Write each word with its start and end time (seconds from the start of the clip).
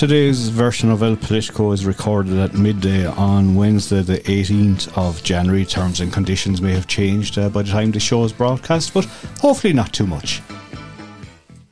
Today's 0.00 0.48
version 0.48 0.90
of 0.90 1.02
El 1.02 1.14
Politico 1.14 1.72
is 1.72 1.84
recorded 1.84 2.38
at 2.38 2.54
midday 2.54 3.04
on 3.04 3.54
Wednesday, 3.54 4.00
the 4.00 4.16
18th 4.20 4.96
of 4.96 5.22
January. 5.22 5.66
Terms 5.66 6.00
and 6.00 6.10
conditions 6.10 6.62
may 6.62 6.72
have 6.72 6.86
changed 6.86 7.36
uh, 7.36 7.50
by 7.50 7.60
the 7.60 7.70
time 7.70 7.90
the 7.90 8.00
show 8.00 8.24
is 8.24 8.32
broadcast, 8.32 8.94
but 8.94 9.04
hopefully 9.42 9.74
not 9.74 9.92
too 9.92 10.06
much. 10.06 10.40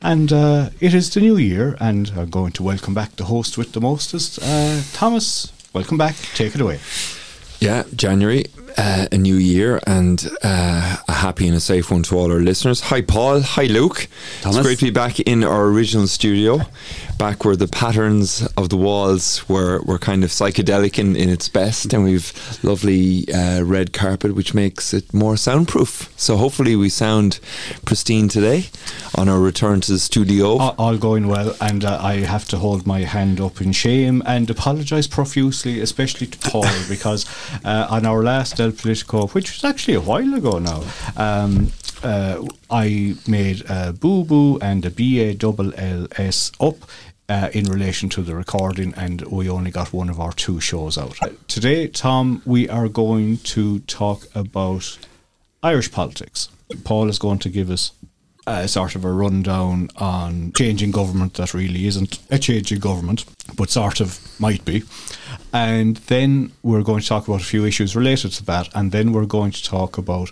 And 0.02 0.30
uh, 0.30 0.68
it 0.78 0.92
is 0.92 1.08
the 1.14 1.20
new 1.20 1.38
year, 1.38 1.78
and 1.80 2.12
I'm 2.18 2.28
going 2.28 2.52
to 2.52 2.62
welcome 2.62 2.92
back 2.92 3.16
the 3.16 3.24
host 3.24 3.56
with 3.56 3.72
the 3.72 3.80
mostest. 3.80 4.38
Uh, 4.42 4.82
Thomas, 4.92 5.50
welcome 5.72 5.96
back. 5.96 6.14
Take 6.34 6.54
it 6.54 6.60
away. 6.60 6.80
Yeah, 7.60 7.84
January, 7.96 8.44
uh, 8.78 9.06
a 9.10 9.18
new 9.18 9.34
year, 9.34 9.80
and 9.86 10.30
uh, 10.42 10.96
a 11.08 11.12
happy 11.12 11.48
and 11.48 11.56
a 11.56 11.60
safe 11.60 11.90
one 11.90 12.04
to 12.04 12.16
all 12.16 12.30
our 12.30 12.38
listeners. 12.38 12.80
Hi, 12.82 13.02
Paul. 13.02 13.40
Hi, 13.40 13.64
Luke. 13.64 14.08
Thomas. 14.40 14.58
It's 14.58 14.66
great 14.66 14.78
to 14.78 14.84
be 14.86 14.90
back 14.90 15.18
in 15.20 15.42
our 15.42 15.66
original 15.66 16.06
studio, 16.06 16.60
back 17.18 17.44
where 17.44 17.56
the 17.56 17.66
patterns 17.66 18.46
of 18.56 18.68
the 18.68 18.76
walls 18.76 19.46
were, 19.48 19.82
were 19.82 19.98
kind 19.98 20.22
of 20.22 20.30
psychedelic 20.30 20.98
in, 20.98 21.16
in 21.16 21.28
its 21.28 21.48
best, 21.48 21.92
and 21.92 22.04
we've 22.04 22.32
lovely 22.62 23.30
uh, 23.32 23.62
red 23.62 23.92
carpet, 23.92 24.34
which 24.34 24.54
makes 24.54 24.94
it 24.94 25.12
more 25.12 25.36
soundproof. 25.36 26.12
So 26.16 26.36
hopefully 26.36 26.76
we 26.76 26.88
sound 26.88 27.40
pristine 27.84 28.28
today 28.28 28.66
on 29.16 29.28
our 29.28 29.40
return 29.40 29.80
to 29.82 29.92
the 29.92 29.98
studio. 29.98 30.56
All, 30.56 30.74
all 30.78 30.96
going 30.96 31.26
well, 31.26 31.56
and 31.60 31.84
uh, 31.84 31.98
I 32.00 32.18
have 32.18 32.46
to 32.48 32.58
hold 32.58 32.86
my 32.86 33.00
hand 33.00 33.40
up 33.40 33.60
in 33.60 33.72
shame 33.72 34.22
and 34.24 34.48
apologise 34.48 35.08
profusely, 35.08 35.80
especially 35.80 36.28
to 36.28 36.38
Paul, 36.50 36.66
because 36.88 37.26
uh, 37.64 37.88
on 37.90 38.06
our 38.06 38.22
last 38.22 38.60
El 38.68 38.72
Politico, 38.72 39.26
which 39.28 39.50
was 39.52 39.64
actually 39.64 39.94
a 39.94 40.00
while 40.00 40.34
ago 40.34 40.58
now, 40.58 40.82
um, 41.16 41.72
uh, 42.02 42.44
I 42.70 43.16
made 43.26 43.64
a 43.68 43.92
boo 43.92 44.24
boo 44.24 44.58
and 44.60 44.84
a 44.84 44.90
B 44.90 45.20
A 45.20 45.34
double 45.34 45.72
L 45.76 46.06
S 46.16 46.52
up. 46.60 46.76
Uh, 47.30 47.50
in 47.52 47.64
relation 47.66 48.08
to 48.08 48.22
the 48.22 48.34
recording, 48.34 48.94
and 48.96 49.20
we 49.26 49.50
only 49.50 49.70
got 49.70 49.92
one 49.92 50.08
of 50.08 50.18
our 50.18 50.32
two 50.32 50.60
shows 50.60 50.96
out. 50.96 51.14
Uh, 51.22 51.28
today, 51.46 51.86
Tom, 51.86 52.40
we 52.46 52.66
are 52.70 52.88
going 52.88 53.36
to 53.36 53.80
talk 53.80 54.26
about 54.34 54.98
Irish 55.62 55.92
politics. 55.92 56.48
Paul 56.84 57.10
is 57.10 57.18
going 57.18 57.38
to 57.40 57.50
give 57.50 57.70
us 57.70 57.92
a 58.46 58.66
sort 58.66 58.96
of 58.96 59.04
a 59.04 59.12
rundown 59.12 59.90
on 59.96 60.52
changing 60.56 60.90
government 60.90 61.34
that 61.34 61.52
really 61.52 61.86
isn't 61.86 62.18
a 62.30 62.38
changing 62.38 62.80
government, 62.80 63.26
but 63.54 63.68
sort 63.68 64.00
of 64.00 64.18
might 64.40 64.64
be. 64.64 64.84
And 65.52 65.96
then 65.96 66.52
we're 66.62 66.82
going 66.82 67.00
to 67.00 67.06
talk 67.06 67.26
about 67.26 67.40
a 67.40 67.44
few 67.44 67.64
issues 67.64 67.96
related 67.96 68.32
to 68.32 68.44
that, 68.46 68.68
and 68.74 68.92
then 68.92 69.12
we're 69.12 69.26
going 69.26 69.52
to 69.52 69.64
talk 69.64 69.96
about 69.96 70.30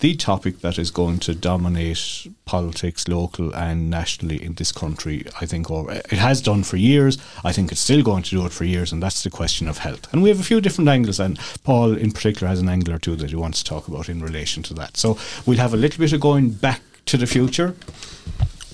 the 0.00 0.14
topic 0.14 0.60
that 0.60 0.78
is 0.78 0.92
going 0.92 1.18
to 1.18 1.34
dominate 1.34 2.28
politics, 2.44 3.08
local 3.08 3.52
and 3.54 3.90
nationally, 3.90 4.42
in 4.42 4.54
this 4.54 4.70
country. 4.70 5.24
I 5.40 5.46
think 5.46 5.70
over, 5.70 5.90
it 5.92 6.12
has 6.12 6.40
done 6.40 6.62
for 6.62 6.76
years. 6.76 7.18
I 7.44 7.52
think 7.52 7.72
it's 7.72 7.80
still 7.80 8.02
going 8.02 8.22
to 8.24 8.30
do 8.30 8.46
it 8.46 8.52
for 8.52 8.64
years, 8.64 8.92
and 8.92 9.02
that's 9.02 9.24
the 9.24 9.30
question 9.30 9.66
of 9.68 9.78
health. 9.78 10.06
And 10.12 10.22
we 10.22 10.28
have 10.28 10.38
a 10.38 10.44
few 10.44 10.60
different 10.60 10.88
angles, 10.88 11.18
and 11.18 11.38
Paul, 11.64 11.96
in 11.96 12.12
particular, 12.12 12.48
has 12.48 12.60
an 12.60 12.68
angle 12.68 12.94
or 12.94 12.98
two 12.98 13.16
that 13.16 13.30
he 13.30 13.36
wants 13.36 13.62
to 13.62 13.68
talk 13.68 13.88
about 13.88 14.08
in 14.08 14.22
relation 14.22 14.62
to 14.64 14.74
that. 14.74 14.96
So 14.96 15.18
we'll 15.46 15.58
have 15.58 15.74
a 15.74 15.78
little 15.78 15.98
bit 15.98 16.12
of 16.12 16.20
going 16.20 16.50
back 16.50 16.82
to 17.06 17.16
the 17.16 17.26
future 17.26 17.74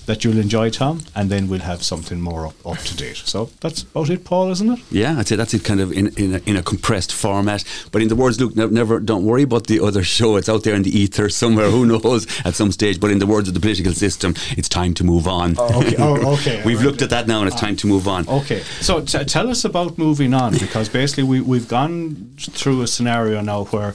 that 0.05 0.23
you'll 0.23 0.37
enjoy, 0.37 0.69
Tom, 0.69 1.01
and 1.15 1.29
then 1.29 1.47
we'll 1.47 1.61
have 1.61 1.83
something 1.83 2.19
more 2.21 2.47
up, 2.47 2.53
up 2.65 2.77
to 2.79 2.95
date. 2.95 3.17
So 3.17 3.49
that's 3.61 3.81
about 3.83 4.09
it, 4.09 4.23
Paul, 4.23 4.51
isn't 4.51 4.69
it? 4.69 4.79
Yeah, 4.91 5.17
I'd 5.19 5.27
say 5.27 5.35
that's 5.35 5.53
it 5.53 5.63
kind 5.63 5.79
of 5.79 5.91
in, 5.91 6.07
in, 6.17 6.35
a, 6.35 6.37
in 6.45 6.55
a 6.57 6.61
compressed 6.63 7.11
format. 7.13 7.63
But 7.91 8.01
in 8.01 8.07
the 8.07 8.15
words, 8.15 8.39
Luke, 8.39 8.55
ne- 8.55 8.67
never, 8.67 8.99
don't 8.99 9.25
worry 9.25 9.43
about 9.43 9.67
the 9.67 9.79
other 9.79 10.03
show. 10.03 10.35
It's 10.35 10.49
out 10.49 10.63
there 10.63 10.75
in 10.75 10.83
the 10.83 10.95
ether 10.97 11.29
somewhere, 11.29 11.69
who 11.69 11.85
knows, 11.85 12.27
at 12.45 12.53
some 12.55 12.71
stage. 12.71 12.99
But 12.99 13.11
in 13.11 13.19
the 13.19 13.27
words 13.27 13.47
of 13.47 13.53
the 13.53 13.59
political 13.59 13.93
system, 13.93 14.35
it's 14.51 14.69
time 14.69 14.93
to 14.95 15.03
move 15.03 15.27
on. 15.27 15.55
Oh, 15.57 15.79
okay. 15.81 15.95
Oh, 15.97 16.33
okay. 16.35 16.61
We've 16.65 16.77
Right. 16.77 16.85
looked 16.85 17.01
at 17.01 17.09
that 17.09 17.27
now 17.27 17.39
and 17.39 17.47
it's 17.47 17.59
time 17.59 17.75
to 17.77 17.87
move 17.87 18.07
on. 18.07 18.27
Okay, 18.29 18.61
so 18.81 19.01
t- 19.01 19.23
tell 19.25 19.49
us 19.49 19.65
about 19.65 19.97
moving 19.97 20.33
on 20.33 20.53
because 20.53 20.87
basically 20.89 21.23
we 21.23 21.41
we've 21.41 21.67
gone 21.67 22.31
through 22.37 22.81
a 22.81 22.87
scenario 22.87 23.41
now 23.41 23.63
where 23.65 23.93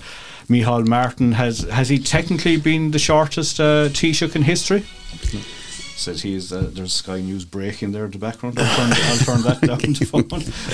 Micheál 0.48 0.86
Martin 0.86 1.32
has 1.32 1.60
has 1.70 1.88
he 1.88 1.98
technically 1.98 2.56
been 2.56 2.90
the 2.90 2.98
shortest 2.98 3.60
uh, 3.60 3.88
Taoiseach 3.90 4.34
in 4.34 4.42
history? 4.42 4.84
Says 6.00 6.22
he 6.22 6.34
is. 6.34 6.50
Uh, 6.50 6.70
there's 6.72 6.94
Sky 6.94 7.20
News 7.20 7.44
breaking 7.44 7.92
there 7.92 8.06
in 8.06 8.10
the 8.10 8.18
background. 8.18 8.58
I'll 8.58 8.76
turn, 8.76 8.90
I'll 8.92 9.18
turn 9.18 9.42
that 9.42 9.60
down 9.60 9.78
to 9.94 10.04
phone. 10.06 10.28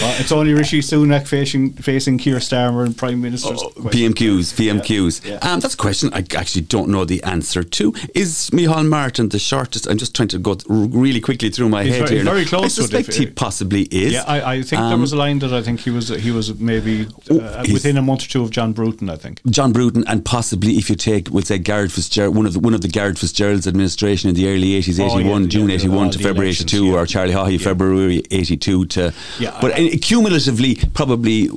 Uh, 0.06 0.14
it's 0.20 0.30
only 0.30 0.52
Rishi 0.54 0.80
Sunak 0.80 1.26
facing 1.26 1.72
facing 1.72 2.16
Keir 2.18 2.36
Starmer 2.36 2.84
and 2.86 2.96
Prime 2.96 3.20
Minister's 3.20 3.60
Oh. 3.62 3.70
PMQs, 3.94 4.54
PMQs. 4.54 5.24
Yeah. 5.26 5.38
Um, 5.42 5.58
that's 5.60 5.74
a 5.74 5.76
question 5.76 6.10
I 6.12 6.22
actually 6.36 6.62
don't 6.62 6.88
know 6.90 7.04
the 7.04 7.22
answer 7.24 7.62
to. 7.64 7.94
Is 8.14 8.50
Micheál 8.50 8.86
Martin 8.86 9.28
the 9.30 9.38
shortest? 9.38 9.86
I'm 9.88 9.98
just 9.98 10.14
trying 10.14 10.28
to 10.28 10.38
go 10.38 10.54
th- 10.54 10.66
really 10.68 11.20
quickly 11.20 11.50
through 11.50 11.70
my 11.70 11.84
He's 11.84 11.94
head 11.94 12.02
very- 12.08 12.16
here. 12.16 12.24
now. 12.24 12.32
very 12.32 12.44
close 12.44 12.64
I 12.64 12.68
suspect 12.68 13.14
he 13.14 13.26
possibly 13.26 13.82
is. 13.90 14.12
Yeah, 14.12 14.24
I, 14.28 14.52
I 14.54 14.56
think 14.62 14.80
there 14.82 14.92
Um, 14.94 15.00
was 15.00 15.12
a 15.12 15.16
line 15.16 15.38
that 15.40 15.52
I 15.52 15.62
think 15.62 15.80
he 15.80 15.90
was 15.90 16.08
he 16.08 16.30
was 16.30 16.54
maybe 16.60 17.06
uh, 17.30 17.64
within 17.72 17.96
a 17.96 18.02
month 18.02 18.24
or 18.24 18.28
two 18.28 18.42
of 18.42 18.50
John 18.50 18.72
Bruton. 18.72 19.08
I 19.10 19.16
think. 19.16 19.40
John 19.50 19.72
Bruton, 19.72 20.04
and 20.06 20.24
possibly 20.24 20.72
if 20.76 20.88
you 20.90 20.96
take, 20.96 21.30
we'll 21.30 21.42
say 21.44 21.58
Garret 21.58 21.90
Fitzgerald, 21.92 22.36
one 22.36 22.46
of 22.46 22.52
the 22.52 22.60
one 22.60 22.74
of 22.74 22.82
the 22.82 22.88
Garret 22.88 23.18
Fitzgerald's 23.18 23.66
administration 23.66 24.28
in 24.30 24.36
the 24.36 24.46
early 24.48 24.74
eighties, 24.74 25.00
Oh, 25.00 25.15
eighty 25.20 25.28
one, 25.28 25.42
yeah, 25.42 25.48
June 25.48 25.68
yeah, 25.68 25.74
eighty 25.74 25.88
all 25.88 25.96
one 25.96 26.10
to 26.10 26.18
February 26.18 26.48
elections, 26.48 26.72
eighty 26.72 26.78
two, 26.78 26.86
yeah. 26.86 26.94
or 26.94 27.06
Charlie 27.06 27.32
Haughey. 27.34 27.60
February 27.60 28.22
eighty 28.30 28.56
two 28.56 28.84
to. 28.86 29.12
Yeah, 29.38 29.56
but 29.60 29.72
I- 29.74 29.96
cumulatively, 29.96 30.76
probably 30.94 31.48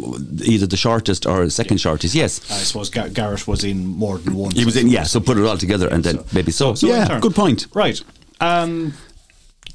either 0.45 0.67
the 0.67 0.77
shortest 0.77 1.25
or 1.25 1.49
second 1.49 1.79
shortest. 1.79 2.15
Yes, 2.15 2.39
I 2.51 2.55
suppose 2.63 2.89
Gar- 2.89 3.09
Garret 3.09 3.47
was 3.47 3.63
in 3.63 3.85
more 3.85 4.17
than 4.17 4.33
one. 4.35 4.51
he 4.51 4.65
was 4.65 4.75
in. 4.75 4.87
Yeah, 4.87 5.03
so 5.03 5.19
put 5.19 5.37
it 5.37 5.45
all 5.45 5.57
together, 5.57 5.87
and 5.87 6.03
then 6.03 6.15
So- 6.17 6.25
maybe 6.33 6.51
so. 6.51 6.75
so 6.75 6.87
in 6.87 6.93
yeah, 6.93 7.19
good 7.19 7.35
point. 7.35 7.67
Right. 7.73 8.01
Um, 8.41 8.93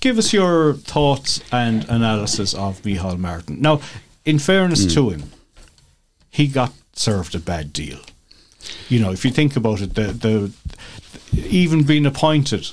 give 0.01 0.19
us 0.19 0.33
your 0.33 0.75
thoughts 0.75 1.41
and 1.53 1.85
analysis 1.89 2.55
of 2.55 2.81
Micheál 2.83 3.19
Martin. 3.19 3.61
Now, 3.61 3.81
in 4.25 4.39
fairness 4.39 4.85
Hmm. 4.85 4.91
to 4.91 5.11
him, 5.11 5.23
he 6.31 6.47
got 6.47 6.73
served 6.95 7.35
a 7.35 7.39
bad 7.39 7.73
deal. 7.73 7.99
You 8.89 9.01
know, 9.01 9.13
if 9.13 9.25
you 9.25 9.31
think 9.31 9.57
about 9.57 9.81
it, 9.83 9.95
the 9.95 10.13
the 10.13 10.51
even 11.49 11.83
being 11.83 12.07
appointed. 12.07 12.69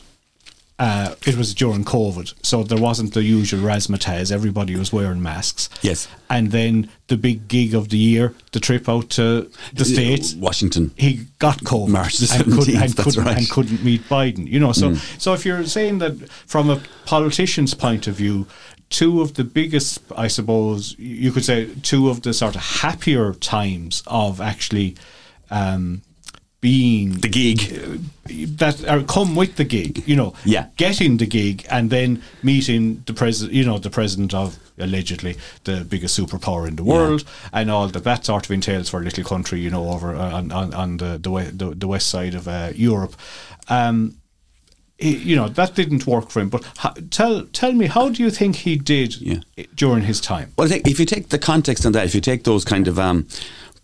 Uh, 0.83 1.13
it 1.27 1.35
was 1.37 1.53
during 1.53 1.85
COVID, 1.85 2.33
so 2.41 2.63
there 2.63 2.79
wasn't 2.79 3.13
the 3.13 3.21
usual 3.21 3.61
razzmatazz. 3.61 4.31
Everybody 4.31 4.75
was 4.75 4.91
wearing 4.91 5.21
masks. 5.21 5.69
Yes. 5.83 6.07
and 6.27 6.49
then 6.51 6.89
the 7.07 7.17
big 7.17 7.47
gig 7.47 7.75
of 7.75 7.89
the 7.89 7.97
year, 7.97 8.33
the 8.51 8.59
trip 8.59 8.89
out 8.89 9.09
to 9.11 9.51
the 9.73 9.85
states, 9.85 10.33
Washington. 10.33 10.89
he 10.97 11.27
got 11.37 11.59
COVID 11.59 11.89
March 11.89 12.17
the 12.17 12.33
and, 12.33 12.43
couldn't, 12.53 12.81
and, 12.83 12.97
couldn't, 12.97 13.23
right. 13.25 13.37
and 13.37 13.49
couldn't 13.49 13.83
meet 13.83 14.01
Biden. 14.09 14.47
You 14.47 14.59
know, 14.59 14.71
so 14.71 14.89
Mm. 14.89 15.21
so 15.21 15.33
if 15.33 15.45
you're 15.45 15.65
saying 15.67 15.99
that 15.99 16.13
from 16.47 16.69
a 16.71 16.81
politician's 17.05 17.75
point 17.75 18.07
of 18.07 18.15
view, 18.15 18.47
two 18.89 19.21
of 19.21 19.35
the 19.35 19.43
biggest, 19.43 19.99
I 20.25 20.27
suppose, 20.29 20.95
you 20.97 21.31
could 21.31 21.45
say, 21.45 21.67
two 21.83 22.09
of 22.09 22.23
the 22.23 22.33
sort 22.33 22.55
of 22.55 22.61
happier 22.81 23.33
times 23.35 24.01
of 24.07 24.41
actually. 24.41 24.95
Um, 25.51 26.01
being 26.61 27.13
The 27.19 27.27
gig. 27.27 27.59
that 28.57 28.87
are 28.87 29.01
come 29.03 29.35
with 29.35 29.55
the 29.55 29.63
gig, 29.65 30.03
you 30.05 30.15
know, 30.15 30.33
Yeah. 30.45 30.67
getting 30.77 31.17
the 31.17 31.25
gig 31.25 31.65
and 31.69 31.89
then 31.89 32.21
meeting 32.43 33.01
the 33.07 33.13
president, 33.13 33.53
you 33.55 33.65
know, 33.65 33.79
the 33.79 33.89
president 33.89 34.33
of 34.33 34.57
allegedly 34.77 35.35
the 35.63 35.83
biggest 35.83 36.17
superpower 36.17 36.67
in 36.67 36.75
the 36.75 36.83
world, 36.83 37.23
and 37.51 37.69
all 37.71 37.87
that 37.87 38.03
that 38.03 38.25
sort 38.25 38.45
of 38.45 38.51
entails 38.51 38.89
for 38.89 39.01
a 39.01 39.03
little 39.03 39.23
country, 39.23 39.59
you 39.59 39.69
know, 39.71 39.89
over 39.89 40.15
uh, 40.15 40.31
on 40.37 40.51
on, 40.51 40.73
on 40.73 40.97
the 40.97 41.17
the, 41.21 41.31
we, 41.31 41.43
the 41.43 41.73
the 41.75 41.87
west 41.87 42.07
side 42.07 42.35
of 42.35 42.47
uh, 42.47 42.71
Europe. 42.75 43.15
Um, 43.67 44.15
he- 44.97 45.17
you 45.17 45.35
know 45.35 45.49
that 45.49 45.75
didn't 45.75 46.05
work 46.05 46.29
for 46.29 46.41
him. 46.41 46.49
But 46.49 46.63
tell 47.09 47.41
tell 47.53 47.73
me, 47.73 47.87
how 47.87 48.09
do 48.09 48.21
you 48.23 48.29
think 48.31 48.55
he 48.57 48.75
did 48.77 49.19
Yeah. 49.19 49.39
during 49.75 50.03
his 50.03 50.21
time? 50.21 50.51
Well, 50.57 50.67
I 50.67 50.69
think 50.69 50.87
if 50.87 50.99
you 50.99 51.05
take 51.07 51.29
the 51.29 51.39
context 51.39 51.85
on 51.85 51.91
that, 51.93 52.05
if 52.05 52.13
you 52.15 52.21
take 52.21 52.43
those 52.43 52.63
kind 52.63 52.87
of 52.87 52.97
um, 52.99 53.25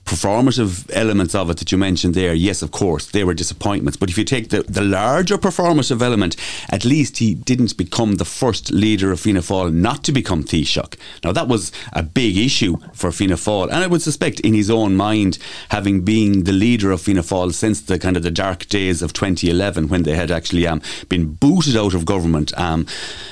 performative 0.07 0.89
elements 0.93 1.35
of 1.35 1.49
it 1.49 1.57
that 1.57 1.71
you 1.71 1.77
mentioned 1.77 2.15
there, 2.15 2.33
yes, 2.33 2.61
of 2.61 2.71
course, 2.71 3.07
they 3.07 3.23
were 3.25 3.33
disappointments. 3.33 3.97
But 3.97 4.09
if 4.09 4.17
you 4.17 4.23
take 4.23 4.49
the, 4.49 4.63
the 4.63 4.81
larger 4.81 5.37
performative 5.37 6.01
element, 6.01 6.37
at 6.69 6.85
least 6.85 7.17
he 7.17 7.35
didn't 7.35 7.75
become 7.77 8.15
the 8.15 8.25
first 8.25 8.71
leader 8.71 9.11
of 9.11 9.19
Fianna 9.19 9.41
Fáil 9.41 9.73
not 9.73 10.03
to 10.05 10.13
become 10.13 10.43
Taoiseach. 10.43 10.95
Now, 11.23 11.33
that 11.33 11.49
was 11.49 11.73
a 11.91 12.03
big 12.03 12.37
issue 12.37 12.77
for 12.93 13.11
Fianna 13.11 13.35
Fáil, 13.35 13.65
and 13.65 13.83
I 13.83 13.87
would 13.87 14.01
suspect 14.01 14.39
in 14.39 14.53
his 14.53 14.69
own 14.69 14.95
mind, 14.95 15.37
having 15.69 16.01
been 16.01 16.45
the 16.45 16.53
leader 16.53 16.91
of 16.91 17.01
Fianna 17.01 17.21
Fáil 17.21 17.53
since 17.53 17.81
the 17.81 17.99
kind 17.99 18.15
of 18.15 18.23
the 18.23 18.31
dark 18.31 18.67
days 18.67 19.01
of 19.01 19.11
2011, 19.11 19.89
when 19.89 20.03
they 20.03 20.15
had 20.15 20.31
actually 20.31 20.65
um, 20.65 20.81
been 21.09 21.33
booted 21.33 21.75
out 21.75 21.93
of 21.93 22.05
government 22.05 22.57
um, 22.57 22.87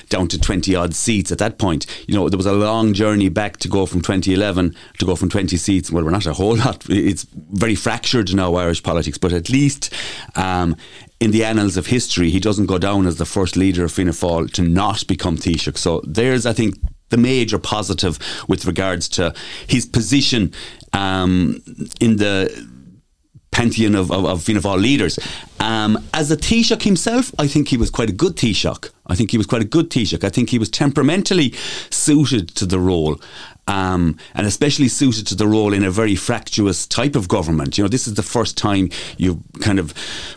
down 0.10 0.28
to 0.28 0.40
20 0.40 0.76
odd 0.76 0.94
seats 0.94 1.32
at 1.32 1.38
that 1.38 1.58
point. 1.58 1.86
You 2.08 2.16
know, 2.16 2.28
there 2.28 2.38
was 2.38 2.46
a 2.46 2.54
long 2.54 2.94
journey 2.94 3.30
back 3.30 3.58
to 3.58 3.70
go 3.70 3.86
from 3.86 4.02
2011 4.02 4.76
to 5.00 5.06
go 5.06 5.16
from 5.16 5.30
20 5.30 5.56
seats. 5.56 5.90
Well, 5.90 6.04
we're 6.04 6.12
not 6.12 6.26
a 6.26 6.34
whole 6.34 6.56
lot. 6.66 6.86
It's 6.90 7.24
very 7.24 7.76
fractured 7.76 8.34
now, 8.34 8.56
Irish 8.56 8.84
politics, 8.84 9.18
but 9.18 9.34
at 9.34 9.50
least 9.50 9.94
um, 10.36 10.76
in 11.20 11.32
the 11.32 11.44
annals 11.44 11.78
of 11.78 11.88
history, 11.88 12.30
he 12.30 12.40
doesn't 12.40 12.66
go 12.66 12.78
down 12.78 13.08
as 13.08 13.18
the 13.18 13.26
first 13.26 13.56
leader 13.56 13.86
of 13.86 13.92
Fianna 13.92 14.12
Fáil 14.12 14.52
to 14.54 14.62
not 14.62 15.08
become 15.08 15.38
Taoiseach. 15.38 15.78
So 15.78 16.02
there's, 16.06 16.46
I 16.46 16.54
think, 16.54 16.76
the 17.10 17.18
major 17.18 17.60
positive 17.60 18.18
with 18.48 18.66
regards 18.66 19.08
to 19.10 19.34
his 19.68 19.86
position 19.86 20.54
um, 20.94 21.62
in 22.02 22.18
the 22.18 22.76
pantheon 23.52 23.96
of, 23.96 24.12
of, 24.12 24.26
of 24.26 24.44
Fianna 24.44 24.62
Fáil 24.62 24.82
leaders. 24.82 25.18
Um, 25.60 25.98
as 26.14 26.30
a 26.30 26.38
Taoiseach 26.38 26.84
himself, 26.84 27.32
I 27.40 27.48
think 27.48 27.70
he 27.70 27.78
was 27.78 27.90
quite 27.90 28.10
a 28.10 28.14
good 28.14 28.36
Taoiseach. 28.36 28.92
I 29.08 29.16
think 29.16 29.32
he 29.32 29.38
was 29.38 29.48
quite 29.48 29.62
a 29.62 29.66
good 29.66 29.90
Taoiseach. 29.90 30.24
I 30.24 30.30
think 30.30 30.50
he 30.50 30.60
was 30.60 30.70
temperamentally 30.70 31.54
suited 31.90 32.50
to 32.56 32.66
the 32.66 32.80
role. 32.80 33.20
Um, 33.68 34.18
and 34.36 34.46
especially 34.46 34.88
suited 34.88 35.26
to 35.28 35.36
the 35.36 35.48
role 35.48 35.74
in 35.74 35.84
a 35.84 35.90
very 35.90 36.16
fractious 36.16 36.86
type 36.86 37.16
of 37.16 37.28
government. 37.28 37.78
You 37.78 37.84
know, 37.84 37.88
this 37.88 38.08
is 38.08 38.14
the 38.14 38.22
first 38.22 38.58
time 38.58 38.90
you've 39.18 39.40
kind 39.60 39.80
of 39.80 39.92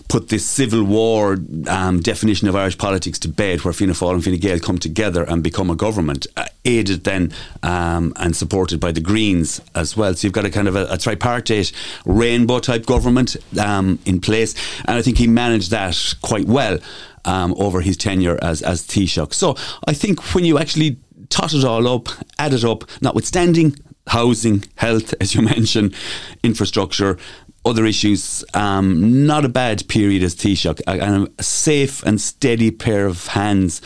put 0.08 0.28
this 0.28 0.46
civil 0.46 0.82
war 0.82 1.36
um, 1.66 2.00
definition 2.00 2.48
of 2.48 2.56
Irish 2.56 2.78
politics 2.78 3.18
to 3.20 3.28
bed, 3.28 3.64
where 3.64 3.74
Fianna 3.74 3.92
Fáil 3.92 4.14
and 4.14 4.24
Fine 4.24 4.38
Gael 4.38 4.58
come 4.60 4.78
together 4.78 5.24
and 5.24 5.42
become 5.42 5.68
a 5.68 5.76
government, 5.76 6.26
uh, 6.38 6.46
aided 6.64 7.04
then 7.04 7.32
um, 7.62 8.14
and 8.16 8.34
supported 8.34 8.80
by 8.80 8.92
the 8.92 9.00
Greens 9.00 9.60
as 9.74 9.96
well. 9.96 10.14
So 10.14 10.26
you've 10.26 10.32
got 10.32 10.46
a 10.46 10.50
kind 10.50 10.68
of 10.68 10.76
a, 10.76 10.86
a 10.86 10.96
tripartite 10.96 11.72
rainbow 12.06 12.60
type 12.60 12.86
government 12.86 13.36
um, 13.60 13.98
in 14.06 14.20
place, 14.20 14.54
and 14.86 14.96
I 14.96 15.02
think 15.02 15.18
he 15.18 15.26
managed 15.26 15.70
that 15.70 16.14
quite 16.22 16.46
well. 16.46 16.78
Um, 17.24 17.52
over 17.58 17.82
his 17.82 17.96
tenure 17.98 18.38
as 18.40 18.62
as 18.62 18.86
Taoiseach. 18.86 19.34
So 19.34 19.54
I 19.86 19.92
think 19.92 20.34
when 20.34 20.46
you 20.46 20.56
actually 20.58 20.96
tot 21.28 21.54
it 21.54 21.64
all 21.64 21.86
up, 21.86 22.08
add 22.38 22.52
it 22.52 22.64
up, 22.64 22.84
notwithstanding 23.02 23.74
housing, 24.08 24.64
health, 24.76 25.14
as 25.20 25.34
you 25.34 25.42
mentioned, 25.56 25.94
infrastructure, 26.42 27.18
other 27.64 27.84
issues, 27.84 28.44
um, 28.54 29.26
not 29.26 29.44
a 29.44 29.48
bad 29.48 29.86
period 29.88 30.22
as 30.22 30.34
Taoiseach, 30.34 30.80
and 30.86 31.28
a 31.38 31.42
safe 31.42 32.02
and 32.04 32.20
steady 32.20 32.70
pair 32.70 33.06
of 33.06 33.28
hands 33.28 33.80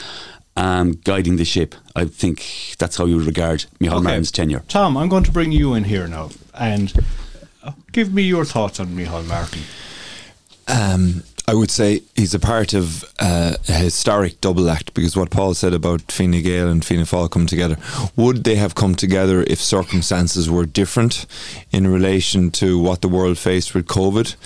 um, 0.56 0.92
guiding 1.04 1.36
the 1.36 1.44
ship. 1.44 1.74
I 1.96 2.04
think 2.04 2.76
that's 2.78 2.96
how 2.96 3.06
you 3.06 3.16
would 3.16 3.26
regard 3.26 3.64
Micheál 3.80 3.94
okay. 3.94 4.04
Martin's 4.04 4.30
tenure. 4.30 4.62
Tom, 4.68 4.96
I'm 4.96 5.08
going 5.08 5.24
to 5.24 5.32
bring 5.32 5.52
you 5.52 5.74
in 5.74 5.84
here 5.84 6.06
now 6.06 6.30
and 6.54 6.92
give 7.92 8.12
me 8.12 8.22
your 8.22 8.44
thoughts 8.44 8.78
on 8.78 8.88
Micheál 8.88 9.26
Martin. 9.26 9.62
Um, 10.68 11.22
I 11.48 11.54
would 11.54 11.70
say 11.70 12.02
he's 12.14 12.34
a 12.34 12.38
part 12.38 12.72
of 12.72 13.04
uh, 13.18 13.56
a 13.68 13.72
historic 13.72 14.40
double 14.40 14.70
act 14.70 14.94
because 14.94 15.16
what 15.16 15.30
Paul 15.30 15.54
said 15.54 15.74
about 15.74 16.12
Fine 16.12 16.40
Gael 16.42 16.68
and 16.68 16.84
Fianna 16.84 17.04
Fáil 17.04 17.30
come 17.30 17.46
together. 17.46 17.76
Would 18.14 18.44
they 18.44 18.54
have 18.54 18.74
come 18.76 18.94
together 18.94 19.42
if 19.48 19.60
circumstances 19.60 20.48
were 20.48 20.66
different 20.66 21.26
in 21.72 21.88
relation 21.88 22.52
to 22.52 22.78
what 22.78 23.02
the 23.02 23.08
world 23.08 23.38
faced 23.38 23.74
with 23.74 23.86
COVID? 23.86 24.36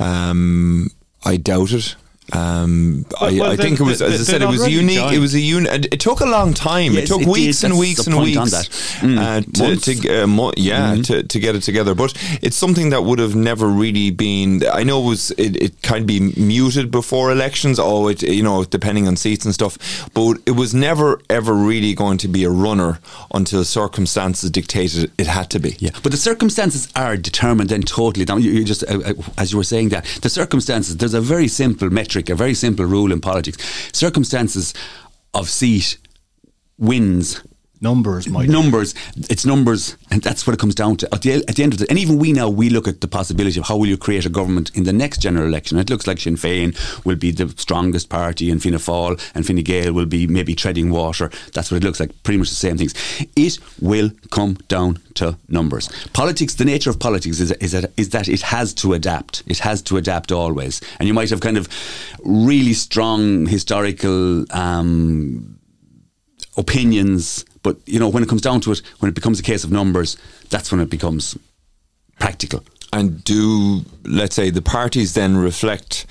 Um, 0.00 0.90
I 1.24 1.36
doubt 1.36 1.72
it. 1.72 1.96
Um, 2.32 3.06
well, 3.20 3.30
I, 3.30 3.38
well, 3.38 3.50
I 3.52 3.56
think 3.56 3.78
it 3.78 3.84
was, 3.84 4.02
as 4.02 4.20
I 4.20 4.24
said, 4.24 4.42
it 4.42 4.48
was 4.48 4.68
unique. 4.68 4.98
Joined. 4.98 5.14
It 5.14 5.18
was 5.20 5.34
a 5.34 5.40
unit. 5.40 5.86
It 5.92 6.00
took 6.00 6.20
a 6.20 6.26
long 6.26 6.54
time. 6.54 6.92
Yes, 6.92 7.04
it 7.04 7.06
took 7.06 7.22
it 7.22 7.28
weeks 7.28 7.62
and 7.62 7.78
weeks 7.78 8.06
and 8.06 8.18
weeks 8.18 8.38
mm. 8.98 9.18
uh, 9.18 9.40
to, 9.40 9.76
to 9.76 10.22
uh, 10.22 10.26
mo- 10.26 10.52
yeah, 10.56 10.94
mm-hmm. 10.94 11.02
to, 11.02 11.22
to 11.22 11.38
get 11.38 11.54
it 11.54 11.62
together. 11.62 11.94
But 11.94 12.14
it's 12.42 12.56
something 12.56 12.90
that 12.90 13.04
would 13.04 13.18
have 13.18 13.36
never 13.36 13.68
really 13.68 14.10
been. 14.10 14.64
I 14.72 14.82
know 14.82 15.02
it 15.04 15.08
was. 15.08 15.30
It, 15.32 15.62
it 15.62 15.82
kind 15.82 16.00
of 16.00 16.06
be 16.06 16.32
muted 16.36 16.90
before 16.90 17.30
elections. 17.30 17.78
Oh, 17.78 18.08
it 18.08 18.22
you 18.22 18.42
know 18.42 18.64
depending 18.64 19.06
on 19.06 19.16
seats 19.16 19.44
and 19.44 19.54
stuff. 19.54 20.10
But 20.12 20.38
it 20.46 20.52
was 20.52 20.74
never 20.74 21.20
ever 21.30 21.54
really 21.54 21.94
going 21.94 22.18
to 22.18 22.28
be 22.28 22.42
a 22.42 22.50
runner 22.50 22.98
until 23.32 23.64
circumstances 23.64 24.50
dictated 24.50 25.12
it 25.16 25.28
had 25.28 25.48
to 25.50 25.60
be. 25.60 25.76
Yeah, 25.78 25.90
but 26.02 26.10
the 26.10 26.18
circumstances 26.18 26.88
are 26.96 27.16
determined 27.16 27.70
then 27.70 27.82
totally. 27.82 28.26
You, 28.42 28.50
you 28.50 28.64
just 28.64 28.82
uh, 28.82 28.98
uh, 29.04 29.12
as 29.38 29.52
you 29.52 29.58
were 29.58 29.64
saying 29.64 29.90
that 29.90 30.04
the 30.22 30.28
circumstances. 30.28 30.96
There's 30.96 31.14
a 31.14 31.20
very 31.20 31.48
simple 31.48 31.90
metric 31.90 32.15
metric, 32.16 32.30
a 32.30 32.34
very 32.34 32.54
simple 32.54 32.86
rule 32.86 33.12
in 33.12 33.20
politics. 33.20 33.58
Circumstances 33.92 34.72
of 35.34 35.48
seat 35.48 35.98
wins 36.78 37.42
numbers 37.80 38.28
Mike. 38.28 38.48
numbers. 38.48 38.94
It's 39.30 39.44
numbers 39.44 39.96
and 40.10 40.22
that's 40.22 40.46
what 40.46 40.54
it 40.54 40.58
comes 40.60 40.74
down 40.74 40.96
to. 40.98 41.14
At 41.14 41.22
the, 41.22 41.44
at 41.48 41.56
the 41.56 41.62
end 41.62 41.74
of 41.74 41.82
it 41.82 41.90
and 41.90 41.98
even 41.98 42.18
we 42.18 42.32
now 42.32 42.48
we 42.48 42.70
look 42.70 42.88
at 42.88 43.00
the 43.00 43.08
possibility 43.08 43.58
of 43.60 43.66
how 43.66 43.76
will 43.76 43.86
you 43.86 43.96
create 43.96 44.26
a 44.26 44.28
government 44.28 44.70
in 44.74 44.84
the 44.84 44.92
next 44.92 45.18
general 45.18 45.46
election. 45.46 45.78
It 45.78 45.90
looks 45.90 46.06
like 46.06 46.20
Sinn 46.20 46.36
Féin 46.36 46.74
will 47.04 47.16
be 47.16 47.30
the 47.30 47.48
strongest 47.56 48.08
party 48.08 48.50
and 48.50 48.62
Fianna 48.62 48.78
Fáil 48.78 49.20
and 49.34 49.46
Fine 49.46 49.62
Gael 49.62 49.92
will 49.92 50.06
be 50.06 50.26
maybe 50.26 50.54
treading 50.54 50.90
water. 50.90 51.30
That's 51.52 51.70
what 51.70 51.78
it 51.78 51.84
looks 51.84 52.00
like 52.00 52.10
pretty 52.22 52.38
much 52.38 52.50
the 52.50 52.56
same 52.56 52.78
things. 52.78 52.94
It 53.36 53.58
will 53.80 54.10
come 54.30 54.54
down 54.68 54.98
to 55.14 55.38
numbers. 55.48 55.88
Politics 56.12 56.54
the 56.54 56.64
nature 56.64 56.90
of 56.90 56.98
politics 56.98 57.40
is, 57.40 57.52
is, 57.52 57.72
that, 57.72 57.92
is 57.96 58.10
that 58.10 58.28
it 58.28 58.42
has 58.42 58.72
to 58.74 58.92
adapt. 58.94 59.42
It 59.46 59.58
has 59.58 59.82
to 59.82 59.96
adapt 59.96 60.32
always. 60.32 60.80
And 60.98 61.06
you 61.06 61.14
might 61.14 61.30
have 61.30 61.40
kind 61.40 61.56
of 61.56 61.68
really 62.24 62.72
strong 62.72 63.46
historical 63.46 64.44
um, 64.52 65.58
opinions 66.56 67.44
but 67.66 67.76
you 67.84 67.98
know, 67.98 68.08
when 68.08 68.22
it 68.22 68.28
comes 68.28 68.42
down 68.42 68.60
to 68.60 68.70
it, 68.70 68.80
when 69.00 69.08
it 69.08 69.16
becomes 69.16 69.40
a 69.40 69.42
case 69.42 69.64
of 69.64 69.72
numbers, 69.72 70.16
that's 70.50 70.70
when 70.70 70.80
it 70.80 70.88
becomes 70.88 71.36
practical. 72.20 72.64
And 72.92 73.24
do 73.24 73.84
let's 74.04 74.36
say 74.36 74.50
the 74.50 74.62
parties 74.62 75.14
then 75.14 75.36
reflect 75.36 76.06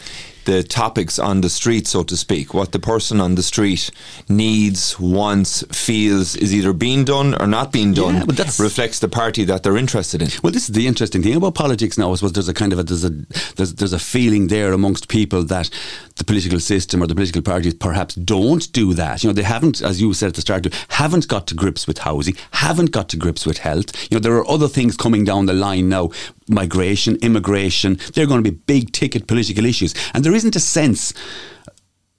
the 0.46 0.64
topics 0.64 1.20
on 1.20 1.42
the 1.42 1.50
street, 1.50 1.88
so 1.88 2.04
to 2.04 2.18
speak, 2.18 2.54
what 2.54 2.72
the 2.72 2.80
person 2.80 3.20
on 3.20 3.36
the 3.36 3.44
street 3.44 3.92
needs, 4.30 5.00
wants, 5.00 5.64
feels 5.72 6.36
is 6.36 6.54
either 6.54 6.74
being 6.74 7.04
done 7.04 7.36
or 7.42 7.48
not 7.48 7.72
being 7.72 7.94
done, 7.94 8.16
yeah, 8.16 8.26
but 8.26 8.38
that 8.38 8.58
reflects 8.60 9.00
the 9.00 9.08
party 9.08 9.44
that 9.44 9.64
they're 9.64 9.78
interested 9.78 10.22
in. 10.22 10.30
Well, 10.42 10.52
this 10.52 10.70
is 10.70 10.76
the 10.76 10.88
interesting 10.88 11.22
thing 11.22 11.36
about 11.36 11.56
politics 11.56 11.98
now. 11.98 12.12
I 12.12 12.16
suppose 12.16 12.34
there's 12.34 12.50
a 12.50 12.54
kind 12.54 12.74
of 12.74 12.80
a 12.80 12.84
there's 12.84 13.04
a 13.04 13.10
there's, 13.56 13.76
there's 13.76 13.94
a 13.94 14.00
feeling 14.00 14.48
there 14.48 14.74
amongst 14.74 15.10
people 15.10 15.44
that 15.46 15.70
the 16.16 16.24
political 16.24 16.60
system 16.60 17.04
or 17.04 17.08
the 17.08 17.16
political 17.16 17.42
parties 17.42 17.74
perhaps 17.74 18.16
don't 18.16 18.72
do 18.72 18.94
that. 18.94 19.24
You 19.24 19.30
know, 19.30 19.34
they 19.34 19.44
haven't, 19.44 19.82
as 19.82 20.00
you 20.00 20.14
said 20.14 20.30
at 20.30 20.36
the 20.36 20.42
start, 20.42 20.68
haven't 20.90 21.28
got 21.28 21.48
to 21.48 21.56
grips 21.56 21.88
with 21.88 22.00
housing, 22.00 22.36
haven't 22.52 22.92
got 22.92 23.10
to 23.10 23.18
grips 23.18 23.46
with 23.46 23.58
health. 23.60 24.10
You 24.10 24.16
know, 24.16 24.22
there 24.22 24.36
are 24.36 24.50
other 24.50 24.68
things 24.68 24.96
coming 24.96 25.26
down 25.26 25.46
the 25.46 25.54
line 25.54 25.90
now 25.90 26.12
migration, 26.48 27.18
immigration. 27.22 28.00
They're 28.14 28.28
going 28.28 28.44
to 28.44 28.52
be 28.52 28.58
big 28.58 28.92
ticket 28.92 29.28
political 29.28 29.66
issues. 29.66 29.94
And 30.14 30.24
there 30.24 30.36
isn't 30.36 30.56
a 30.56 30.60
sense 30.60 31.14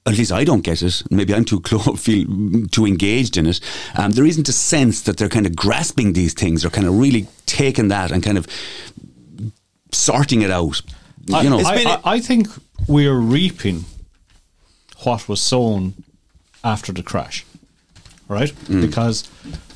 at 0.07 0.17
least 0.17 0.31
I 0.31 0.45
don't 0.45 0.61
get 0.61 0.83
it. 0.83 1.03
Maybe 1.11 1.35
I'm 1.35 1.45
too 1.45 1.61
close, 1.61 2.01
feel 2.05 2.27
too 2.69 2.87
engaged 2.87 3.37
in 3.37 3.47
it. 3.47 3.61
Um, 3.97 4.13
there 4.13 4.25
isn't 4.25 4.49
a 4.49 4.53
sense 4.53 5.03
that 5.03 5.17
they're 5.17 5.29
kind 5.29 5.47
of 5.47 5.57
grasping 5.57 6.13
these 6.13 6.33
things 6.33 6.65
or 6.65 6.71
kind 6.71 6.87
of 6.87 6.99
really 6.99 7.27
taking 7.47 7.89
that 7.89 8.13
and 8.13 8.23
kind 8.23 8.39
of 8.39 8.47
sorting 9.93 10.43
it 10.43 10.51
out. 10.51 10.81
I, 11.33 11.43
you 11.43 11.51
know, 11.51 11.59
I, 11.59 12.01
I, 12.05 12.21
think 12.21 12.47
we're 12.87 13.19
reaping 13.19 13.85
what 15.03 15.29
was 15.29 15.41
sown 15.41 15.95
after 16.63 16.93
the 16.93 17.03
crash, 17.03 17.45
right? 18.29 18.53
Mm. 18.67 18.81
Because 18.81 19.27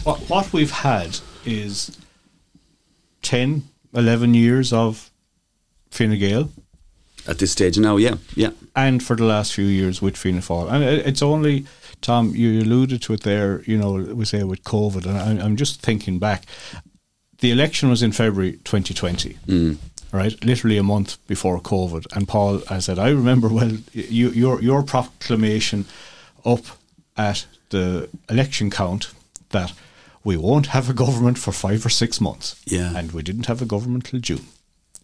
what, 0.05 0.21
what 0.31 0.53
we've 0.53 0.71
had 0.71 1.19
is 1.45 1.99
10, 3.23 3.65
11 3.95 4.35
years 4.35 4.73
of 4.73 5.11
Fine 5.91 6.19
Gael. 6.19 6.51
At 7.27 7.39
this 7.39 7.53
stage 7.53 7.79
now, 7.79 7.97
yeah, 7.97 8.17
yeah. 8.35 8.51
And 8.75 9.03
for 9.03 9.15
the 9.15 9.25
last 9.25 9.53
few 9.53 9.67
years 9.67 10.01
with 10.01 10.17
Fianna 10.17 10.41
Fáil. 10.41 10.71
And 10.71 10.83
it's 10.83 11.23
only, 11.23 11.67
Tom, 12.01 12.35
you 12.35 12.63
alluded 12.63 13.03
to 13.03 13.13
it 13.13 13.23
there, 13.23 13.63
you 13.67 13.77
know, 13.77 13.93
we 13.93 14.25
say 14.25 14.43
with 14.43 14.65
COVID, 14.65 15.05
and 15.07 15.43
I'm 15.43 15.57
just 15.57 15.83
thinking 15.83 16.19
back. 16.19 16.47
The 17.41 17.51
election 17.51 17.91
was 17.91 18.03
in 18.03 18.13
February 18.13 18.53
2020. 18.65 19.35
Mm 19.47 19.79
right? 20.13 20.45
Literally 20.45 20.77
a 20.77 20.83
month 20.83 21.25
before 21.27 21.61
COVID. 21.61 22.07
And 22.15 22.27
Paul, 22.27 22.63
I 22.69 22.79
said, 22.79 22.99
I 22.99 23.11
remember 23.11 23.49
well 23.49 23.77
you, 23.93 24.31
your 24.31 24.61
your 24.61 24.83
proclamation 24.83 25.85
up 26.45 26.65
at 27.17 27.47
the 27.71 28.09
election 28.29 28.71
count 28.71 29.13
that 29.51 29.73
we 30.25 30.37
won't 30.37 30.67
have 30.67 30.91
a 30.91 30.95
government 30.95 31.39
for 31.39 31.53
five 31.53 31.85
or 31.85 31.89
six 31.89 32.21
months. 32.21 32.61
Yeah. 32.67 32.97
And 32.97 33.13
we 33.13 33.23
didn't 33.23 33.47
have 33.47 33.63
a 33.63 33.67
government 33.67 34.07
till 34.07 34.21
June. 34.21 34.47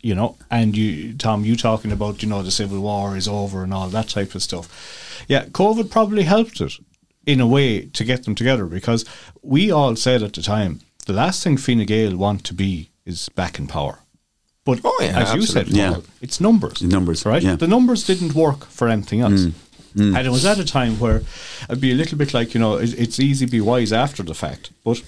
You 0.02 0.14
know, 0.14 0.36
and 0.50 0.76
you, 0.76 1.14
Tom, 1.14 1.44
you 1.44 1.56
talking 1.56 1.90
about, 1.90 2.22
you 2.22 2.28
know, 2.28 2.42
the 2.42 2.50
civil 2.50 2.80
war 2.80 3.16
is 3.16 3.26
over 3.26 3.64
and 3.64 3.74
all 3.74 3.88
that 3.88 4.08
type 4.08 4.34
of 4.34 4.42
stuff. 4.42 5.24
Yeah, 5.26 5.46
COVID 5.46 5.90
probably 5.90 6.22
helped 6.22 6.60
it 6.60 6.74
in 7.24 7.40
a 7.40 7.46
way 7.46 7.86
to 7.86 8.04
get 8.04 8.24
them 8.24 8.34
together 8.34 8.66
because 8.66 9.04
we 9.42 9.70
all 9.70 9.96
said 9.96 10.22
at 10.22 10.34
the 10.34 10.42
time 10.42 10.80
the 11.06 11.12
last 11.12 11.42
thing 11.42 11.56
Fine 11.56 11.84
Gael 11.86 12.16
want 12.16 12.44
to 12.44 12.54
be 12.54 12.90
is 13.04 13.28
back 13.30 13.58
in 13.58 13.66
power. 13.66 14.00
But 14.64 14.80
oh, 14.84 14.96
yeah, 15.00 15.06
as 15.06 15.30
absolutely. 15.30 15.40
you 15.40 15.46
said, 15.46 15.68
yeah. 15.68 15.96
it's 16.20 16.40
numbers. 16.40 16.82
Numbers, 16.82 17.24
right? 17.24 17.42
Yeah. 17.42 17.54
The 17.54 17.68
numbers 17.68 18.04
didn't 18.04 18.34
work 18.34 18.66
for 18.66 18.88
anything 18.88 19.20
else. 19.20 19.42
Mm. 19.42 19.52
Mm. 19.96 20.16
And 20.16 20.26
it 20.26 20.30
was 20.30 20.44
at 20.44 20.58
a 20.58 20.64
time 20.64 21.00
where 21.00 21.22
it'd 21.64 21.80
be 21.80 21.92
a 21.92 21.96
little 21.96 22.18
bit 22.18 22.34
like, 22.34 22.54
you 22.54 22.60
know, 22.60 22.76
it, 22.76 22.98
it's 22.98 23.18
easy 23.18 23.46
to 23.46 23.50
be 23.50 23.60
wise 23.60 23.92
after 23.92 24.22
the 24.22 24.34
fact. 24.34 24.70
But 24.84 25.02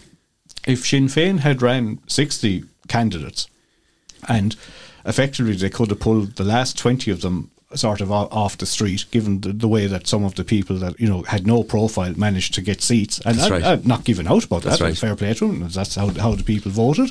if 0.66 0.86
Sinn 0.86 1.06
Féin 1.06 1.40
had 1.40 1.62
ran 1.62 2.00
60 2.06 2.64
candidates 2.88 3.48
and 4.28 4.56
effectively 5.04 5.54
they 5.54 5.70
could 5.70 5.90
have 5.90 6.00
pulled 6.00 6.36
the 6.36 6.44
last 6.44 6.78
20 6.78 7.10
of 7.10 7.20
them 7.20 7.50
sort 7.74 8.00
of 8.00 8.10
off 8.10 8.56
the 8.56 8.66
street, 8.66 9.04
given 9.10 9.40
the, 9.40 9.52
the, 9.52 9.68
way 9.68 9.86
that 9.86 10.06
some 10.06 10.24
of 10.24 10.34
the 10.36 10.44
people 10.44 10.76
that 10.76 10.98
you 10.98 11.06
know 11.08 11.22
had 11.22 11.46
no 11.46 11.62
profile 11.62 12.14
managed 12.16 12.54
to 12.54 12.62
get 12.62 12.80
seats, 12.80 13.20
and 13.26 13.38
I, 13.40 13.48
right. 13.48 13.86
not 13.86 14.04
giving 14.04 14.26
out 14.26 14.44
about 14.44 14.62
that's 14.62 14.78
that. 14.78 14.84
Right. 14.84 14.96
Fair 14.96 15.16
play 15.16 15.34
to 15.34 15.46
them. 15.46 15.68
That's 15.68 15.94
how 15.94 16.08
how 16.08 16.34
the 16.34 16.44
people 16.44 16.72
voted. 16.72 17.10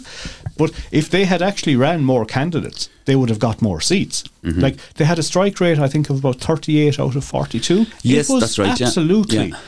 But 0.57 0.71
if 0.91 1.09
they 1.09 1.25
had 1.25 1.41
actually 1.41 1.75
ran 1.75 2.03
more 2.03 2.25
candidates, 2.25 2.89
they 3.05 3.15
would 3.15 3.29
have 3.29 3.39
got 3.39 3.61
more 3.61 3.81
seats. 3.81 4.23
Mm-hmm. 4.43 4.59
Like 4.59 4.93
they 4.95 5.05
had 5.05 5.19
a 5.19 5.23
strike 5.23 5.59
rate, 5.59 5.79
I 5.79 5.87
think, 5.87 6.09
of 6.09 6.19
about 6.19 6.41
thirty-eight 6.41 6.99
out 6.99 7.15
of 7.15 7.23
forty-two. 7.23 7.85
Yes, 8.01 8.27
that's 8.27 8.57
right. 8.57 8.81
Absolutely. 8.81 9.49
Yeah. 9.49 9.59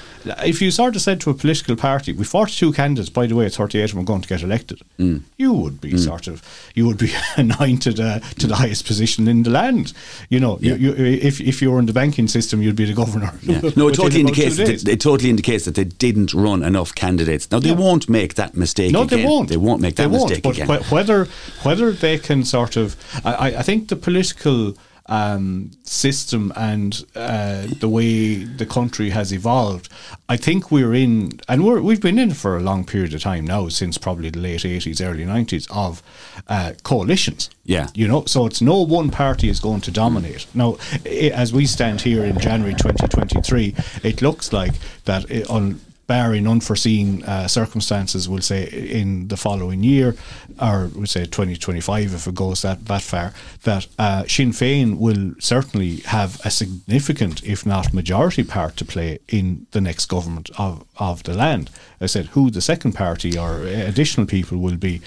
If 0.46 0.62
you 0.62 0.72
sort 0.72 0.96
of 0.96 1.02
said 1.02 1.20
to 1.22 1.30
a 1.30 1.34
political 1.34 1.76
party, 1.76 2.12
with 2.14 2.28
42 2.28 2.74
candidates, 2.74 3.10
by 3.10 3.26
the 3.28 3.36
way, 3.36 3.48
38 3.50 3.84
of 3.84 3.90
them 3.92 4.00
are 4.00 4.04
going 4.04 4.22
to 4.22 4.28
get 4.28 4.42
elected, 4.44 4.82
Mm. 5.00 5.22
you 5.38 5.54
would 5.54 5.80
be 5.80 5.98
sort 5.98 6.28
of, 6.28 6.42
you 6.76 6.86
would 6.86 6.98
be 6.98 7.12
anointed 7.38 8.00
uh, 8.00 8.20
to 8.20 8.48
the 8.48 8.56
highest 8.56 8.86
position 8.86 9.28
in 9.28 9.44
the 9.44 9.50
land. 9.50 9.94
You 10.30 10.40
know, 10.40 10.58
you, 10.62 10.76
you, 10.76 10.94
if, 10.94 11.40
if 11.40 11.62
you 11.62 11.72
were 11.72 11.80
in 11.80 11.86
the 11.86 11.94
banking 11.94 12.28
system, 12.28 12.62
you'd 12.62 12.76
be 12.76 12.86
the 12.86 12.94
governor. 12.94 13.34
Yeah. 13.42 13.62
No, 13.76 13.88
it 13.88 13.96
totally 13.96 14.20
indicates 14.22 14.58
that 14.58 14.82
they, 14.84 14.92
it 14.94 15.00
totally 15.02 15.30
indicates 15.30 15.64
that 15.66 15.76
they 15.76 15.86
didn't 15.86 16.34
run 16.34 16.64
enough 16.64 16.94
candidates. 16.96 17.50
Now 17.52 17.60
they 17.60 17.70
Yeah. 17.70 17.76
won't 17.76 18.10
make 18.10 18.34
that 18.36 18.56
mistake. 18.56 18.92
No, 18.92 19.04
again. 19.04 19.20
they 19.20 19.26
won't. 19.26 19.50
They 19.50 19.58
won't 19.58 19.82
make 19.82 19.96
that 19.96 20.04
They 20.10 20.18
won't, 20.18 20.30
mistake 20.30 20.44
but 20.44 20.56
again. 20.56 20.68
whether 20.90 21.28
whether 21.64 21.92
they 21.92 22.18
can 22.18 22.44
sort 22.44 22.76
of, 22.76 22.96
I- 23.24 23.56
I 23.58 23.64
think 23.64 23.88
the 23.88 23.96
political 23.96 24.76
um, 25.10 25.72
system 25.84 26.54
and 26.56 27.04
uh, 27.16 27.66
the 27.80 27.90
way 27.90 28.36
the 28.44 28.66
country 28.66 29.10
has 29.10 29.34
evolved, 29.34 29.90
I 30.30 30.38
think 30.38 30.72
we're 30.72 30.94
in, 30.94 31.42
and 31.50 31.66
we're, 31.66 31.82
we've 31.82 32.02
been 32.02 32.20
in 32.20 32.34
for 32.34 32.56
a 32.56 32.62
long 32.62 32.86
period 32.86 33.14
of 33.14 33.22
time 33.22 33.46
now, 33.46 33.68
since 33.68 33.98
probably 33.98 34.30
the 34.30 34.40
late 34.40 34.64
eighties, 34.64 35.02
early 35.02 35.26
nineties, 35.26 35.68
of 35.72 36.02
uh, 36.48 36.74
coalitions. 36.84 37.50
Yeah. 37.66 37.88
you 37.94 38.08
know, 38.08 38.26
so 38.26 38.46
it's 38.46 38.62
no 38.62 38.82
one 38.82 39.12
party 39.12 39.50
is 39.50 39.60
going 39.60 39.82
to 39.82 39.92
dominate. 39.92 40.48
Now, 40.56 40.78
i 41.06 41.32
as 41.34 41.54
we 41.54 41.66
stand 41.66 42.02
here 42.02 42.24
in 42.24 42.40
January 42.40 42.74
2023, 42.74 43.76
it 44.04 44.22
looks 44.22 44.52
like 44.52 44.74
that 45.06 45.26
i 45.32 45.44
on 45.54 45.80
barring 46.10 46.48
unforeseen 46.48 47.24
uh, 47.24 47.48
circumstances, 47.48 48.28
we'll 48.28 48.42
say 48.42 48.64
in 48.66 49.28
the 49.28 49.38
following 49.38 49.84
year, 49.84 50.16
or 50.60 50.90
we'll 50.96 51.06
say 51.06 51.24
2025 51.26 52.16
if 52.16 52.26
it 52.26 52.34
goes 52.34 52.64
that, 52.64 52.84
that 52.86 53.04
far, 53.04 53.32
that 53.62 53.86
uh, 54.00 54.24
Sinn 54.28 54.50
Féin 54.50 54.98
will 54.98 55.36
certainly 55.38 55.98
have 56.18 56.44
a 56.44 56.50
significant, 56.50 57.44
if 57.44 57.64
not 57.64 57.94
majority 57.94 58.44
part 58.44 58.76
to 58.78 58.86
play 58.86 59.20
in 59.28 59.68
the 59.70 59.82
next 59.82 60.08
government 60.08 60.50
of, 60.58 60.84
of 60.98 61.22
the 61.24 61.36
land. 61.36 61.70
I 62.02 62.08
said 62.08 62.26
who 62.34 62.50
the 62.50 62.62
second 62.62 62.94
party 62.94 63.38
or 63.38 63.62
additional 63.62 64.26
people 64.26 64.58
will 64.58 64.78
be 64.78 65.02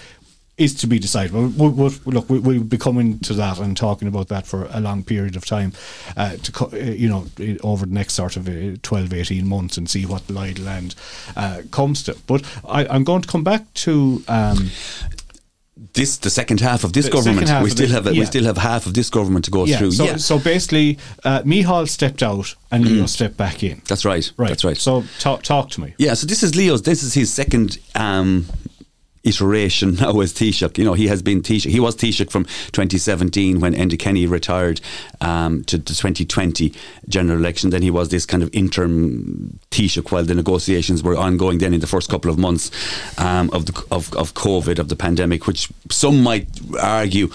is 0.59 0.75
to 0.75 0.87
be 0.87 0.99
decided. 0.99 1.33
Well, 1.33 1.49
we, 1.49 1.69
we, 1.69 2.13
look, 2.13 2.29
we, 2.29 2.39
we'll 2.39 2.63
be 2.63 2.79
coming 2.79 3.19
to 3.21 3.35
that 3.35 3.59
and 3.59 3.77
talking 3.77 4.07
about 4.07 4.29
that 4.29 4.47
for 4.47 4.69
a 4.71 4.81
long 4.81 5.03
period 5.03 5.35
of 5.35 5.47
time, 5.47 5.73
uh, 6.17 6.37
to 6.37 6.53
co- 6.53 6.71
uh, 6.73 6.77
you 6.77 7.09
know, 7.09 7.27
over 7.63 7.87
the 7.87 7.93
next 7.93 8.15
sort 8.15 8.37
of 8.37 8.49
uh, 8.49 8.77
12, 8.83 9.15
18 9.15 9.47
months 9.47 9.77
and 9.77 9.89
see 9.89 10.05
what 10.05 10.27
the 10.27 10.35
lie 10.35 10.49
of 10.49 10.57
the 10.57 10.63
land 10.63 10.95
uh, 11.37 11.63
comes 11.71 12.03
to. 12.05 12.17
But 12.27 12.45
I, 12.69 12.87
I'm 12.87 13.05
going 13.05 13.23
to 13.23 13.29
come 13.29 13.45
back 13.45 13.73
to 13.75 14.23
um, 14.29 14.71
this 15.95 16.19
the 16.19 16.31
second 16.31 16.61
half 16.61 16.85
of 16.85 16.93
this 16.93 17.09
government. 17.09 17.51
We 17.63 17.71
still 17.71 17.87
this- 17.87 17.95
have 17.95 18.07
a, 18.07 18.15
yeah. 18.15 18.21
we 18.21 18.27
still 18.27 18.45
have 18.45 18.59
half 18.59 18.87
of 18.87 18.95
this 18.95 19.11
government 19.11 19.45
to 19.47 19.51
go 19.51 19.65
yeah. 19.65 19.79
through. 19.79 19.93
So, 19.93 20.05
yeah, 20.05 20.17
so 20.17 20.39
basically, 20.39 20.99
uh, 21.25 21.43
Micheál 21.43 21.89
stepped 21.89 22.23
out 22.23 22.55
and 22.71 22.85
Leo 22.87 23.07
stepped 23.07 23.37
back 23.37 23.63
in. 23.63 23.83
that's 23.87 24.05
right. 24.05 24.31
Right. 24.37 24.49
That's 24.49 24.65
right. 24.65 24.77
So 24.77 25.05
talk 25.19 25.43
talk 25.43 25.71
to 25.71 25.81
me. 25.81 25.95
Yeah, 25.99 26.15
so 26.15 26.27
this 26.27 26.43
is 26.43 26.55
Leo's. 26.55 26.83
This 26.83 27.03
is 27.03 27.15
his 27.15 27.33
second 27.33 27.79
um, 27.95 28.47
iteration 29.25 29.95
now 30.01 30.21
as 30.21 30.33
Taoiseach. 30.33 30.79
You 30.79 30.85
know, 30.85 30.95
he 30.95 31.07
has 31.09 31.23
been 31.23 31.43
Taoiseach. 31.43 31.71
He 31.71 31.81
was 31.81 31.97
Taoiseach 31.97 32.31
from 32.31 32.45
2017 32.45 33.61
when 33.61 33.75
Enda 33.75 33.99
Kenny 33.99 34.27
retired 34.27 34.81
um, 35.21 35.65
to 35.65 35.79
the 35.79 35.85
2020 35.85 36.73
general 37.09 37.39
election. 37.39 37.71
Then 37.71 37.83
he 37.83 37.91
was 37.91 38.09
this 38.09 38.27
kind 38.27 38.43
of 38.43 38.51
interim 38.53 39.59
Taoiseach 39.71 40.11
while 40.11 40.25
the 40.25 40.35
negotiations 40.35 41.03
were 41.03 41.17
ongoing. 41.17 41.59
Then 41.59 41.75
in 41.75 41.81
the 41.81 41.87
first 41.87 42.09
couple 42.09 42.31
of 42.31 42.39
months 42.39 42.71
um, 43.19 43.51
of 43.53 43.67
the 43.67 43.85
of, 43.91 44.13
of 44.15 44.35
COVID 44.35 44.79
of 44.79 44.89
the 44.89 44.97
pandemic, 44.97 45.47
which 45.47 45.69
some 45.91 46.23
might 46.23 46.49
argue 46.81 47.29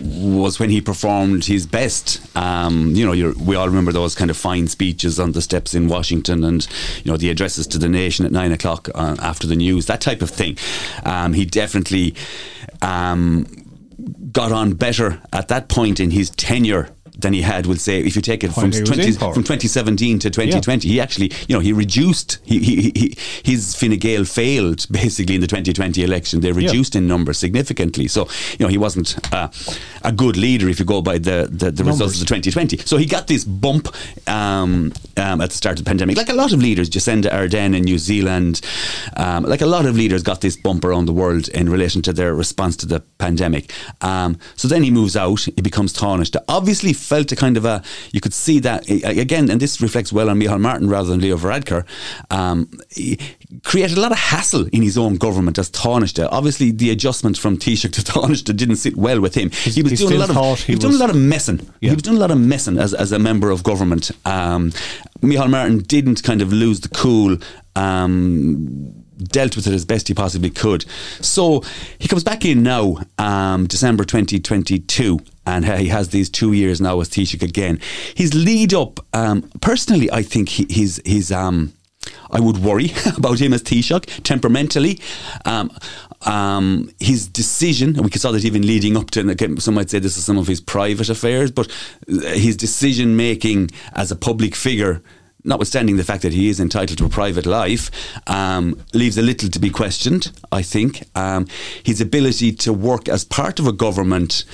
was 0.00 0.58
when 0.58 0.70
he 0.70 0.80
performed 0.80 1.44
his 1.44 1.66
best. 1.66 2.20
Um, 2.36 2.94
you 2.94 3.04
know, 3.04 3.34
we 3.38 3.56
all 3.56 3.66
remember 3.66 3.92
those 3.92 4.14
kind 4.14 4.30
of 4.30 4.36
fine 4.36 4.66
speeches 4.68 5.18
on 5.20 5.32
the 5.32 5.42
steps 5.42 5.74
in 5.74 5.88
Washington, 5.88 6.44
and 6.44 6.66
you 7.04 7.10
know 7.10 7.16
the 7.16 7.30
addresses 7.30 7.66
to 7.68 7.78
the 7.78 7.88
nation 7.88 8.24
at 8.24 8.32
nine 8.32 8.52
o'clock 8.52 8.88
uh, 8.94 9.16
after 9.20 9.46
the 9.46 9.56
news, 9.56 9.86
that 9.86 10.00
type 10.00 10.22
of 10.22 10.30
thing. 10.30 10.56
Um, 11.04 11.32
he 11.32 11.44
definitely 11.44 12.14
um, 12.82 13.46
got 14.32 14.52
on 14.52 14.74
better 14.74 15.20
at 15.32 15.48
that 15.48 15.68
point 15.68 16.00
in 16.00 16.10
his 16.10 16.30
tenure. 16.30 16.90
Than 17.20 17.32
he 17.32 17.42
had, 17.42 17.66
we'll 17.66 17.76
say, 17.76 18.00
if 18.00 18.16
you 18.16 18.22
take 18.22 18.44
it 18.44 18.52
from 18.52 18.70
20, 18.70 19.12
from 19.12 19.42
2017 19.42 20.18
to 20.20 20.30
2020, 20.30 20.88
he 20.88 21.00
actually, 21.00 21.32
you 21.48 21.54
know, 21.54 21.60
he 21.60 21.72
reduced. 21.72 22.38
He, 22.44 22.58
he, 22.60 22.92
he 22.94 23.16
his 23.44 23.74
Fine 23.74 23.98
Gael 23.98 24.24
failed 24.24 24.86
basically 24.90 25.34
in 25.34 25.40
the 25.40 25.46
2020 25.46 26.02
election. 26.02 26.40
They 26.40 26.52
reduced 26.52 26.96
in 26.96 27.06
numbers 27.06 27.38
significantly. 27.38 28.08
So, 28.08 28.28
you 28.58 28.64
know, 28.64 28.68
he 28.68 28.78
wasn't 28.78 29.16
uh, 29.32 29.48
a 30.02 30.12
good 30.12 30.36
leader 30.36 30.68
if 30.68 30.78
you 30.78 30.84
go 30.84 31.02
by 31.02 31.18
the 31.18 31.48
the, 31.50 31.70
the 31.70 31.84
results 31.84 32.14
of 32.14 32.20
the 32.20 32.26
2020. 32.26 32.78
So 32.78 32.96
he 32.96 33.06
got 33.06 33.26
this 33.26 33.44
bump 33.44 33.88
um, 34.28 34.92
um, 35.16 35.40
at 35.40 35.50
the 35.50 35.56
start 35.56 35.78
of 35.78 35.84
the 35.84 35.88
pandemic, 35.88 36.16
like 36.16 36.28
a 36.28 36.34
lot 36.34 36.52
of 36.52 36.60
leaders. 36.60 36.88
Jacinda 36.88 37.30
Ardern 37.30 37.76
in 37.76 37.82
New 37.82 37.98
Zealand, 37.98 38.60
um, 39.16 39.44
like 39.44 39.60
a 39.60 39.66
lot 39.66 39.86
of 39.86 39.96
leaders, 39.96 40.22
got 40.22 40.40
this 40.40 40.56
bump 40.56 40.84
around 40.84 41.06
the 41.06 41.12
world 41.12 41.48
in 41.48 41.68
relation 41.68 42.02
to 42.02 42.12
their 42.12 42.34
response 42.34 42.76
to 42.76 42.86
the 42.86 43.00
pandemic. 43.18 43.72
Um, 44.00 44.38
so 44.56 44.68
then 44.68 44.82
he 44.82 44.90
moves 44.90 45.16
out. 45.16 45.40
He 45.40 45.62
becomes 45.62 45.92
tarnished. 45.92 46.36
Obviously, 46.48 46.92
felt 47.10 47.32
a 47.32 47.36
kind 47.36 47.56
of 47.56 47.64
a. 47.64 47.82
You 48.12 48.20
could 48.20 48.32
see 48.32 48.60
that 48.60 48.88
again, 48.88 49.50
and 49.50 49.60
this 49.60 49.80
reflects 49.80 50.12
well 50.12 50.30
on 50.30 50.38
Micheál 50.38 50.60
Martin 50.60 50.88
rather 50.88 51.08
than 51.08 51.20
Leo 51.20 51.36
Varadkar. 51.36 51.84
Um, 52.30 52.70
created 53.64 53.98
a 53.98 54.00
lot 54.00 54.12
of 54.12 54.18
hassle 54.18 54.66
in 54.72 54.82
his 54.82 54.96
own 54.96 55.16
government 55.16 55.58
as 55.58 55.68
Taoiseach. 55.70 56.28
Obviously, 56.30 56.70
the 56.70 56.90
adjustment 56.90 57.36
from 57.36 57.58
Taoiseach 57.58 57.92
to 57.92 58.02
Taoiseach 58.12 58.56
didn't 58.56 58.76
sit 58.76 58.96
well 58.96 59.20
with 59.20 59.34
him. 59.34 59.50
he 59.50 59.82
was 59.82 59.92
he 59.92 59.96
doing 59.96 60.14
a 60.14 60.26
lot 60.26 60.30
of 60.30 60.58
he 60.60 60.72
he 60.72 60.76
was 60.76 60.84
doing 60.84 60.94
a 60.94 60.98
lot 60.98 61.10
of 61.10 61.16
messing. 61.16 61.58
Yeah. 61.80 61.90
He 61.90 61.96
was 61.96 62.02
doing 62.04 62.16
a 62.16 62.20
lot 62.20 62.30
of 62.30 62.38
messing 62.38 62.78
as, 62.78 62.94
as 62.94 63.10
a 63.10 63.18
member 63.18 63.50
of 63.50 63.64
government. 63.64 64.12
Um, 64.24 64.70
Micheál 65.20 65.50
Martin 65.50 65.78
didn't 65.80 66.22
kind 66.22 66.40
of 66.40 66.52
lose 66.52 66.80
the 66.80 66.88
cool. 66.90 67.36
Um, 67.74 69.04
dealt 69.24 69.56
with 69.56 69.66
it 69.66 69.72
as 69.72 69.84
best 69.84 70.08
he 70.08 70.14
possibly 70.14 70.50
could. 70.50 70.84
So 71.20 71.62
he 71.98 72.08
comes 72.08 72.24
back 72.24 72.44
in 72.44 72.62
now, 72.62 72.98
um, 73.18 73.66
December 73.66 74.04
2022, 74.04 75.20
and 75.46 75.64
he 75.64 75.88
has 75.88 76.08
these 76.08 76.28
two 76.28 76.52
years 76.52 76.80
now 76.80 77.00
as 77.00 77.08
Taoiseach 77.08 77.42
again. 77.42 77.80
His 78.14 78.34
lead 78.34 78.74
up, 78.74 79.00
um, 79.12 79.42
personally, 79.60 80.10
I 80.10 80.22
think 80.22 80.48
he, 80.48 80.66
he's 80.68 81.00
he's. 81.04 81.32
Um, 81.32 81.72
I 82.30 82.40
would 82.40 82.58
worry 82.58 82.92
about 83.16 83.40
him 83.40 83.52
as 83.52 83.62
Taoiseach 83.62 84.22
temperamentally. 84.22 85.00
Um, 85.44 85.70
um, 86.22 86.90
his 87.00 87.26
decision, 87.28 87.94
we 87.94 88.10
saw 88.10 88.32
that 88.32 88.44
even 88.44 88.66
leading 88.66 88.96
up 88.96 89.10
to, 89.12 89.20
and 89.20 89.62
some 89.62 89.74
might 89.74 89.90
say 89.90 89.98
this 89.98 90.16
is 90.16 90.24
some 90.24 90.38
of 90.38 90.46
his 90.46 90.60
private 90.60 91.08
affairs, 91.08 91.50
but 91.50 91.68
uh, 92.08 92.20
his 92.32 92.56
decision 92.56 93.16
making 93.16 93.70
as 93.94 94.10
a 94.10 94.16
public 94.16 94.54
figure 94.54 95.02
notwithstanding 95.44 95.96
the 95.96 96.04
fact 96.04 96.22
that 96.22 96.32
he 96.32 96.48
is 96.48 96.60
entitled 96.60 96.98
to 96.98 97.04
a 97.04 97.08
private 97.08 97.46
life, 97.46 97.90
um, 98.26 98.80
leaves 98.92 99.18
a 99.18 99.22
little 99.22 99.48
to 99.48 99.58
be 99.58 99.70
questioned, 99.70 100.32
I 100.52 100.62
think. 100.62 101.04
Um, 101.14 101.46
his 101.82 102.00
ability 102.00 102.52
to 102.52 102.72
work 102.72 103.08
as 103.08 103.24
part 103.24 103.58
of 103.58 103.66
a 103.66 103.72
government 103.72 104.44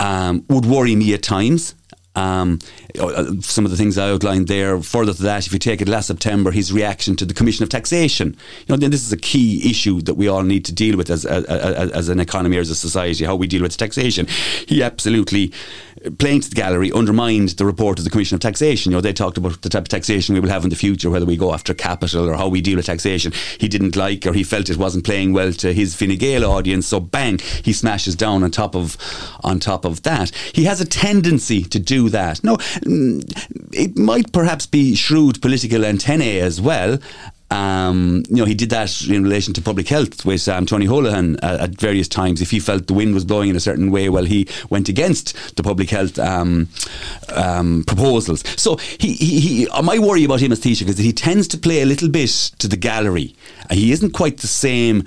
um, 0.00 0.44
would 0.48 0.66
worry 0.66 0.94
me 0.96 1.14
at 1.14 1.22
times. 1.22 1.74
Um, 2.16 2.58
uh, 2.98 3.34
some 3.40 3.64
of 3.64 3.70
the 3.70 3.76
things 3.76 3.96
I 3.96 4.10
outlined 4.10 4.48
there. 4.48 4.80
Further 4.82 5.14
to 5.14 5.22
that, 5.22 5.46
if 5.46 5.52
you 5.52 5.58
take 5.60 5.80
it 5.80 5.86
last 5.86 6.08
September, 6.08 6.50
his 6.50 6.72
reaction 6.72 7.14
to 7.16 7.24
the 7.24 7.34
Commission 7.34 7.62
of 7.62 7.68
Taxation. 7.68 8.36
You 8.66 8.66
know, 8.70 8.76
then 8.76 8.90
this 8.90 9.06
is 9.06 9.12
a 9.12 9.16
key 9.16 9.70
issue 9.70 10.00
that 10.00 10.14
we 10.14 10.26
all 10.26 10.42
need 10.42 10.64
to 10.64 10.72
deal 10.72 10.96
with 10.96 11.10
as, 11.10 11.24
as, 11.24 11.44
as 11.92 12.08
an 12.08 12.18
economy 12.18 12.56
or 12.56 12.60
as 12.60 12.70
a 12.70 12.74
society, 12.74 13.24
how 13.24 13.36
we 13.36 13.46
deal 13.46 13.62
with 13.62 13.76
taxation. 13.76 14.26
He 14.66 14.82
absolutely, 14.82 15.52
the 16.02 16.52
gallery, 16.54 16.92
undermined 16.92 17.50
the 17.50 17.64
report 17.64 17.98
of 17.98 18.04
the 18.04 18.10
Commission 18.10 18.34
of 18.34 18.40
Taxation. 18.40 18.90
You 18.90 18.96
know, 18.96 19.00
they 19.00 19.12
talked 19.12 19.38
about 19.38 19.62
the 19.62 19.68
type 19.68 19.82
of 19.82 19.88
taxation 19.88 20.34
we 20.34 20.40
will 20.40 20.48
have 20.48 20.64
in 20.64 20.70
the 20.70 20.76
future, 20.76 21.10
whether 21.10 21.26
we 21.26 21.36
go 21.36 21.52
after 21.52 21.74
capital 21.74 22.28
or 22.28 22.34
how 22.34 22.48
we 22.48 22.60
deal 22.60 22.76
with 22.76 22.86
taxation. 22.86 23.32
He 23.58 23.68
didn't 23.68 23.96
like 23.96 24.26
or 24.26 24.32
he 24.32 24.44
felt 24.44 24.70
it 24.70 24.76
wasn't 24.76 25.04
playing 25.04 25.32
well 25.32 25.52
to 25.52 25.72
his 25.72 25.94
Fine 25.94 26.16
Gael 26.16 26.44
audience. 26.44 26.86
So 26.86 27.00
bang, 27.00 27.38
he 27.38 27.72
smashes 27.72 28.14
down 28.14 28.42
on 28.42 28.50
top 28.50 28.74
of 28.74 28.96
on 29.42 29.60
top 29.60 29.84
of 29.84 30.02
that. 30.02 30.30
He 30.54 30.64
has 30.64 30.80
a 30.80 30.86
tendency 30.86 31.62
to 31.64 31.78
do 31.78 32.08
that. 32.10 32.42
No, 32.44 32.56
mm, 32.56 33.22
it 33.72 33.96
might 33.96 34.32
perhaps 34.32 34.66
be 34.66 34.94
shrewd 34.94 35.40
political 35.40 35.84
antennae 35.84 36.40
as 36.40 36.60
well. 36.60 36.98
Um, 37.50 38.24
you 38.28 38.36
know, 38.36 38.44
he 38.44 38.54
did 38.54 38.70
that 38.70 39.02
in 39.08 39.22
relation 39.22 39.54
to 39.54 39.62
public 39.62 39.88
health 39.88 40.24
with 40.26 40.48
um, 40.48 40.66
Tony 40.66 40.86
Holohan 40.86 41.38
uh, 41.42 41.58
at 41.60 41.70
various 41.70 42.06
times. 42.06 42.42
If 42.42 42.50
he 42.50 42.60
felt 42.60 42.86
the 42.86 42.94
wind 42.94 43.14
was 43.14 43.24
blowing 43.24 43.48
in 43.48 43.56
a 43.56 43.60
certain 43.60 43.90
way, 43.90 44.08
well, 44.08 44.24
he 44.24 44.46
went 44.68 44.88
against 44.88 45.56
the 45.56 45.62
public 45.62 45.88
health 45.90 46.18
um, 46.18 46.68
um, 47.30 47.84
proposals. 47.86 48.44
So 48.60 48.76
he, 48.76 49.14
he, 49.14 49.40
he, 49.40 49.68
uh, 49.68 49.82
my 49.82 49.98
worry 49.98 50.24
about 50.24 50.40
him 50.40 50.52
as 50.52 50.60
Taoiseach 50.60 50.88
is 50.88 50.96
that 50.96 51.02
he 51.02 51.12
tends 51.12 51.48
to 51.48 51.58
play 51.58 51.80
a 51.80 51.86
little 51.86 52.08
bit 52.10 52.28
to 52.58 52.68
the 52.68 52.76
gallery. 52.76 53.34
Uh, 53.70 53.74
he 53.74 53.92
isn't 53.92 54.10
quite 54.10 54.38
the 54.38 54.46
same 54.46 55.04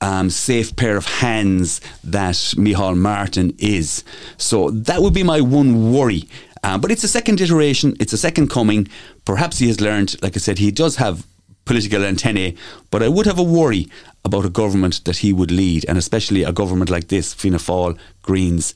um, 0.00 0.30
safe 0.30 0.76
pair 0.76 0.96
of 0.96 1.06
hands 1.06 1.80
that 2.04 2.34
Micheál 2.56 2.96
Martin 2.96 3.54
is. 3.58 4.02
So 4.38 4.70
that 4.70 5.02
would 5.02 5.14
be 5.14 5.22
my 5.22 5.42
one 5.42 5.92
worry. 5.92 6.24
But 6.62 6.90
it's 6.90 7.04
a 7.04 7.08
second 7.08 7.40
iteration, 7.40 7.94
it's 8.00 8.12
a 8.12 8.18
second 8.18 8.50
coming. 8.50 8.88
Perhaps 9.24 9.58
he 9.58 9.68
has 9.68 9.80
learned, 9.80 10.20
like 10.20 10.36
I 10.36 10.40
said, 10.40 10.58
he 10.58 10.72
does 10.72 10.96
have 10.96 11.24
political 11.66 12.02
antennae, 12.02 12.56
but 12.90 13.02
I 13.02 13.08
would 13.08 13.26
have 13.26 13.38
a 13.38 13.42
worry 13.42 13.88
about 14.24 14.46
a 14.46 14.50
government 14.50 15.04
that 15.04 15.18
he 15.18 15.32
would 15.32 15.50
lead, 15.50 15.84
and 15.86 15.98
especially 15.98 16.42
a 16.42 16.52
government 16.52 16.88
like 16.88 17.08
this, 17.08 17.34
Fianna 17.34 17.58
Fáil, 17.58 17.98
Greens. 18.22 18.74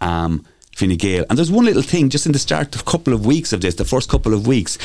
Um, 0.00 0.46
Fine 0.76 0.96
Gael. 0.96 1.24
And 1.30 1.38
there's 1.38 1.50
one 1.50 1.64
little 1.64 1.80
thing 1.80 2.10
just 2.10 2.26
in 2.26 2.32
the 2.32 2.38
start, 2.38 2.74
of 2.74 2.82
a 2.82 2.84
couple 2.84 3.14
of 3.14 3.24
weeks 3.24 3.54
of 3.54 3.62
this, 3.62 3.76
the 3.76 3.84
first 3.86 4.10
couple 4.10 4.34
of 4.34 4.46
weeks, 4.46 4.76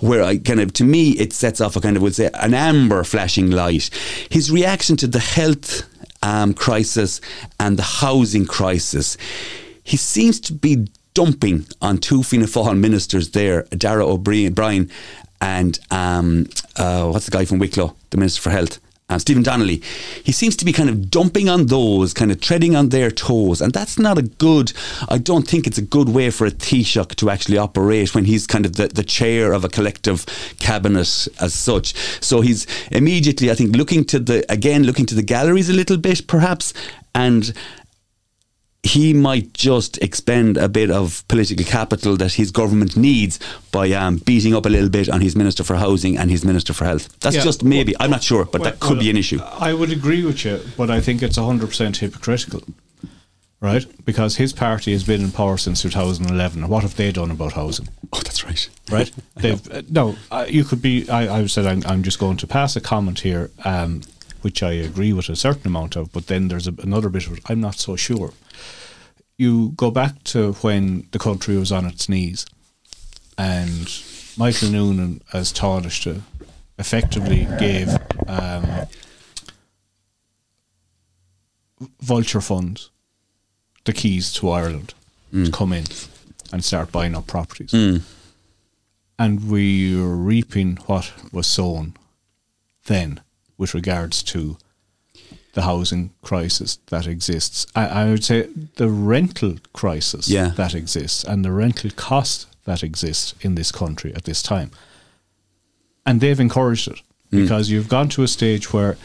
where 0.00 0.24
I 0.24 0.38
kind 0.38 0.58
of, 0.58 0.72
to 0.74 0.84
me, 0.84 1.12
it 1.12 1.32
sets 1.32 1.60
off 1.60 1.76
a 1.76 1.80
kind 1.80 1.96
of, 1.96 2.02
would 2.02 2.16
say, 2.16 2.28
an 2.34 2.54
amber 2.54 3.04
flashing 3.04 3.52
light. 3.52 3.88
His 4.30 4.50
reaction 4.50 4.96
to 4.96 5.06
the 5.06 5.20
health 5.20 5.88
um, 6.24 6.54
crisis 6.54 7.20
and 7.60 7.76
the 7.76 7.84
housing 7.84 8.46
crisis. 8.46 9.16
He 9.84 9.96
seems 9.96 10.40
to 10.40 10.52
be 10.52 10.88
dumping 11.14 11.66
on 11.80 11.98
two 11.98 12.24
Fianna 12.24 12.46
Fáil 12.46 12.76
ministers 12.76 13.30
there, 13.30 13.62
Darragh 13.70 14.08
O'Brien 14.08 14.90
and 15.40 15.78
um, 15.90 16.48
uh, 16.76 17.08
what's 17.08 17.26
the 17.26 17.30
guy 17.30 17.44
from 17.44 17.58
Wicklow, 17.58 17.94
the 18.10 18.16
Minister 18.16 18.42
for 18.42 18.50
Health? 18.50 18.80
uh, 19.10 19.18
Stephen 19.18 19.42
Donnelly, 19.42 19.82
he 20.22 20.32
seems 20.32 20.54
to 20.56 20.64
be 20.64 20.72
kind 20.72 20.90
of 20.90 21.10
dumping 21.10 21.48
on 21.48 21.66
those, 21.66 22.12
kind 22.12 22.30
of 22.30 22.40
treading 22.40 22.76
on 22.76 22.90
their 22.90 23.10
toes. 23.10 23.62
And 23.62 23.72
that's 23.72 23.98
not 23.98 24.18
a 24.18 24.22
good, 24.22 24.72
I 25.08 25.18
don't 25.18 25.48
think 25.48 25.66
it's 25.66 25.78
a 25.78 25.82
good 25.82 26.10
way 26.10 26.30
for 26.30 26.46
a 26.46 26.50
Taoiseach 26.50 27.14
to 27.16 27.30
actually 27.30 27.56
operate 27.56 28.14
when 28.14 28.26
he's 28.26 28.46
kind 28.46 28.66
of 28.66 28.76
the, 28.76 28.88
the 28.88 29.02
chair 29.02 29.52
of 29.52 29.64
a 29.64 29.68
collective 29.68 30.26
cabinet 30.58 31.26
as 31.40 31.54
such. 31.54 31.94
So 32.22 32.42
he's 32.42 32.66
immediately, 32.90 33.50
I 33.50 33.54
think, 33.54 33.74
looking 33.74 34.04
to 34.06 34.18
the, 34.18 34.44
again, 34.52 34.84
looking 34.84 35.06
to 35.06 35.14
the 35.14 35.22
galleries 35.22 35.70
a 35.70 35.74
little 35.74 35.96
bit 35.96 36.26
perhaps 36.26 36.74
and 37.14 37.54
he 38.88 39.12
might 39.12 39.52
just 39.54 39.98
expend 39.98 40.56
a 40.56 40.68
bit 40.68 40.90
of 40.90 41.26
political 41.28 41.64
capital 41.64 42.16
that 42.16 42.32
his 42.34 42.50
government 42.50 42.96
needs 42.96 43.38
by 43.72 43.90
um, 43.92 44.18
beating 44.18 44.54
up 44.54 44.66
a 44.66 44.68
little 44.68 44.88
bit 44.88 45.08
on 45.08 45.20
his 45.20 45.34
Minister 45.36 45.62
for 45.64 45.76
Housing 45.76 46.16
and 46.16 46.30
his 46.30 46.44
Minister 46.44 46.72
for 46.72 46.84
Health. 46.84 47.08
That's 47.20 47.36
Yeah, 47.36 47.42
just 47.44 47.62
maybe, 47.62 47.92
well- 47.92 48.04
I'm 48.04 48.10
not 48.10 48.22
sure, 48.22 48.44
but 48.44 48.60
Well, 48.60 48.70
that 48.70 48.80
could 48.80 48.96
well, 48.98 49.00
be 49.00 49.10
an 49.10 49.16
issue. 49.16 49.40
I 49.42 49.72
would 49.74 49.92
agree 49.92 50.24
with 50.24 50.44
you, 50.44 50.60
but 50.76 50.90
I 50.90 51.00
think 51.00 51.22
it's 51.22 51.36
100% 51.38 51.96
hypocritical, 51.98 52.62
right? 53.60 53.84
Because 54.04 54.36
his 54.36 54.52
party 54.52 54.92
has 54.92 55.04
been 55.04 55.22
in 55.22 55.32
power 55.32 55.58
since 55.58 55.82
2011. 55.82 56.68
What 56.68 56.82
have 56.82 56.96
they 56.96 57.12
done 57.12 57.30
about 57.30 57.52
housing? 57.54 57.88
Oh, 58.12 58.20
that's 58.24 58.44
right. 58.44 58.68
right? 58.90 59.10
They've 59.36 59.70
uh, 59.72 59.82
no. 59.90 60.16
Uh, 60.30 60.46
you 60.48 60.64
could 60.64 60.80
be. 60.80 61.08
I, 61.10 61.40
I 61.40 61.46
said 61.46 61.66
I'm, 61.66 61.82
I'm 61.86 62.02
just 62.02 62.18
going 62.18 62.36
to 62.38 62.46
pass 62.46 62.74
a 62.76 62.80
comment 62.80 63.20
here, 63.20 63.50
um, 63.64 64.00
which 64.42 64.62
I 64.62 64.72
agree 64.72 65.12
with 65.12 65.28
a 65.28 65.36
certain 65.36 65.66
amount 65.66 65.96
of. 65.96 66.10
But 66.12 66.28
then 66.28 66.48
there's 66.48 66.66
a, 66.66 66.74
another 66.82 67.08
bit 67.10 67.26
of 67.26 67.34
it. 67.36 67.42
I'm 67.50 67.60
not 67.60 67.74
so 67.74 67.96
sure. 67.96 68.32
You 69.38 69.70
go 69.76 69.90
back 69.92 70.22
to 70.24 70.52
when 70.54 71.06
the 71.12 71.18
country 71.18 71.56
was 71.56 71.70
on 71.70 71.86
its 71.86 72.08
knees, 72.08 72.44
and 73.38 73.88
Michael 74.36 74.70
Noonan, 74.70 75.22
as 75.32 75.52
Taoiseach, 75.52 76.02
to 76.02 76.22
effectively 76.78 77.46
gave 77.58 77.88
um, 78.26 78.66
vulture 82.00 82.40
funds 82.40 82.90
the 83.84 83.92
keys 83.92 84.32
to 84.34 84.50
Ireland 84.50 84.94
to 85.32 85.50
come 85.52 85.72
in 85.72 85.84
and 86.52 86.64
start 86.64 86.90
buying 86.90 87.14
up 87.14 87.26
properties. 87.26 87.72
And 89.20 89.50
we 89.50 89.94
were 89.96 90.16
reaping 90.16 90.76
what 90.86 91.12
was 91.32 91.46
sown 91.46 91.94
then 92.86 93.20
with 93.56 93.74
regards 93.74 94.22
to 94.24 94.56
the 95.58 95.64
housing 95.72 96.10
crisis 96.22 96.78
that 96.86 97.06
exists. 97.06 97.66
I, 97.74 97.84
I 98.00 98.04
would 98.10 98.24
say 98.24 98.48
the 98.76 98.88
rental 98.88 99.54
crisis 99.72 100.28
Yeah. 100.28 100.48
that 100.56 100.72
exists 100.74 101.24
and 101.24 101.44
the 101.44 101.50
rental 101.50 101.90
cost 101.96 102.46
that 102.64 102.82
exists 102.82 103.34
in 103.40 103.54
this 103.56 103.72
country 103.72 104.10
at 104.14 104.22
this 104.24 104.40
time. 104.42 104.70
And 106.06 106.20
they've 106.20 106.40
encouraged 106.48 106.86
it 106.94 107.00
Mm. 107.30 107.42
because 107.42 107.64
you've 107.70 107.88
gone 107.88 108.08
to 108.08 108.22
a 108.22 108.28
stage 108.28 108.72
where 108.72 108.96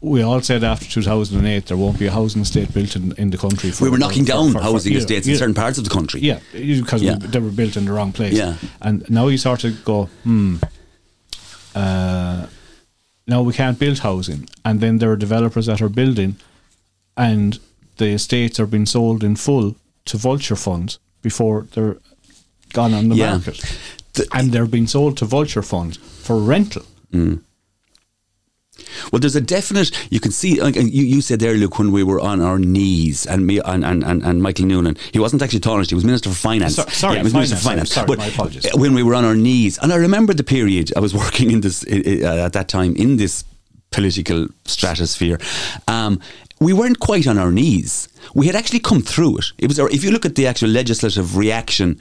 we 0.00 0.20
all 0.22 0.40
said 0.40 0.64
after 0.64 0.86
2008 0.86 1.66
there 1.66 1.76
won't 1.76 1.98
be 1.98 2.06
a 2.06 2.10
housing 2.10 2.42
estate 2.42 2.72
built 2.74 2.96
in, 2.96 3.12
in 3.18 3.30
the 3.30 3.38
country. 3.38 3.70
For, 3.70 3.84
We 3.84 3.90
were 3.90 3.98
knocking 3.98 4.24
for- 4.24 4.32
down 4.32 4.46
for- 4.52 4.58
for- 4.58 4.64
housing 4.64 4.94
estates 4.96 5.26
in 5.28 5.36
certain 5.36 5.54
parts 5.54 5.78
of 5.78 5.84
the 5.84 5.90
country. 5.98 6.20
Yeah, 6.22 6.38
because 6.52 7.02
Yeah. 7.02 7.16
they 7.32 7.38
were 7.38 7.50
built 7.60 7.76
in 7.76 7.84
the 7.84 7.92
wrong 7.92 8.12
place. 8.12 8.32
Yeah. 8.34 8.54
And 8.80 9.04
now 9.08 9.28
you 9.28 9.38
sort 9.38 9.62
of 9.64 9.72
go, 9.84 10.08
hmm, 10.24 10.56
uh, 11.74 12.46
no, 13.32 13.42
we 13.48 13.52
can't 13.60 13.78
build 13.84 13.98
housing. 14.00 14.42
And 14.66 14.80
then 14.82 14.94
there 14.98 15.10
are 15.12 15.16
developers 15.26 15.66
that 15.66 15.80
are 15.84 15.88
building, 16.02 16.32
and 17.16 17.58
the 18.00 18.08
estates 18.18 18.56
are 18.60 18.66
being 18.74 18.86
sold 18.96 19.20
in 19.28 19.34
full 19.36 19.66
to 20.10 20.16
vulture 20.28 20.56
funds 20.66 20.98
before 21.28 21.56
they're 21.72 21.96
gone 22.78 22.92
on 22.98 23.04
the 23.10 23.16
Yeah. 23.16 23.32
market. 23.36 23.58
The- 24.14 24.28
and 24.36 24.44
they're 24.52 24.66
being 24.76 24.88
sold 24.96 25.16
to 25.18 25.24
vulture 25.36 25.62
funds 25.74 25.96
for 26.26 26.36
rental. 26.54 26.84
Mm. 27.12 27.38
Well, 29.12 29.20
there's 29.20 29.36
a 29.36 29.40
definite. 29.40 29.90
You 30.10 30.18
can 30.18 30.30
see. 30.32 30.60
Like, 30.60 30.76
you, 30.76 30.84
you 31.04 31.20
said 31.20 31.40
there, 31.40 31.54
Luke, 31.54 31.78
when 31.78 31.92
we 31.92 32.02
were 32.02 32.18
on 32.20 32.40
our 32.40 32.58
knees, 32.58 33.26
and 33.26 33.46
me 33.46 33.60
and, 33.64 33.84
and, 33.84 34.02
and, 34.02 34.22
and 34.22 34.42
Michael 34.42 34.64
Noonan. 34.66 34.96
He 35.12 35.18
wasn't 35.18 35.42
actually 35.42 35.60
Taoiseach. 35.60 35.90
He 35.90 35.94
was 35.94 36.04
Minister 36.04 36.30
for 36.30 36.34
Finance. 36.36 36.76
So- 36.76 36.84
sorry, 36.88 37.14
yeah, 37.14 37.20
he 37.20 37.24
was 37.24 37.34
Minister 37.34 37.56
for 37.56 37.62
Finance, 37.62 37.92
Finance. 37.94 38.08
sorry, 38.08 38.16
my 38.18 38.26
apologies. 38.26 38.66
uh, 38.66 38.70
When 38.78 38.94
we 38.94 39.02
were 39.02 39.14
on 39.14 39.24
our 39.26 39.34
knees, 39.36 39.78
and 39.78 39.92
I 39.92 39.96
remember 39.96 40.32
the 40.32 40.44
period 40.44 40.90
I 40.96 41.00
was 41.00 41.12
working 41.22 41.50
in 41.50 41.60
this 41.60 41.84
uh, 41.84 42.44
at 42.46 42.54
that 42.54 42.68
time 42.68 42.96
in 42.96 43.18
this 43.18 43.44
political 43.90 44.46
stratosphere. 44.64 45.38
Um, 45.86 46.18
we 46.64 46.72
weren't 46.72 46.98
quite 47.00 47.26
on 47.26 47.38
our 47.38 47.50
knees. 47.50 48.08
We 48.34 48.46
had 48.46 48.54
actually 48.56 48.80
come 48.80 49.00
through 49.02 49.38
it. 49.38 49.44
It 49.58 49.68
was, 49.68 49.78
if 49.78 50.04
you 50.04 50.10
look 50.10 50.24
at 50.26 50.34
the 50.34 50.46
actual 50.46 50.68
legislative 50.68 51.36
reaction 51.36 51.98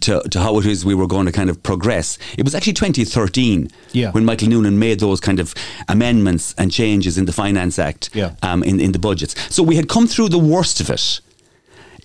to, 0.00 0.20
to 0.30 0.40
how 0.40 0.58
it 0.58 0.66
is 0.66 0.84
we 0.84 0.94
were 0.94 1.06
going 1.06 1.26
to 1.26 1.32
kind 1.32 1.50
of 1.50 1.62
progress, 1.62 2.18
it 2.38 2.44
was 2.44 2.54
actually 2.54 2.72
2013 2.74 3.70
Yeah. 3.92 4.10
when 4.12 4.24
Michael 4.24 4.48
Noonan 4.48 4.78
made 4.78 5.00
those 5.00 5.20
kind 5.20 5.38
of 5.40 5.54
amendments 5.88 6.54
and 6.58 6.70
changes 6.72 7.16
in 7.18 7.26
the 7.26 7.32
Finance 7.32 7.78
Act 7.78 8.10
Yeah. 8.14 8.34
um, 8.42 8.62
in, 8.62 8.80
in 8.80 8.92
the 8.92 8.98
budgets. 8.98 9.34
So 9.54 9.62
we 9.62 9.76
had 9.76 9.88
come 9.88 10.06
through 10.06 10.30
the 10.30 10.38
worst 10.38 10.80
of 10.80 10.90
it. 10.90 11.20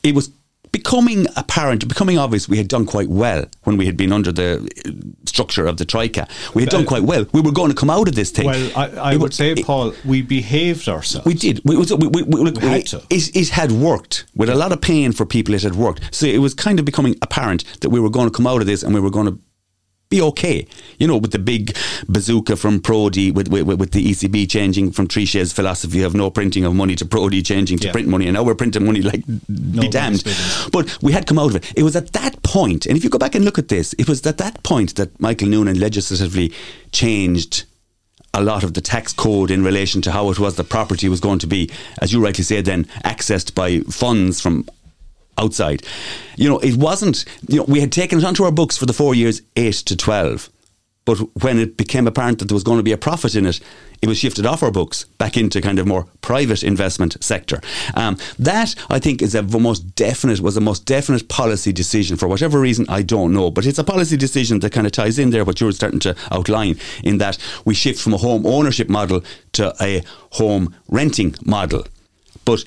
It 0.04 0.14
was 0.16 0.30
becoming 0.78 1.26
apparent, 1.36 1.88
becoming 1.88 2.18
obvious 2.18 2.48
we 2.48 2.58
had 2.58 2.68
done 2.68 2.86
quite 2.86 3.10
well 3.10 3.44
when 3.64 3.78
we 3.78 3.86
had 3.86 3.98
been 3.98 4.12
under 4.12 4.32
the 4.32 4.50
uh, 4.86 4.92
structure 5.26 5.66
of 5.66 5.78
the 5.78 5.86
Troika. 5.86 6.28
We 6.54 6.62
had 6.64 6.70
done 6.70 6.86
quite 6.86 7.04
well. 7.04 7.26
We 7.34 7.42
were 7.42 7.52
going 7.52 7.70
to 7.70 7.76
come 7.76 7.90
out 7.90 8.08
of 8.08 8.16
this 8.16 8.32
thing. 8.32 8.46
Well, 8.46 8.72
I, 8.76 9.14
I 9.14 9.18
would 9.18 9.34
say, 9.34 9.52
it- 9.52 9.66
Paul, 9.66 9.94
we 10.06 10.22
behaved 10.22 10.88
ourselves. 10.88 11.26
we 11.26 11.34
did. 11.34 11.62
We, 11.66 11.78
we, 11.78 12.08
we, 12.08 12.22
We 12.24 12.60
had 12.76 12.86
to. 12.88 12.98
It, 13.10 13.36
it 13.36 13.50
had 13.50 13.72
worked 13.72 14.26
with 14.36 14.50
a 14.50 14.56
lot 14.56 14.72
of 14.72 14.80
pain 14.82 15.12
for 15.12 15.26
people. 15.26 15.54
It 15.56 15.64
had 15.64 15.76
worked, 15.76 16.02
so 16.14 16.26
it 16.28 16.40
was 16.40 16.54
kind 16.54 16.80
of 16.80 16.86
becoming 16.86 17.16
apparent 17.22 17.64
that 17.82 17.90
we 17.90 18.00
were 18.00 18.10
going 18.12 18.28
to 18.30 18.36
come 18.38 18.48
out 18.48 18.62
of 18.62 18.68
this 18.68 18.84
and 18.84 18.94
we 18.94 19.00
were 19.00 19.12
going 19.18 19.28
to 19.28 19.40
be 20.10 20.22
okay. 20.22 20.66
You 21.00 21.08
know, 21.08 21.18
with 21.18 21.32
the 21.32 21.40
big 21.40 21.76
bazooka 22.08 22.56
from 22.56 22.80
Prodi, 22.80 23.34
with 23.34 23.50
with, 23.50 23.64
with 23.68 23.92
the 23.92 24.06
ECB 24.12 24.50
changing 24.50 24.92
from 24.92 25.08
Trichet's 25.08 25.52
philosophy 25.52 26.02
of 26.04 26.14
no 26.16 26.30
printing 26.30 26.64
of 26.66 26.74
money 26.74 26.96
to 26.96 27.06
Prodi 27.06 27.46
changing 27.46 27.78
to 27.80 27.88
Yeah. 27.88 27.92
print 27.92 28.08
money, 28.08 28.26
and 28.28 28.34
now 28.36 28.44
we're 28.44 28.56
printing 28.56 28.86
money 28.86 29.02
like 29.02 29.26
be 29.28 29.88
damned. 29.90 30.24
But 30.72 31.02
we 31.04 31.12
had 31.12 31.28
come 31.28 31.40
out 31.40 31.50
of 31.50 31.56
it. 31.58 31.74
It 31.76 31.84
was 31.84 31.96
at 31.96 32.14
that 32.14 32.42
point, 32.44 32.86
and 32.86 32.98
if 32.98 33.04
you 33.04 33.10
go 33.10 33.18
back 33.18 33.36
and 33.36 33.44
look 33.44 33.60
at 33.60 33.68
this, 33.68 33.94
it 33.94 34.08
was 34.08 34.26
at 34.26 34.38
that 34.38 34.64
point 34.64 34.96
that 34.96 35.20
Michael 35.20 35.50
Noonan 35.50 35.80
legislatively 35.80 36.54
changed 36.92 37.66
a 38.34 38.42
lot 38.44 38.64
of 38.64 38.74
the 38.76 38.82
tax 38.82 39.14
code 39.14 39.50
in 39.50 39.64
relation 39.64 40.02
to 40.02 40.12
how 40.12 40.30
it 40.30 40.38
was 40.38 40.56
the 40.56 40.64
property 40.64 41.10
was 41.10 41.20
going 41.20 41.40
to 41.40 41.48
be, 41.48 41.70
as 42.02 42.14
you 42.14 42.24
rightly 42.24 42.44
said, 42.44 42.66
then 42.66 42.84
accessed 43.04 43.56
by 43.56 43.80
funds 43.90 44.40
from 44.40 44.68
outside. 45.38 45.84
You 46.36 46.50
know, 46.50 46.60
it 46.60 46.76
wasn't, 46.76 47.26
you 47.48 47.58
know, 47.58 47.66
we 47.68 47.82
had 47.82 47.92
taken 47.92 48.20
it 48.20 48.26
onto 48.26 48.44
our 48.44 48.52
books 48.52 48.78
for 48.78 48.86
the 48.86 48.94
four 48.94 49.16
years, 49.16 49.42
8 49.56 49.74
to 49.74 49.96
12. 49.96 50.50
But 51.08 51.20
when 51.42 51.58
it 51.58 51.78
became 51.78 52.06
apparent 52.06 52.40
that 52.40 52.50
there 52.50 52.56
was 52.56 52.66
going 52.66 52.80
to 52.80 52.84
be 52.84 52.92
a 52.92 52.98
profit 52.98 53.34
in 53.34 53.46
it, 53.46 53.62
it 54.02 54.10
was 54.10 54.18
shifted 54.18 54.46
off 54.46 54.62
our 54.62 54.72
books 54.72 55.06
back 55.18 55.38
into 55.38 55.62
kind 55.62 55.80
of 55.80 55.88
more 55.88 56.06
private 56.20 56.64
investment 56.64 57.16
sector. 57.24 57.62
Um, 57.94 58.18
that 58.38 58.76
I 58.90 59.00
think 59.00 59.22
is 59.22 59.34
a 59.34 59.42
most 59.42 59.96
definite 59.96 60.42
was 60.42 60.58
a 60.58 60.62
most 60.62 60.84
definite 60.84 61.30
policy 61.30 61.72
decision 61.72 62.18
for 62.18 62.28
whatever 62.28 62.60
reason 62.60 62.86
I 62.90 63.04
don't 63.04 63.34
know, 63.34 63.50
but 63.50 63.66
it's 63.66 63.80
a 63.80 63.86
policy 63.86 64.18
decision 64.18 64.60
that 64.60 64.74
kind 64.74 64.86
of 64.86 64.92
ties 64.92 65.18
in 65.18 65.30
there 65.30 65.46
what 65.46 65.62
you're 65.62 65.72
starting 65.72 66.02
to 66.02 66.16
outline 66.30 66.78
in 67.06 67.20
that 67.20 67.38
we 67.64 67.74
shift 67.74 68.02
from 68.02 68.14
a 68.14 68.18
home 68.18 68.46
ownership 68.46 68.90
model 68.90 69.24
to 69.54 69.74
a 69.82 70.04
home 70.32 70.76
renting 70.90 71.36
model. 71.46 71.86
But 72.44 72.66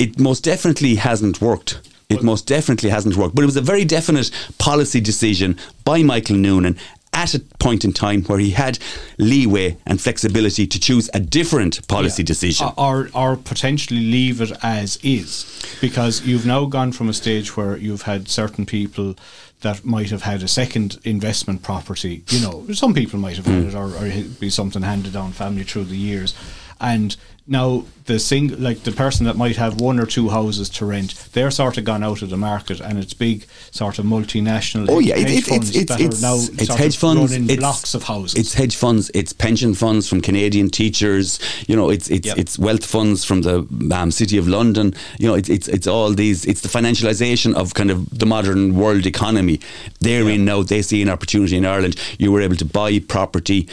it 0.00 0.18
most 0.18 0.42
definitely 0.42 0.96
hasn't 0.96 1.40
worked. 1.40 1.85
It 2.08 2.22
most 2.22 2.46
definitely 2.46 2.90
hasn't 2.90 3.16
worked. 3.16 3.34
But 3.34 3.42
it 3.42 3.46
was 3.46 3.56
a 3.56 3.60
very 3.62 3.84
definite 3.84 4.30
policy 4.58 5.00
decision 5.00 5.56
by 5.84 6.02
Michael 6.02 6.36
Noonan 6.36 6.76
at 7.12 7.34
a 7.34 7.40
point 7.58 7.84
in 7.84 7.92
time 7.92 8.22
where 8.24 8.38
he 8.38 8.50
had 8.50 8.78
leeway 9.16 9.76
and 9.86 10.00
flexibility 10.00 10.66
to 10.66 10.78
choose 10.78 11.08
a 11.14 11.20
different 11.20 11.86
policy 11.88 12.22
Yeah. 12.22 12.26
decision. 12.26 12.68
Or, 12.76 13.08
or 13.14 13.36
potentially 13.36 14.00
leave 14.00 14.40
it 14.42 14.52
as 14.62 14.98
is. 15.02 15.46
Because 15.80 16.24
you've 16.26 16.44
now 16.46 16.66
gone 16.66 16.92
from 16.92 17.08
a 17.08 17.14
stage 17.14 17.56
where 17.56 17.76
you've 17.76 18.02
had 18.02 18.28
certain 18.28 18.66
people 18.66 19.16
that 19.62 19.84
might 19.84 20.10
have 20.10 20.22
had 20.22 20.42
a 20.42 20.48
second 20.48 20.98
investment 21.04 21.62
property. 21.62 22.22
You 22.28 22.40
know, 22.40 22.66
some 22.72 22.92
people 22.92 23.18
might 23.18 23.36
have 23.36 23.46
had 23.46 23.62
hmm. 23.62 23.68
it 23.68 23.74
or, 23.74 23.96
or 23.96 24.06
it'd 24.06 24.38
be 24.38 24.50
something 24.50 24.82
handed 24.82 25.14
down 25.14 25.32
family 25.32 25.64
through 25.64 25.84
the 25.86 25.96
years. 25.96 26.34
and 26.80 27.16
now 27.46 27.84
the 28.06 28.18
sing 28.18 28.60
like 28.60 28.82
the 28.84 28.92
person 28.92 29.26
that 29.26 29.36
might 29.36 29.56
have 29.56 29.80
one 29.80 29.98
or 29.98 30.06
two 30.06 30.28
houses 30.28 30.68
to 30.70 30.86
rent, 30.86 31.14
they're 31.32 31.50
sort 31.50 31.78
of 31.78 31.84
gone 31.84 32.02
out 32.02 32.22
of 32.22 32.30
the 32.30 32.36
market, 32.36 32.80
and 32.80 32.98
it's 32.98 33.14
big 33.14 33.46
sort 33.70 33.98
of 33.98 34.04
multinational. 34.04 34.88
Oh 34.88 34.98
yeah, 34.98 35.16
hedge 35.16 35.30
it, 35.30 35.38
it, 35.38 35.44
funds 35.44 35.68
it's 35.70 35.78
it's 35.78 35.88
that 35.90 36.00
it's, 36.00 36.22
are 36.22 36.26
now 36.26 36.36
it's 36.62 36.74
hedge 36.74 36.96
funds. 36.96 37.32
It's 37.32 37.56
blocks 37.56 37.94
of 37.94 38.04
houses. 38.04 38.38
It's 38.38 38.54
hedge 38.54 38.76
funds. 38.76 39.10
It's 39.14 39.32
pension 39.32 39.74
funds 39.74 40.08
from 40.08 40.20
Canadian 40.20 40.70
teachers. 40.70 41.38
You 41.66 41.76
know, 41.76 41.90
it's 41.90 42.08
it's 42.10 42.26
Yep. 42.26 42.38
it's 42.38 42.58
wealth 42.58 42.84
funds 42.84 43.24
from 43.24 43.42
the 43.42 43.66
um, 43.92 44.10
city 44.10 44.36
of 44.36 44.48
London. 44.48 44.94
You 45.18 45.28
know, 45.28 45.34
it's 45.34 45.48
it's 45.48 45.68
it's 45.68 45.86
all 45.86 46.12
these. 46.12 46.44
It's 46.44 46.60
the 46.60 46.68
financialization 46.68 47.54
of 47.54 47.74
kind 47.74 47.90
of 47.90 48.18
the 48.18 48.26
modern 48.26 48.76
world 48.76 49.06
economy. 49.06 49.60
They're 50.00 50.28
in 50.28 50.44
now. 50.44 50.62
They 50.62 50.82
see 50.82 51.02
an 51.02 51.08
opportunity 51.08 51.56
in 51.56 51.64
Ireland. 51.64 51.96
You 52.18 52.32
were 52.32 52.40
able 52.40 52.56
to 52.56 52.64
buy 52.64 52.98
property 53.00 53.68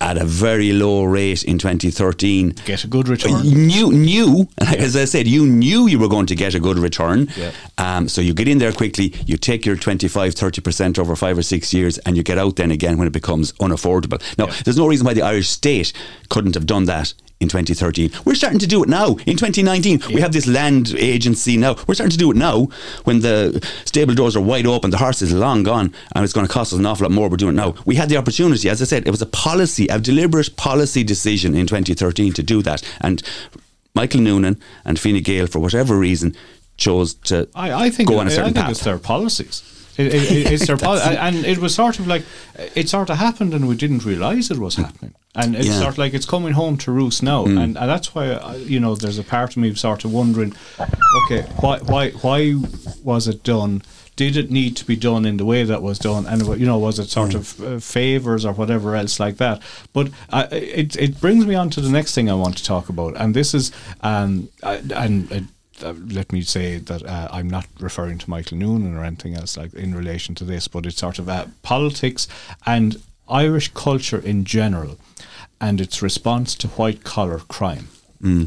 at 0.00 0.18
a 0.18 0.24
very 0.24 0.72
low 0.72 1.04
rate 1.04 1.42
in 1.44 1.58
2013. 1.58 2.50
Get 2.64 2.84
a 2.84 2.86
good 2.86 3.08
return. 3.08 3.44
You 3.76 3.92
knew, 3.92 4.26
knew, 4.26 4.48
as 4.58 4.96
I 4.96 5.04
said, 5.04 5.26
you 5.26 5.46
knew 5.46 5.86
you 5.86 5.98
were 5.98 6.08
going 6.08 6.26
to 6.26 6.34
get 6.34 6.54
a 6.54 6.60
good 6.60 6.78
return. 6.78 7.28
Yeah. 7.36 7.52
Um, 7.78 8.08
so 8.08 8.20
you 8.20 8.32
get 8.34 8.48
in 8.48 8.58
there 8.58 8.72
quickly, 8.72 9.12
you 9.26 9.36
take 9.36 9.66
your 9.66 9.76
25, 9.76 10.34
30% 10.34 10.98
over 10.98 11.14
five 11.16 11.36
or 11.36 11.42
six 11.42 11.74
years, 11.74 11.98
and 11.98 12.16
you 12.16 12.22
get 12.22 12.38
out 12.38 12.56
then 12.56 12.70
again 12.70 12.96
when 12.98 13.06
it 13.06 13.12
becomes 13.12 13.52
unaffordable. 13.54 14.20
Now, 14.38 14.46
Yeah. 14.46 14.54
there's 14.64 14.76
no 14.78 14.86
reason 14.88 15.04
why 15.06 15.14
the 15.14 15.22
Irish 15.22 15.48
state 15.48 15.92
couldn't 16.28 16.54
have 16.54 16.66
done 16.66 16.84
that 16.86 17.12
in 17.38 17.48
2013. 17.48 18.10
We're 18.24 18.34
starting 18.34 18.58
to 18.60 18.66
do 18.66 18.82
it 18.82 18.88
now. 18.88 19.16
In 19.26 19.36
2019, 19.36 20.00
we 20.14 20.22
have 20.22 20.32
this 20.32 20.46
land 20.46 20.94
agency 20.96 21.58
now. 21.58 21.76
We're 21.86 21.94
starting 21.94 22.12
to 22.12 22.16
do 22.16 22.30
it 22.30 22.36
now 22.36 22.68
when 23.04 23.20
the 23.20 23.60
stable 23.84 24.14
doors 24.14 24.34
are 24.36 24.40
wide 24.40 24.66
open, 24.66 24.90
the 24.90 24.96
horse 24.96 25.20
is 25.20 25.34
long 25.34 25.62
gone, 25.62 25.92
and 26.14 26.24
it's 26.24 26.32
going 26.32 26.46
to 26.46 26.52
cost 26.52 26.72
us 26.72 26.78
an 26.78 26.86
awful 26.86 27.04
lot 27.04 27.12
more. 27.12 27.28
We're 27.28 27.36
doing 27.36 27.52
it 27.54 27.60
now. 27.60 27.74
We 27.84 27.96
had 27.96 28.08
the 28.08 28.16
opportunity, 28.16 28.70
as 28.70 28.80
I 28.80 28.86
said, 28.86 29.06
it 29.06 29.10
was 29.10 29.20
a 29.20 29.26
policy, 29.26 29.86
a 29.88 29.98
deliberate 29.98 30.56
policy 30.56 31.04
decision 31.04 31.54
in 31.54 31.66
2013 31.66 32.32
to 32.32 32.42
do 32.42 32.62
that. 32.62 32.82
And 33.02 33.22
Michael 33.96 34.20
Noonan 34.20 34.56
and 34.84 34.98
Fine 35.00 35.22
Gael, 35.22 35.46
for 35.48 35.58
whatever 35.58 35.96
reason, 35.98 36.36
chose 36.76 37.14
to 37.30 37.48
I, 37.54 37.86
I 37.86 37.90
think 37.90 38.08
go 38.10 38.18
on 38.20 38.26
a 38.28 38.30
I 38.30 38.34
certain 38.34 38.50
I 38.50 38.52
think 38.52 38.56
path. 38.66 38.70
it's 38.72 38.84
their 38.84 38.98
policies. 38.98 39.62
It, 39.98 40.08
it, 40.14 40.22
it- 40.30 40.52
it's 40.52 40.66
their 40.66 40.76
poli- 40.86 41.00
and 41.26 41.36
it 41.52 41.58
was 41.58 41.74
sort 41.74 41.98
of 41.98 42.06
like 42.06 42.22
it 42.74 42.88
sort 42.88 43.08
of 43.10 43.16
happened, 43.16 43.54
and 43.54 43.66
we 43.66 43.74
didn't 43.74 44.04
realize 44.04 44.50
it 44.50 44.58
was 44.58 44.76
happening. 44.76 45.14
And 45.34 45.54
it's 45.56 45.66
Yeah. 45.68 45.80
sort 45.80 45.92
of 45.94 45.98
like 45.98 46.14
it's 46.14 46.26
coming 46.26 46.52
home 46.52 46.76
to 46.84 46.92
roost 46.92 47.22
now, 47.22 47.44
Mm. 47.46 47.62
and, 47.62 47.78
and 47.78 47.88
that's 47.90 48.14
why 48.14 48.24
I, 48.32 48.56
you 48.56 48.78
know 48.80 48.94
there's 48.94 49.18
a 49.18 49.24
part 49.24 49.50
of 49.52 49.56
me 49.56 49.74
sort 49.74 50.04
of 50.04 50.12
wondering, 50.12 50.52
okay, 51.24 51.42
why 51.62 51.78
why 51.78 52.10
why 52.26 52.54
was 53.02 53.26
it 53.28 53.42
done? 53.42 53.82
Did 54.16 54.36
it 54.36 54.50
need 54.50 54.76
to 54.78 54.84
be 54.86 54.96
done 54.96 55.26
in 55.26 55.36
the 55.36 55.44
way 55.44 55.62
that 55.64 55.82
was 55.82 55.98
done? 55.98 56.26
And 56.26 56.42
you 56.58 56.66
know, 56.66 56.78
was 56.78 56.98
it 56.98 57.08
sort 57.10 57.30
Mm. 57.30 57.34
of 57.36 57.60
uh, 57.60 57.78
favors 57.80 58.44
or 58.46 58.52
whatever 58.54 58.96
else 58.96 59.20
like 59.20 59.36
that? 59.36 59.60
But 59.92 60.08
uh, 60.32 60.46
it 60.50 60.96
it 60.96 61.20
brings 61.20 61.44
me 61.46 61.54
on 61.54 61.70
to 61.70 61.80
the 61.82 61.90
next 61.90 62.14
thing 62.14 62.30
I 62.30 62.34
want 62.34 62.56
to 62.56 62.64
talk 62.64 62.88
about, 62.88 63.16
and 63.16 63.34
this 63.34 63.54
is 63.54 63.72
um 64.00 64.48
and. 64.62 65.32
Uh, 65.32 65.40
uh, 65.84 65.92
let 66.08 66.32
me 66.32 66.40
say 66.40 66.78
that 66.78 67.02
uh, 67.04 67.28
I'm 67.30 67.50
not 67.50 67.66
referring 67.80 68.16
to 68.20 68.30
Michael 68.30 68.56
Noonan 68.56 68.96
or 68.96 69.04
anything 69.04 69.34
else 69.34 69.58
like 69.58 69.74
in 69.74 69.94
relation 69.94 70.34
to 70.36 70.44
this, 70.44 70.68
but 70.68 70.86
it's 70.86 70.96
sort 70.96 71.18
of 71.18 71.28
uh, 71.28 71.44
politics 71.62 72.26
and 72.64 72.96
Irish 73.28 73.68
culture 73.74 74.18
in 74.18 74.44
general, 74.46 74.96
and 75.60 75.78
its 75.78 76.00
response 76.00 76.54
to 76.54 76.68
white 76.68 77.04
collar 77.04 77.40
crime. 77.40 77.88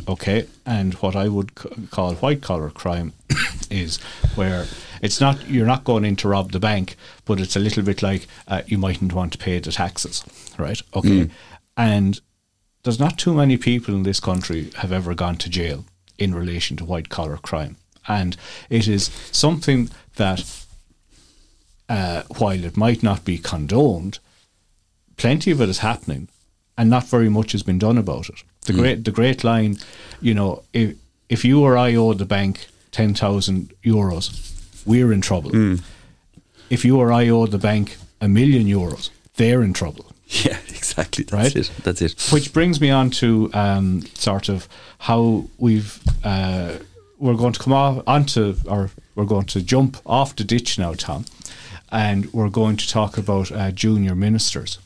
Okay, 0.08 0.48
and 0.66 0.94
what 0.96 1.16
I 1.16 1.28
would 1.28 1.52
c- 1.58 1.70
call 1.92 2.16
white 2.16 2.42
collar 2.42 2.70
crime 2.70 3.14
is 3.70 3.98
where 4.36 4.66
it's 5.02 5.22
not 5.22 5.48
you're 5.48 5.66
not 5.66 5.84
going 5.84 6.06
in 6.06 6.16
to 6.18 6.28
rob 6.28 6.52
the 6.52 6.60
bank, 6.60 6.96
but 7.26 7.40
it's 7.40 7.56
a 7.56 7.60
little 7.60 7.84
bit 7.84 8.02
like 8.02 8.28
uh, 8.48 8.62
you 8.66 8.78
mightn't 8.78 9.14
want 9.14 9.32
to 9.34 9.38
pay 9.38 9.60
the 9.60 9.72
taxes, 9.72 10.24
right? 10.58 10.82
Okay, 10.96 11.30
and 11.78 12.20
there's 12.84 13.00
not 13.00 13.18
too 13.18 13.34
many 13.34 13.58
people 13.58 13.94
in 13.94 14.04
this 14.04 14.20
country 14.20 14.72
have 14.78 14.92
ever 14.92 15.14
gone 15.14 15.38
to 15.38 15.50
jail 15.50 15.86
in 16.18 16.34
relation 16.36 16.76
to 16.78 16.86
white 16.86 17.10
collar 17.10 17.38
crime, 17.38 17.76
and 18.08 18.36
it 18.70 18.88
is 18.88 19.12
something 19.32 19.90
that, 20.16 20.66
uh, 21.88 22.24
while 22.38 22.64
it 22.66 22.76
might 22.76 23.04
not 23.04 23.24
be 23.24 23.38
condoned, 23.38 24.20
plenty 25.16 25.52
of 25.52 25.62
it 25.62 25.70
is 25.70 25.80
happening, 25.80 26.28
and 26.78 26.90
not 26.90 27.06
very 27.06 27.30
much 27.30 27.52
has 27.52 27.64
been 27.64 27.80
done 27.80 27.98
about 27.98 28.30
it. 28.30 28.44
The 28.66 28.74
great, 28.74 29.04
the 29.06 29.12
great 29.12 29.44
line, 29.44 29.78
you 30.22 30.34
know, 30.34 30.64
if 30.74 30.96
if 31.30 31.44
you 31.46 31.62
or 31.64 31.78
I 31.78 31.96
owe 31.96 32.14
the 32.14 32.26
bank 32.26 32.68
ten 32.92 33.14
thousand 33.16 33.74
euros, 33.84 34.30
we're 34.86 35.12
in 35.14 35.22
trouble. 35.22 35.52
If 36.70 36.86
you 36.86 37.00
or 37.00 37.12
I 37.12 37.30
owe 37.30 37.48
the 37.48 37.58
bank 37.58 37.98
a 38.22 38.28
million 38.28 38.68
euros, 38.68 39.10
they're 39.36 39.64
in 39.64 39.74
trouble. 39.74 40.06
Yeah, 40.46 40.60
exactly. 40.70 41.24
That's 41.24 41.56
Right? 41.56 41.56
it. 41.56 41.72
That's 41.84 42.02
it. 42.04 42.30
Which 42.32 42.54
brings 42.54 42.80
me 42.80 42.92
on 42.92 43.10
to 43.12 43.50
um, 43.56 44.04
sort 44.14 44.48
of 44.50 44.68
how 45.00 45.46
we've 45.58 46.00
uh, 46.24 46.74
we're 47.18 47.34
going 47.38 47.54
to 47.54 47.60
come 47.60 47.74
off 47.74 48.04
onto 48.06 48.56
or 48.68 48.92
we're 49.16 49.26
going 49.26 49.48
to 49.48 49.62
jump 49.64 49.98
off 50.06 50.36
the 50.36 50.44
ditch 50.44 50.78
now, 50.78 50.94
Tom, 50.94 51.26
and 51.92 52.32
we're 52.32 52.50
going 52.52 52.78
to 52.78 52.88
talk 52.88 53.18
about 53.18 53.52
uh, 53.52 53.72
junior 53.72 54.14
ministers, 54.14 54.78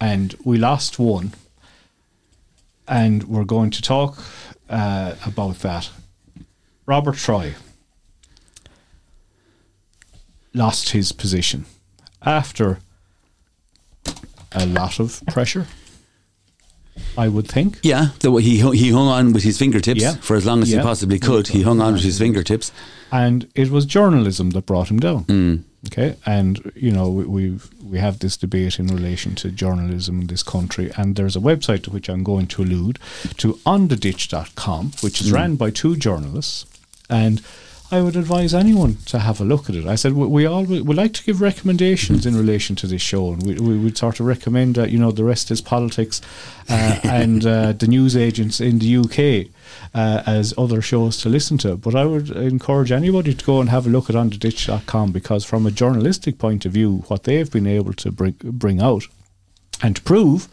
and 0.00 0.34
we 0.44 0.58
lost 0.58 0.98
one, 0.98 1.32
and 2.90 3.22
we're 3.24 3.44
going 3.44 3.70
to 3.70 3.80
talk 3.80 4.18
uh, 4.68 5.14
about 5.24 5.60
that. 5.60 5.88
Robert 6.86 7.16
Troy 7.16 7.54
lost 10.52 10.90
his 10.90 11.12
position 11.12 11.64
after 12.22 12.78
a 14.52 14.66
lot 14.66 14.98
of 14.98 15.22
pressure. 15.28 15.66
I 17.16 17.28
would 17.28 17.46
think. 17.48 17.78
Yeah, 17.82 18.08
the 18.20 18.30
way 18.30 18.42
he 18.42 18.58
hung- 18.58 18.74
he 18.74 18.90
hung 18.90 19.06
on 19.08 19.32
with 19.32 19.42
his 19.44 19.56
fingertips 19.58 20.02
Yeah. 20.02 20.16
for 20.16 20.36
as 20.36 20.44
long 20.44 20.60
as 20.62 20.70
Yeah. 20.70 20.78
he 20.78 20.82
possibly 20.84 21.18
could. 21.18 21.48
He 21.48 21.62
hung 21.62 21.80
on 21.80 21.94
with 21.94 22.02
his 22.02 22.18
fingertips. 22.18 22.72
and 23.12 23.48
it 23.56 23.70
was 23.70 23.86
journalism 23.86 24.50
that 24.50 24.66
brought 24.66 24.88
him 24.90 25.00
down. 25.00 25.24
Mm. 25.24 25.62
Okay, 25.86 26.16
and 26.26 26.70
you 26.74 26.90
know 26.90 27.08
we, 27.08 27.24
we've 27.24 27.70
we 27.82 27.98
have 27.98 28.18
this 28.18 28.36
debate 28.36 28.78
in 28.78 28.88
relation 28.88 29.34
to 29.36 29.50
journalism 29.50 30.20
in 30.20 30.26
this 30.26 30.42
country, 30.42 30.92
and 30.96 31.16
there's 31.16 31.36
a 31.36 31.40
website 31.40 31.84
to 31.84 31.90
which 31.90 32.10
I'm 32.10 32.22
going 32.22 32.48
to 32.48 32.62
allude 32.62 32.98
to 33.38 33.54
ontheditch.com, 33.64 34.92
which 35.00 35.22
is 35.22 35.30
hmm. 35.30 35.34
ran 35.34 35.56
by 35.56 35.70
two 35.70 35.96
journalists, 35.96 36.66
and 37.08 37.42
I 37.92 38.00
would 38.00 38.14
advise 38.14 38.54
anyone 38.54 38.98
to 39.06 39.18
have 39.18 39.40
a 39.40 39.44
look 39.44 39.68
at 39.68 39.74
it. 39.74 39.84
I 39.86 39.96
said 39.96 40.12
we, 40.12 40.26
we 40.26 40.46
all 40.46 40.62
we 40.62 40.80
like 40.80 41.12
to 41.14 41.24
give 41.24 41.40
recommendations 41.40 42.24
in 42.24 42.36
relation 42.36 42.76
to 42.76 42.86
this 42.86 43.02
show, 43.02 43.32
and 43.32 43.42
we, 43.42 43.54
we 43.54 43.76
would 43.76 43.98
sort 43.98 44.20
of 44.20 44.26
recommend 44.26 44.76
that 44.76 44.90
you 44.90 44.98
know 44.98 45.10
the 45.10 45.24
rest 45.24 45.50
is 45.50 45.60
politics, 45.60 46.20
uh, 46.68 47.00
and 47.04 47.44
uh, 47.44 47.72
the 47.72 47.88
news 47.88 48.16
agents 48.16 48.60
in 48.60 48.78
the 48.78 48.96
UK 48.96 49.50
uh, 49.92 50.22
as 50.24 50.54
other 50.56 50.80
shows 50.80 51.16
to 51.18 51.28
listen 51.28 51.58
to. 51.58 51.76
But 51.76 51.96
I 51.96 52.04
would 52.04 52.30
encourage 52.30 52.92
anybody 52.92 53.34
to 53.34 53.44
go 53.44 53.60
and 53.60 53.70
have 53.70 53.86
a 53.86 53.90
look 53.90 54.08
at 54.08 54.16
ontheditch.com 54.16 55.10
because 55.10 55.44
from 55.44 55.66
a 55.66 55.72
journalistic 55.72 56.38
point 56.38 56.64
of 56.64 56.72
view, 56.72 57.04
what 57.08 57.24
they've 57.24 57.50
been 57.50 57.66
able 57.66 57.94
to 57.94 58.12
bring 58.12 58.36
bring 58.42 58.80
out 58.80 59.04
and 59.82 60.02
prove. 60.04 60.48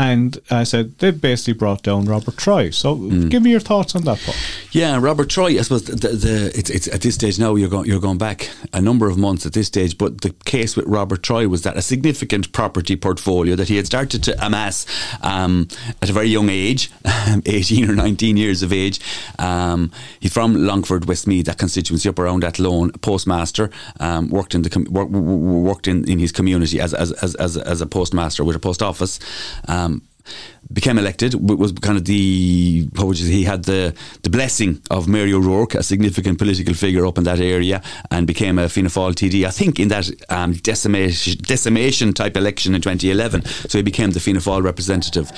And 0.00 0.38
I 0.50 0.64
said 0.64 0.96
they 0.98 1.10
basically 1.10 1.52
brought 1.52 1.82
down 1.82 2.06
Robert 2.06 2.38
Troy. 2.38 2.70
So 2.70 2.94
give 3.28 3.42
me 3.42 3.50
your 3.50 3.60
thoughts 3.60 3.94
on 3.94 4.02
that, 4.04 4.18
Paul. 4.24 4.34
Yeah, 4.72 4.98
Robert 4.98 5.28
Troy. 5.28 5.58
I 5.58 5.62
suppose 5.62 5.84
the, 5.84 6.08
the 6.08 6.50
it's, 6.58 6.70
it's 6.70 6.88
at 6.88 7.02
this 7.02 7.16
stage 7.16 7.38
now 7.38 7.54
you're 7.54 7.68
going 7.68 7.86
you're 7.86 8.00
going 8.00 8.16
back 8.16 8.48
a 8.72 8.80
number 8.80 9.08
of 9.10 9.18
months 9.18 9.44
at 9.44 9.52
this 9.52 9.66
stage. 9.66 9.98
But 9.98 10.22
the 10.22 10.30
case 10.46 10.74
with 10.74 10.86
Robert 10.86 11.22
Troy 11.22 11.48
was 11.48 11.62
that 11.62 11.76
a 11.76 11.82
significant 11.82 12.50
property 12.52 12.96
portfolio 12.96 13.56
that 13.56 13.68
he 13.68 13.76
had 13.76 13.84
started 13.84 14.22
to 14.24 14.32
amass 14.46 14.86
um, 15.22 15.68
at 16.00 16.08
a 16.08 16.14
very 16.14 16.28
young 16.28 16.48
age, 16.48 16.90
eighteen 17.44 17.90
or 17.90 17.94
nineteen 17.94 18.38
years 18.38 18.62
of 18.62 18.72
age. 18.72 19.00
Um, 19.38 19.92
he's 20.18 20.32
from 20.32 20.54
Longford, 20.54 21.04
Westmeath, 21.08 21.44
that 21.44 21.58
constituency 21.58 22.08
up 22.08 22.18
around 22.18 22.42
Athlone. 22.42 22.90
Postmaster, 23.02 23.70
um, 24.00 24.30
worked 24.30 24.54
in 24.54 24.62
the 24.62 24.70
com- 24.70 24.84
work, 24.90 25.08
w- 25.10 25.26
w- 25.26 25.62
worked 25.68 25.86
in, 25.88 26.08
in 26.08 26.18
his 26.18 26.32
community 26.32 26.80
as 26.80 26.94
as, 26.94 27.12
as 27.22 27.34
as 27.34 27.58
as 27.58 27.80
a 27.82 27.86
postmaster 27.86 28.44
with 28.44 28.56
a 28.56 28.60
post 28.60 28.82
office. 28.82 29.20
Um, 29.68 29.89
became 30.72 30.98
elected 30.98 31.34
was 31.34 31.72
kind 31.72 31.96
of 31.96 32.04
the 32.04 32.88
he 32.94 33.44
had 33.44 33.64
the 33.64 33.94
the 34.22 34.30
blessing 34.30 34.80
of 34.90 35.08
Mary 35.08 35.32
O'Rourke, 35.32 35.74
a 35.74 35.82
significant 35.82 36.38
political 36.38 36.74
figure 36.74 37.06
up 37.06 37.18
in 37.18 37.24
that 37.24 37.40
area, 37.40 37.82
and 38.10 38.26
became 38.26 38.58
a 38.58 38.68
Fianna 38.68 38.88
Fáil 38.88 39.12
TD. 39.12 39.44
I 39.44 39.50
think 39.50 39.80
in 39.80 39.88
that 39.88 40.10
um, 40.28 40.52
decimation 40.52 41.38
decimation 41.42 42.12
type 42.12 42.36
election 42.36 42.74
in 42.74 42.80
2011. 42.80 43.44
So 43.44 43.78
he 43.78 43.82
became 43.82 44.10
the 44.10 44.20
Fianna 44.20 44.40
Fáil 44.40 44.62
representative. 44.62 45.32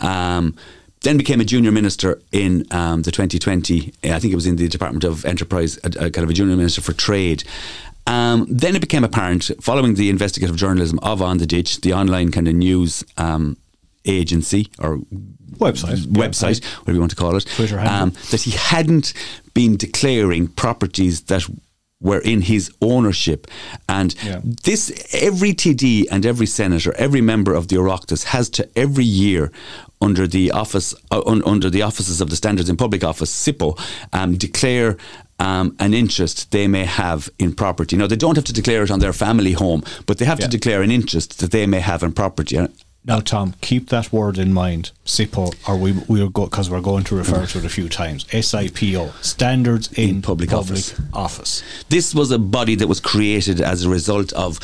Um, 0.00 0.54
then 1.02 1.18
became 1.18 1.40
a 1.40 1.44
junior 1.44 1.70
minister 1.70 2.20
in 2.32 2.66
um, 2.70 3.02
the 3.02 3.12
2020. 3.12 3.92
I 4.04 4.18
think 4.18 4.32
it 4.32 4.34
was 4.34 4.46
in 4.46 4.56
the 4.56 4.66
Department 4.66 5.04
of 5.04 5.24
Enterprise, 5.24 5.78
a, 5.84 6.06
a 6.06 6.10
kind 6.10 6.24
of 6.24 6.30
a 6.30 6.32
junior 6.32 6.56
minister 6.56 6.80
for 6.80 6.92
trade. 6.94 7.44
Um, 8.06 8.46
then 8.48 8.76
it 8.76 8.80
became 8.80 9.04
apparent, 9.04 9.50
following 9.60 9.94
the 9.94 10.10
investigative 10.10 10.56
journalism 10.56 10.98
of 11.00 11.20
On 11.20 11.38
the 11.38 11.46
Ditch, 11.46 11.80
the 11.80 11.92
online 11.92 12.30
kind 12.30 12.48
of 12.48 12.54
news 12.54 13.04
um, 13.18 13.56
agency 14.06 14.68
or 14.78 14.98
Website. 15.58 16.04
website, 16.06 16.64
whatever 16.80 16.92
you 16.94 17.00
want 17.00 17.10
to 17.10 17.16
call 17.16 17.34
it, 17.36 17.46
Twitter 17.56 17.78
um, 17.80 18.10
that 18.30 18.42
he 18.42 18.50
hadn't 18.52 19.12
been 19.54 19.76
declaring 19.76 20.48
properties 20.48 21.22
that 21.22 21.44
were 22.00 22.18
in 22.20 22.42
his 22.42 22.70
ownership. 22.82 23.46
And 23.88 24.14
Yeah. 24.22 24.40
this, 24.64 24.92
every 25.14 25.54
TD 25.54 26.06
and 26.10 26.26
every 26.26 26.46
senator, 26.46 26.92
every 26.98 27.22
member 27.22 27.54
of 27.54 27.68
the 27.68 27.76
Oireachtas 27.76 28.24
has 28.24 28.50
to 28.50 28.68
every 28.76 29.04
year 29.04 29.50
under 30.02 30.26
the 30.26 30.50
office, 30.50 30.94
uh, 31.10 31.22
un, 31.26 31.42
under 31.46 31.70
the 31.70 31.80
offices 31.80 32.20
of 32.20 32.28
the 32.28 32.36
Standards 32.36 32.68
in 32.68 32.76
Public 32.76 33.02
Office, 33.02 33.30
SIPO, 33.30 33.78
um, 34.12 34.36
declare 34.36 34.98
um, 35.38 35.74
an 35.80 35.92
interest 35.94 36.50
they 36.50 36.66
may 36.66 36.84
have 36.84 37.28
in 37.38 37.54
property. 37.54 37.96
Now, 37.96 38.06
they 38.06 38.16
don't 38.16 38.36
have 38.36 38.44
to 38.46 38.52
declare 38.54 38.82
it 38.82 38.90
on 38.90 39.00
their 39.00 39.12
family 39.14 39.52
home, 39.52 39.82
but 40.06 40.16
they 40.18 40.24
have 40.26 40.38
Yeah. 40.40 40.46
to 40.46 40.50
declare 40.50 40.82
an 40.82 40.90
interest 40.90 41.38
that 41.40 41.50
they 41.50 41.66
may 41.66 41.80
have 41.80 42.02
in 42.02 42.12
property. 42.12 42.56
And 42.56 42.68
Now, 43.06 43.20
Tom, 43.20 43.54
keep 43.60 43.88
that 43.90 44.12
word 44.12 44.36
in 44.36 44.52
mind. 44.52 44.90
SIPO, 45.04 45.54
or 45.68 45.76
we 45.76 45.92
we'll 46.08 46.28
go 46.28 46.46
because 46.46 46.68
we're 46.68 46.80
going 46.80 47.04
to 47.04 47.14
refer 47.14 47.46
to 47.46 47.58
it 47.58 47.64
a 47.64 47.68
few 47.68 47.88
times. 47.88 48.24
SIPO, 48.24 49.12
Standards 49.24 49.92
in, 49.92 50.20
Public 50.20 50.52
Office. 50.52 51.00
Office. 51.12 51.62
This 51.88 52.12
was 52.12 52.32
a 52.32 52.38
body 52.40 52.74
that 52.74 52.88
was 52.88 52.98
created 52.98 53.60
as 53.60 53.84
a 53.84 53.88
result 53.88 54.32
of, 54.32 54.58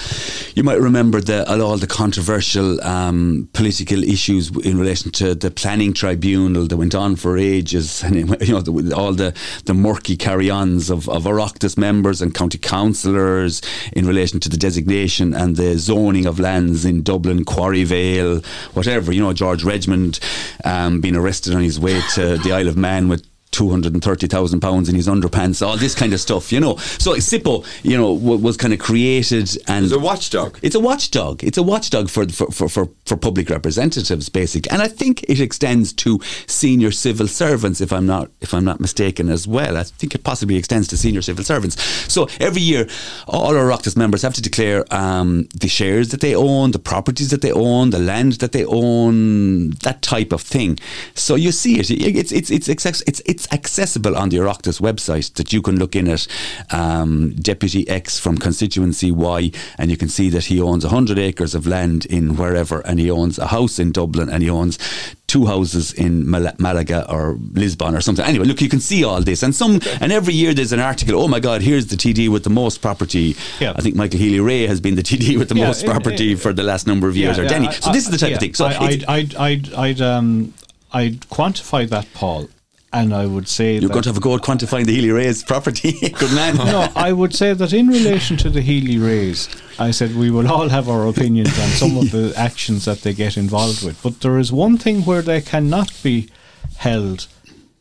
you 0.57 0.64
might 0.64 0.81
remember 0.81 1.20
the 1.20 1.48
all 1.62 1.76
the 1.76 1.87
controversial 1.87 2.83
um, 2.83 3.48
political 3.52 4.02
issues 4.02 4.50
in 4.66 4.76
relation 4.76 5.12
to 5.12 5.37
the 5.37 5.52
planning 5.52 5.92
tribunal 5.92 6.66
that 6.66 6.76
went 6.76 6.96
on 6.96 7.14
for 7.14 7.38
ages, 7.38 8.02
and 8.05 8.16
it- 8.16 8.48
you 8.48 8.55
know 8.55 8.61
the, 8.61 8.92
all 8.96 9.12
the 9.12 9.33
the 9.66 9.74
murky 9.74 10.16
carry-ons 10.16 10.90
of 10.90 11.09
of 11.09 11.22
Oireachtas 11.24 11.78
members 11.78 12.20
and 12.20 12.35
county 12.35 12.59
councillors 12.59 13.62
in 13.92 14.07
relation 14.09 14.40
to 14.40 14.48
the 14.48 14.57
designation 14.57 15.33
and 15.35 15.55
the 15.55 15.78
zoning 15.78 16.26
of 16.26 16.40
lands 16.40 16.85
in 16.85 17.02
Dublin, 17.02 17.44
Quarryvale, 17.44 18.32
whatever. 18.75 19.12
You 19.12 19.23
know 19.23 19.33
George 19.33 19.64
Redmond 19.64 20.21
um, 20.64 21.01
being 21.01 21.16
arrested 21.16 21.55
on 21.55 21.62
his 21.62 21.79
way 21.79 22.01
to 22.14 22.38
the 22.38 22.53
Isle 22.53 22.68
of 22.68 22.77
Man 22.77 23.09
with 23.09 23.27
two 23.52 23.70
hundred 23.70 23.92
and 23.94 24.02
thirty 24.02 24.26
thousand 24.26 24.60
pounds 24.60 24.88
in 24.88 24.94
his 24.96 25.06
underpants, 25.06 25.64
all 25.64 25.76
this 25.76 25.94
kind 25.94 26.12
of 26.12 26.20
stuff, 26.20 26.50
you 26.50 26.58
know. 26.58 26.76
So 26.98 27.14
SIPO, 27.14 27.64
you 27.84 27.96
know, 27.96 28.16
w- 28.18 28.38
was 28.42 28.56
kind 28.56 28.72
of 28.72 28.80
created 28.80 29.48
and 29.68 29.84
It's 29.84 29.94
a 29.94 29.98
watchdog. 29.98 30.58
It's 30.62 30.74
a 30.74 30.80
watchdog. 30.80 31.44
It's 31.44 31.58
a 31.58 31.62
watchdog 31.62 32.08
for 32.08 32.26
for, 32.28 32.50
for, 32.50 32.68
for 32.68 32.88
for 33.06 33.16
public 33.16 33.50
representatives, 33.50 34.28
basic, 34.28 34.72
and 34.72 34.80
I 34.82 34.88
think 34.88 35.22
it 35.28 35.38
extends 35.40 35.92
to 36.04 36.20
senior 36.46 36.90
civil 36.90 37.28
servants, 37.28 37.80
if 37.80 37.92
I'm 37.92 38.06
not 38.06 38.30
if 38.40 38.54
I'm 38.54 38.64
not 38.64 38.80
mistaken, 38.80 39.28
as 39.28 39.46
well. 39.46 39.76
I 39.76 39.84
think 39.84 40.14
it 40.14 40.24
possibly 40.24 40.56
extends 40.56 40.88
to 40.88 40.96
senior 40.96 41.22
civil 41.22 41.44
servants. 41.44 41.76
So 42.12 42.28
every 42.40 42.62
year, 42.62 42.88
all 43.28 43.54
our 43.56 43.62
Oireachtas 43.70 43.96
members 43.96 44.22
have 44.22 44.34
to 44.34 44.42
declare 44.42 44.84
um, 44.90 45.48
the 45.54 45.68
shares 45.68 46.08
that 46.08 46.20
they 46.20 46.34
own, 46.34 46.70
the 46.72 46.78
properties 46.78 47.30
that 47.30 47.42
they 47.42 47.52
own, 47.52 47.90
the 47.90 47.98
land 47.98 48.32
that 48.42 48.52
they 48.52 48.64
own, 48.64 49.70
that 49.82 50.00
type 50.02 50.32
of 50.32 50.40
thing. 50.40 50.78
So 51.14 51.34
you 51.34 51.52
see 51.52 51.78
it. 51.80 51.90
It's 51.90 52.32
it's 52.32 52.50
it's 52.50 52.68
access- 52.68 53.02
it's 53.06 53.20
it's 53.26 53.41
accessible 53.52 54.16
on 54.16 54.28
the 54.28 54.37
Oireachtas 54.37 54.81
website 54.81 55.33
that 55.35 55.52
you 55.52 55.62
can 55.62 55.78
look 55.78 55.96
in 55.96 56.09
at 56.09 56.26
um, 56.70 57.35
Deputy 57.35 57.88
X 57.88 58.18
from 58.18 58.38
constituency 58.38 59.11
Y, 59.11 59.50
and 59.78 59.90
you 59.90 59.96
can 59.96 60.09
see 60.09 60.28
that 60.31 60.44
he 60.44 60.61
owns 60.61 60.85
hundred 60.85 61.18
acres 61.18 61.55
of 61.55 61.66
land 61.66 62.07
in 62.07 62.37
wherever, 62.37 62.81
and 62.81 63.00
he 63.00 63.11
owns 63.11 63.38
a 63.38 63.46
house 63.48 63.78
in 63.78 63.92
Dublin, 63.92 64.28
and 64.28 64.42
he 64.42 64.50
owns 64.50 64.78
two 65.26 65.46
houses 65.46 65.94
in 65.94 66.28
Mal- 66.31 66.52
Malaga 66.59 67.11
or 67.11 67.38
Lisbon 67.55 67.94
or 67.94 68.02
something. 68.02 68.24
Anyway, 68.24 68.44
look, 68.44 68.61
you 68.61 68.68
can 68.68 68.81
see 68.81 69.02
all 69.02 69.22
this, 69.22 69.42
and 69.42 69.55
some, 69.55 69.81
and 70.00 70.12
every 70.12 70.35
year 70.35 70.52
there's 70.52 70.72
an 70.72 70.81
article. 70.81 71.18
Oh 71.22 71.28
my 71.28 71.40
God, 71.40 71.62
here's 71.62 71.87
the 71.87 71.96
TD 71.96 72.28
with 72.28 72.44
the 72.44 72.50
most 72.50 72.83
property. 72.83 73.35
Yeah. 73.59 73.72
I 73.74 73.81
think 73.81 73.96
Michael 73.96 74.18
Healy-Rae 74.18 74.66
has 74.66 74.81
been 74.81 74.94
the 74.94 75.02
TD 75.02 75.38
with 75.38 75.48
the 75.48 75.55
Yeah, 75.57 75.68
most 75.68 75.85
it- 75.85 75.87
property 75.87 76.33
it- 76.33 76.40
for 76.40 76.52
the 76.52 76.62
last 76.62 76.87
number 76.87 77.09
of 77.09 77.16
years, 77.16 77.38
or 77.38 77.46
Denny. 77.48 77.68
I- 77.68 77.72
So 77.72 77.92
this 77.92 78.05
is 78.05 78.11
the 78.11 78.18
type 78.18 78.31
yeah, 78.31 78.35
of 78.37 78.40
thing. 78.40 78.55
So 78.55 78.66
I, 78.66 78.76
I'd, 78.78 79.05
I'd, 79.05 79.35
I'd, 79.37 79.74
I'd, 79.74 80.00
um, 80.02 80.52
I'd 80.92 81.20
quantify 81.22 81.88
that, 81.88 82.07
Paul, 82.12 82.48
and 82.92 83.14
I 83.14 83.26
would 83.26 83.48
say 83.48 83.78
you're 83.78 83.88
going 83.88 84.02
to 84.02 84.11
have 84.11 84.18
a 84.18 84.20
go 84.20 84.35
at 84.35 84.42
quantifying 84.42 84.87
the 84.87 84.94
Healy-Rae's 84.94 85.42
property. 85.52 85.92
Good 86.18 86.33
man. 86.33 86.57
no, 86.57 86.88
I 86.94 87.12
would 87.12 87.35
say 87.35 87.55
that 87.55 87.72
in 87.72 87.88
relation 87.88 88.37
to 88.38 88.50
the 88.50 88.61
Healy-Raes, 88.61 89.48
I 89.78 89.90
said 89.90 90.14
we 90.14 90.31
will 90.31 90.48
all 90.50 90.68
have 90.68 90.88
our 90.88 91.07
opinions 91.07 91.59
on 91.59 91.68
some 91.68 91.96
of 91.96 92.11
the 92.11 92.35
actions 92.37 92.85
that 92.85 93.00
they 93.02 93.14
get 93.14 93.37
involved 93.37 93.85
with. 93.85 94.02
But 94.02 94.20
there 94.20 94.38
is 94.38 94.52
one 94.52 94.76
thing 94.76 95.02
where 95.02 95.22
they 95.22 95.40
cannot 95.40 95.92
be 96.02 96.28
held 96.76 97.26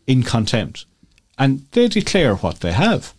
in 0.07 0.23
contempt, 0.23 0.85
and 1.37 1.65
they 1.71 1.87
declare 1.87 2.35
what 2.35 2.61
they 2.61 2.71
have. 2.71 3.13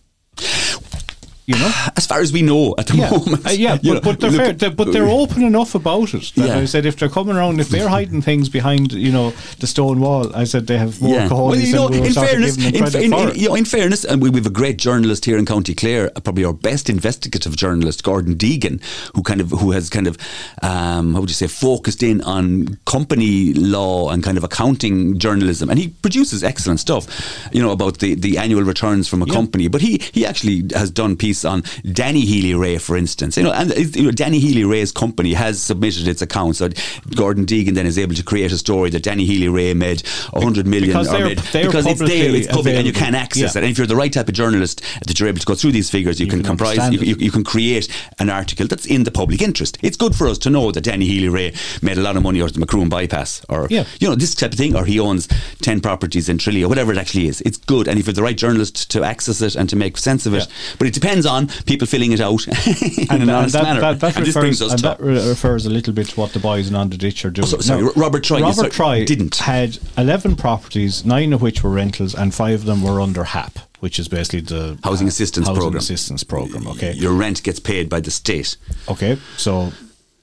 You 1.47 1.57
know, 1.59 1.71
As 1.97 2.07
far 2.07 2.21
as 2.21 2.33
we 2.33 2.43
know 2.43 2.75
at 2.79 2.87
the 2.87 2.97
yeah, 2.97 3.11
moment. 3.17 3.47
Uh, 3.47 3.51
yeah, 3.51 3.75
but, 3.77 3.85
know, 3.85 4.01
but 4.01 4.21
they're 4.21 4.31
fair, 4.31 4.47
at- 4.51 4.59
they 4.61 4.69
but 4.69 4.93
they're 4.93 5.09
open 5.09 5.43
enough 5.43 5.75
about 5.75 6.15
it 6.15 6.37
Yeah. 6.37 6.59
I 6.59 6.67
said 6.67 6.87
if 6.87 6.97
they're 6.97 7.09
coming 7.09 7.35
around, 7.37 7.59
if 7.61 7.69
they're 7.69 7.89
hiding 7.89 8.23
things 8.23 8.49
behind, 8.49 8.93
you 8.93 9.11
know, 9.11 9.33
the 9.59 9.67
stone 9.67 10.01
wall, 10.01 10.35
I 10.37 10.45
said 10.45 10.67
they 10.69 10.79
have 10.79 11.01
more 11.03 11.15
Yeah. 11.15 11.29
cojones 11.29 11.51
Well, 11.51 11.57
you 11.57 11.73
know, 11.75 11.89
we 11.89 12.07
in 12.07 12.13
fairness, 12.13 12.57
in, 12.57 12.75
in, 12.77 13.13
in, 13.13 13.35
you 13.35 13.49
know, 13.49 13.55
in 13.57 13.65
fairness, 13.65 14.05
and 14.05 14.23
we, 14.23 14.31
we 14.31 14.39
have 14.39 14.47
a 14.47 14.51
great 14.51 14.79
journalist 14.79 15.25
here 15.25 15.37
in 15.37 15.45
County 15.45 15.75
Clare, 15.75 16.11
uh, 16.15 16.21
probably 16.21 16.45
our 16.45 16.53
best 16.53 16.89
investigative 16.89 17.57
journalist, 17.57 18.05
Gordon 18.05 18.37
Deegan, 18.37 18.81
who 19.15 19.23
kind 19.23 19.41
of 19.41 19.51
who 19.51 19.73
has 19.73 19.91
kind 19.91 20.07
of 20.07 20.17
um, 20.63 21.15
how 21.15 21.21
would 21.21 21.31
you 21.31 21.35
say 21.35 21.49
focused 21.49 22.03
in 22.03 22.21
on 22.23 22.79
company 22.87 23.53
law 23.55 24.11
and 24.11 24.23
kind 24.23 24.39
of 24.39 24.45
accounting 24.45 25.19
journalism, 25.19 25.71
and 25.71 25.79
he 25.79 25.89
produces 25.89 26.45
excellent 26.45 26.79
stuff, 26.81 27.07
you 27.53 27.61
know, 27.63 27.73
about 27.73 27.99
the, 27.99 28.15
the 28.15 28.39
annual 28.39 28.63
returns 28.63 29.09
from 29.09 29.23
a 29.23 29.27
Yeah. 29.27 29.35
company. 29.35 29.69
But 29.69 29.81
he 29.81 30.01
he 30.13 30.25
actually 30.25 30.65
has 30.75 30.91
done 30.91 31.17
piece 31.33 31.45
on 31.47 31.63
Danny 31.91 32.21
Healy-Rae, 32.27 32.77
for 32.79 32.97
instance, 32.97 33.37
you 33.39 33.43
know, 33.43 33.53
and 33.53 33.73
uh, 33.73 33.77
you 33.77 34.05
know, 34.05 34.11
Danny 34.11 34.39
Healy-Rae's 34.39 34.93
company 34.93 35.33
has 35.33 35.61
submitted 35.63 36.07
its 36.07 36.21
accounts. 36.21 36.59
So 36.59 36.69
Gordon 37.17 37.47
Deegan 37.47 37.75
then 37.75 37.87
is 37.87 37.99
able 37.99 38.15
to 38.15 38.23
create 38.23 38.53
a 38.53 38.59
story 38.59 38.91
that 38.91 39.03
Danny 39.03 39.25
Healy-Rae 39.25 39.73
made 39.75 40.03
hundred 40.35 40.67
million 40.67 40.91
Because 40.91 41.09
or 41.09 41.13
they're- 41.19 41.27
made, 41.29 41.39
they're 41.39 41.67
because 41.67 41.87
it's 41.87 42.01
there, 42.01 42.35
it's 42.35 42.47
public, 42.49 42.75
and 42.75 42.87
you 42.87 42.93
can 42.93 43.15
access 43.15 43.55
Yeah. 43.55 43.61
it. 43.61 43.65
And 43.65 43.71
if 43.73 43.79
you're 43.79 43.87
the 43.87 43.97
right 43.97 44.13
type 44.13 44.29
of 44.29 44.35
journalist, 44.35 44.83
that 45.07 45.19
you're 45.19 45.29
able 45.29 45.39
to 45.39 45.47
go 45.47 45.55
through 45.55 45.73
these 45.73 45.89
figures, 45.89 46.21
you, 46.21 46.27
You 46.27 46.31
can, 46.31 46.41
can 46.41 46.49
comprise, 46.49 46.93
you, 46.93 47.01
you, 47.01 47.17
you 47.19 47.31
can 47.31 47.45
create 47.45 47.89
an 48.19 48.29
article 48.29 48.67
that's 48.67 48.85
in 48.87 49.05
the 49.05 49.11
public 49.11 49.41
interest. 49.41 49.79
It's 49.83 49.97
good 49.97 50.15
for 50.15 50.29
us 50.29 50.39
to 50.39 50.51
know 50.51 50.71
that 50.73 50.83
Danny 50.83 51.07
Healy-Rae 51.07 51.55
made 51.81 51.97
a 51.99 52.03
lot 52.03 52.17
of 52.17 52.23
money 52.23 52.43
out 52.43 52.49
of 52.51 52.55
the 52.55 52.61
Macroom 52.61 52.89
bypass, 52.91 53.45
or 53.49 53.67
Yeah. 53.71 53.85
you 54.01 54.09
know 54.09 54.15
this 54.15 54.35
type 54.35 54.53
of 54.53 54.59
thing, 54.59 54.77
or 54.77 54.85
he 54.85 54.99
owns 55.01 55.29
ten 55.63 55.81
properties 55.81 56.29
in 56.29 56.37
Tralee, 56.39 56.65
or 56.65 56.69
whatever 56.69 56.93
it 56.93 56.99
actually 56.99 57.27
is. 57.29 57.41
It's 57.43 57.57
good, 57.59 57.89
and 57.89 57.99
if 57.99 58.07
you're 58.07 58.15
the 58.15 58.23
right 58.23 58.37
journalist 58.37 58.91
to 58.91 59.03
access 59.05 59.41
it 59.41 59.55
and 59.57 59.69
to 59.71 59.77
make 59.77 59.97
sense 59.97 60.27
of 60.27 60.35
it, 60.35 60.39
Yeah. 60.49 60.55
but 60.79 60.87
it 60.87 60.95
depends 60.95 61.22
on 61.27 61.49
people 61.67 61.87
filling 61.87 62.13
it 62.13 62.21
out 62.21 62.47
in 62.67 63.07
and, 63.11 63.23
an 63.23 63.31
honest 63.31 63.55
that, 63.55 63.63
manner. 63.65 63.81
that, 63.81 64.01
that 64.01 64.15
this 64.15 64.29
refers, 64.29 64.35
brings 64.35 64.63
us 64.63 64.71
and 64.73 64.79
to 64.81 64.85
that 64.89 65.01
refers 65.01 65.67
a 65.67 65.71
little 65.71 65.93
bit 65.93 66.09
to 66.09 66.21
what 66.21 66.33
the 66.33 66.39
boys 66.39 66.69
in 66.69 66.75
On 66.75 66.89
the 66.91 66.97
Ditch 66.97 67.25
are 67.25 67.31
doing. 67.31 67.45
Oh, 67.45 67.49
so- 67.49 67.61
sorry, 67.61 67.83
Now, 67.83 67.91
Robert 67.97 68.25
Troy, 68.25 68.41
Robert 68.41 68.73
sorry, 68.73 69.05
didn't. 69.05 69.37
had 69.37 69.79
11 69.99 70.37
properties, 70.37 71.05
nine 71.05 71.33
of 71.33 71.43
which 71.43 71.63
were 71.63 71.71
rentals, 71.71 72.15
and 72.15 72.35
five 72.35 72.61
of 72.61 72.65
them 72.67 72.83
were 72.83 73.01
under 73.01 73.25
HAP, 73.25 73.59
which 73.81 73.99
is 73.99 74.09
basically 74.09 74.41
the 74.41 74.79
Housing 74.85 75.07
uh, 75.07 75.09
assistance 75.09 75.47
housing 75.47 75.61
program. 75.61 75.79
assistance 75.79 76.25
program. 76.25 76.67
Okay, 76.69 76.93
your 76.93 77.13
rent 77.13 77.43
gets 77.43 77.61
paid 77.61 77.89
by 77.89 78.01
the 78.01 78.11
state. 78.11 78.57
Okay, 78.89 79.19
so 79.37 79.73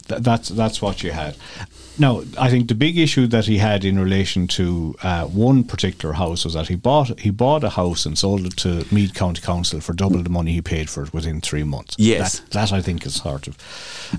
th- 0.08 0.22
that's 0.22 0.50
that's 0.50 0.82
what 0.82 1.04
you 1.04 1.12
had. 1.12 1.36
Now, 2.00 2.24
I 2.38 2.50
think 2.50 2.70
the 2.70 2.76
big 2.76 2.98
issue 2.98 3.28
that 3.28 3.46
he 3.46 3.58
had 3.58 3.84
in 3.84 4.00
relation 4.00 4.48
to 4.48 4.96
uh, 5.04 5.26
one 5.26 5.66
particular 5.66 6.14
house 6.16 6.46
was 6.46 6.54
that 6.54 6.70
he 6.70 6.76
bought 6.76 7.20
he 7.20 7.30
bought 7.30 7.64
a 7.64 7.70
house 7.70 8.06
and 8.06 8.18
sold 8.18 8.46
it 8.46 8.56
to 8.58 8.86
Meath 8.92 9.14
County 9.14 9.42
Council 9.42 9.82
for 9.82 9.94
double 9.94 10.24
the 10.24 10.30
money 10.30 10.54
he 10.54 10.62
paid 10.62 10.90
for 10.90 11.04
it 11.04 11.14
within 11.14 11.42
three 11.42 11.64
months. 11.64 11.96
Yes. 12.00 12.40
that, 12.40 12.52
that 12.52 12.72
I 12.72 12.82
think 12.82 13.06
is 13.06 13.16
sort 13.16 13.48
of 13.48 13.58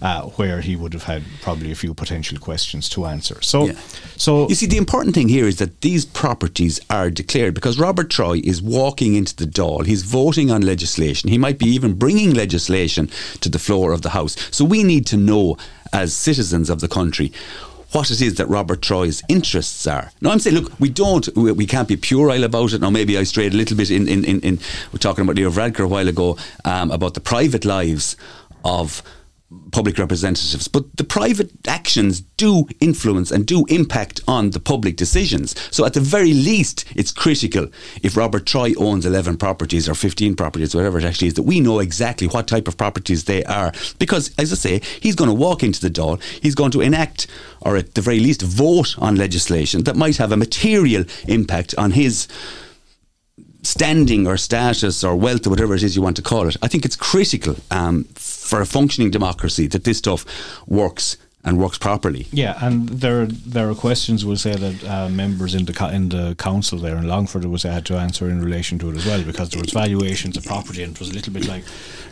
uh, 0.03 0.23
where 0.37 0.61
he 0.61 0.77
would 0.77 0.93
have 0.93 1.05
had 1.05 1.23
probably 1.41 1.73
a 1.73 1.75
few 1.75 1.95
potential 1.95 2.39
questions 2.39 2.89
to 2.91 3.07
answer. 3.07 3.41
So, 3.41 3.67
Yeah. 3.67 3.73
so 4.17 4.49
You 4.49 4.55
see, 4.55 4.67
the 4.67 4.77
important 4.77 5.15
thing 5.15 5.29
here 5.29 5.47
is 5.47 5.57
that 5.57 5.81
these 5.81 6.05
properties 6.05 6.81
are 6.91 7.11
declared 7.11 7.55
because 7.55 7.79
Robert 7.79 8.11
Troy 8.11 8.41
is 8.45 8.61
walking 8.61 9.15
into 9.15 9.35
the 9.35 9.47
Dáil. 9.47 9.87
He's 9.87 10.03
voting 10.03 10.51
on 10.51 10.61
legislation. 10.61 11.31
He 11.31 11.39
might 11.39 11.59
be 11.59 11.67
even 11.67 11.95
bringing 11.95 12.35
legislation 12.35 13.09
to 13.41 13.49
the 13.49 13.59
floor 13.59 13.93
of 13.93 14.03
the 14.03 14.11
House. 14.11 14.37
So 14.51 14.65
we 14.67 14.83
need 14.83 15.07
to 15.07 15.17
know, 15.17 15.57
as 15.93 16.13
citizens 16.13 16.69
of 16.69 16.81
the 16.81 16.89
country, 16.89 17.33
what 17.93 18.11
it 18.11 18.21
is 18.21 18.37
that 18.37 18.49
Robert 18.49 18.83
Troy's 18.83 19.23
interests 19.29 19.87
are. 19.87 20.13
Now, 20.21 20.31
I'm 20.31 20.39
saying, 20.39 20.57
look, 20.57 20.79
we 20.79 20.89
don't, 20.89 21.29
we, 21.37 21.53
we 21.53 21.67
can't 21.67 21.89
be 21.89 21.97
puerile 21.97 22.45
about 22.45 22.73
it. 22.73 22.81
Now, 22.81 22.91
maybe 22.91 23.19
I 23.19 23.25
strayed 23.25 23.53
a 23.53 23.57
little 23.57 23.77
bit 23.77 23.91
in, 23.91 24.09
in, 24.09 24.25
in, 24.25 24.41
in 24.41 24.59
we're 24.93 24.99
talking 24.99 25.23
about 25.23 25.37
Leo 25.37 25.51
Varadkar 25.51 25.85
a 25.85 25.89
while 25.89 26.09
ago 26.09 26.37
um, 26.65 26.91
about 26.91 27.15
the 27.15 27.21
private 27.21 27.65
lives 27.65 28.17
of 28.65 29.03
public 29.73 29.99
representatives, 29.99 30.69
but 30.69 30.97
the 30.97 31.03
private 31.03 31.51
actions 31.67 32.21
do 32.21 32.69
influence 32.81 33.33
and 33.33 33.47
do 33.47 33.65
impact 33.69 34.21
on 34.29 34.51
the 34.51 34.61
public 34.61 34.97
decisions. 34.97 35.57
So, 35.75 35.85
at 35.85 35.95
the 35.95 36.01
very 36.01 36.33
least, 36.33 36.85
it's 36.95 37.11
critical 37.11 37.69
if 38.03 38.17
Robert 38.17 38.47
Troy 38.47 38.73
owns 38.77 39.07
11 39.07 39.39
properties 39.39 39.89
or 39.89 39.95
15 39.95 40.37
properties, 40.37 40.75
whatever 40.75 40.99
it 40.99 41.05
actually 41.05 41.29
is, 41.29 41.35
that 41.35 41.43
we 41.43 41.59
know 41.59 41.81
exactly 41.81 42.29
what 42.29 42.47
type 42.47 42.69
of 42.69 42.77
properties 42.77 43.25
they 43.25 43.43
are. 43.45 43.73
Because, 43.99 44.33
as 44.39 44.53
I 44.53 44.57
say, 44.57 44.81
he's 45.01 45.17
going 45.17 45.31
to 45.31 45.35
walk 45.35 45.65
into 45.65 45.81
the 45.81 45.91
door, 45.91 46.19
he's 46.41 46.55
going 46.55 46.71
to 46.73 46.81
enact, 46.81 47.27
or 47.61 47.77
at 47.77 47.95
the 47.95 48.03
very 48.03 48.21
least, 48.21 48.43
vote 48.43 48.97
on 48.99 49.17
legislation 49.17 49.83
that 49.85 49.97
might 49.97 50.17
have 50.19 50.31
a 50.31 50.37
material 50.37 51.05
impact 51.27 51.75
on 51.77 51.91
his 51.91 52.29
standing 53.63 54.27
or 54.27 54.37
status 54.37 55.05
or 55.05 55.15
wealth 55.17 55.47
or 55.47 55.51
whatever 55.51 55.75
it 55.75 55.83
is 55.83 55.97
you 55.97 56.03
want 56.03 56.17
to 56.17 56.23
call 56.23 56.49
it. 56.49 56.57
I 56.63 56.69
think 56.69 56.85
it's 56.85 56.97
critical 56.97 57.57
um, 57.71 58.07
for 58.51 58.61
a 58.61 58.67
functioning 58.67 59.11
democracy 59.13 59.67
that 59.69 59.85
this 59.85 59.99
stuff 59.99 60.25
works 60.67 61.17
and 61.43 61.57
works 61.59 61.79
properly. 61.79 62.27
Yeah, 62.33 62.55
and 62.67 62.89
there 63.03 63.25
there 63.55 63.67
are 63.71 63.75
questions 63.75 64.25
we'll 64.27 64.37
say 64.49 64.55
that 64.67 64.77
uh, 64.85 65.09
members 65.09 65.55
in 65.55 65.65
the 65.65 65.73
co- 65.73 65.89
in 65.99 66.09
the 66.11 66.35
council 66.35 66.79
there 66.79 66.97
in 66.99 67.07
Longford 67.09 67.45
was 67.47 67.63
had 67.63 67.85
to 67.87 67.95
answer 67.97 68.29
in 68.29 68.39
relation 68.45 68.79
to 68.81 68.91
it 68.91 68.97
as 68.97 69.07
well 69.07 69.23
because 69.25 69.49
there 69.51 69.63
was 69.63 69.73
valuations 69.73 70.37
of 70.37 70.45
property 70.45 70.83
and 70.85 70.93
it 70.95 71.01
was 71.01 71.11
a 71.11 71.15
little 71.15 71.33
bit 71.33 71.47
like 71.49 71.65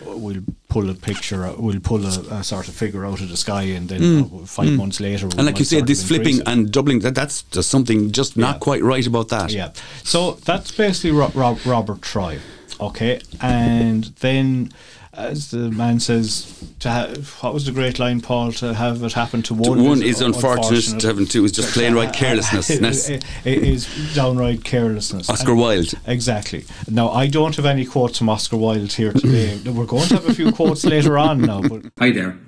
we'll 0.06 0.42
pull 0.68 0.88
a 0.90 0.94
picture, 0.94 1.40
we'll 1.58 1.80
pull 1.80 2.02
a, 2.06 2.38
a 2.40 2.42
sort 2.42 2.68
of 2.68 2.74
figure 2.74 3.04
out 3.04 3.20
of 3.20 3.28
the 3.28 3.36
sky 3.36 3.64
and 3.76 3.88
then 3.90 4.02
uh, 4.24 4.46
five 4.46 4.72
months 4.72 4.98
later, 5.00 5.26
Mm. 5.28 5.36
And 5.38 5.46
like 5.46 5.58
you 5.58 5.64
said, 5.66 5.86
this 5.86 6.02
flipping 6.08 6.38
it. 6.38 6.48
and 6.48 6.70
doubling, 6.72 7.00
that, 7.00 7.14
that's 7.14 7.42
just 7.56 7.68
something 7.70 8.10
just 8.12 8.36
not 8.36 8.54
Yeah. 8.54 8.58
quite 8.60 8.82
right 8.82 9.06
about 9.06 9.28
that. 9.28 9.52
Yeah. 9.52 9.70
So 10.04 10.38
that's 10.44 10.70
basically 10.72 11.12
Ro- 11.20 11.32
Ro- 11.34 11.58
Robert 11.66 12.00
Troy. 12.02 12.38
Okay. 12.80 13.20
And 13.40 14.04
then, 14.20 14.72
as 15.18 15.50
the 15.50 15.70
man 15.70 15.98
says, 16.00 16.46
to 16.80 16.88
ha- 16.90 17.14
what 17.40 17.52
was 17.52 17.66
the 17.66 17.72
great 17.72 17.98
line, 17.98 18.20
Paul? 18.20 18.52
To 18.52 18.72
have 18.72 19.02
it 19.02 19.12
happen 19.12 19.42
to 19.42 19.54
one, 19.54 19.84
one 19.84 20.02
is 20.02 20.22
un- 20.22 20.32
unfortunate, 20.32 21.00
to 21.00 21.06
have 21.08 21.18
it 21.18 21.30
two 21.30 21.44
is 21.44 21.52
just 21.52 21.74
plain 21.74 21.94
right 21.94 22.12
carelessness. 22.22 23.08
It- 23.08 23.24
it- 23.24 23.24
it 23.44 23.62
is 23.64 24.14
downright 24.14 24.62
carelessness. 24.64 25.28
Oscar 25.28 25.50
And- 25.52 25.60
Wilde. 25.60 25.94
Exactly. 26.06 26.64
Now, 26.88 27.10
I 27.10 27.26
don't 27.26 27.54
have 27.56 27.66
any 27.66 27.84
quotes 27.84 28.18
from 28.18 28.28
Oscar 28.28 28.56
Wilde 28.56 28.92
here 28.92 29.12
today. 29.12 29.58
We're 29.70 29.86
going 29.86 30.06
to 30.08 30.14
have 30.14 30.28
a 30.28 30.34
few 30.34 30.52
quotes 30.52 30.84
later 30.84 31.18
on 31.18 31.40
now, 31.42 31.62
but 31.62 31.86
Hi 31.98 32.10
there. 32.12 32.38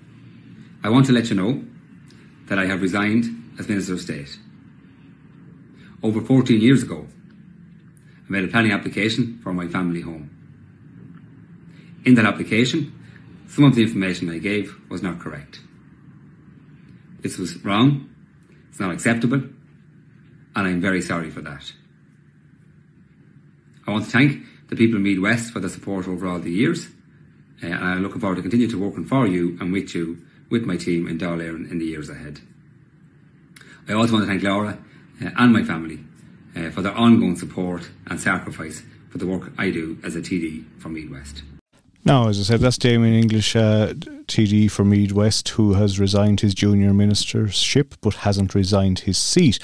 I 0.85 0.89
want 0.91 1.07
to 1.07 1.13
let 1.13 1.29
you 1.29 1.37
know 1.37 1.63
that 2.49 2.59
I 2.59 2.67
have 2.67 2.81
resigned 2.83 3.27
as 3.59 3.69
Minister 3.69 3.95
of 3.95 4.01
State. 4.01 4.39
Over 6.03 6.21
14 6.23 6.61
years 6.61 6.83
ago, 6.83 7.07
I 8.29 8.33
made 8.33 8.45
a 8.45 8.49
planning 8.49 8.73
application 8.73 9.39
for 9.43 9.53
my 9.53 9.67
family 9.67 10.01
home. 10.01 10.30
In 12.05 12.15
that 12.15 12.25
application, 12.25 12.93
some 13.49 13.65
of 13.65 13.75
the 13.75 13.83
information 13.83 14.31
I 14.31 14.39
gave 14.39 14.75
was 14.89 15.03
not 15.03 15.19
correct. 15.19 15.61
This 17.21 17.37
was 17.37 17.63
wrong, 17.65 18.09
it's 18.71 18.81
not 18.81 18.93
acceptable, 18.93 19.43
and 20.57 20.67
I'm 20.69 20.81
very 20.81 21.03
sorry 21.03 21.31
for 21.31 21.43
that. 21.43 21.73
I 23.87 23.91
want 23.91 24.05
to 24.05 24.11
thank 24.11 24.45
the 24.69 24.77
people 24.77 24.97
of 24.97 25.03
Meath 25.03 25.21
West 25.21 25.53
for 25.53 25.61
their 25.61 25.69
support 25.69 26.09
over 26.09 26.27
all 26.27 26.39
the 26.39 26.51
years, 26.51 26.87
uh, 27.63 27.67
and 27.67 27.85
I'm 27.85 28.03
looking 28.03 28.21
forward 28.21 28.37
to 28.37 28.43
continue 28.43 28.69
to 28.69 28.79
working 28.79 29.05
for 29.05 29.27
you 29.27 29.59
and 29.61 29.73
with 29.73 29.95
you, 29.95 30.23
with 30.49 30.65
my 30.65 30.77
team 30.77 31.07
in 31.07 31.19
Dáil 31.19 31.71
in 31.71 31.79
the 31.79 31.85
years 31.85 32.09
ahead. 32.09 32.41
I 33.89 33.93
also 33.95 34.13
want 34.13 34.25
to 34.25 34.29
thank 34.29 34.43
Laura 34.43 34.79
uh, 35.23 35.31
and 35.37 35.53
my 35.53 35.65
family 35.65 35.99
uh, 36.57 36.71
for 36.71 36.83
their 36.83 36.95
ongoing 36.95 37.37
support 37.37 37.91
and 38.07 38.21
sacrifice 38.21 38.83
for 39.11 39.19
the 39.19 39.27
work 39.27 39.53
I 39.59 39.71
do 39.71 39.99
as 40.05 40.17
a 40.17 40.21
TD 40.21 40.65
for 40.79 40.89
Meath 40.89 41.11
West. 41.11 41.43
No, 42.03 42.29
as 42.29 42.41
I 42.41 42.45
said, 42.45 42.61
that's 42.61 42.79
Damien 42.79 43.15
English, 43.15 43.55
uh, 43.55 43.93
TD 44.27 44.71
for 44.71 44.85
Meath 44.85 45.13
West, 45.13 45.51
who 45.51 45.75
has 45.75 46.01
resigned 46.01 46.41
his 46.41 46.55
junior 46.55 46.93
ministership 46.93 47.93
but 48.01 48.15
hasn't 48.15 48.55
resigned 48.55 49.01
his 49.01 49.19
seat. 49.19 49.59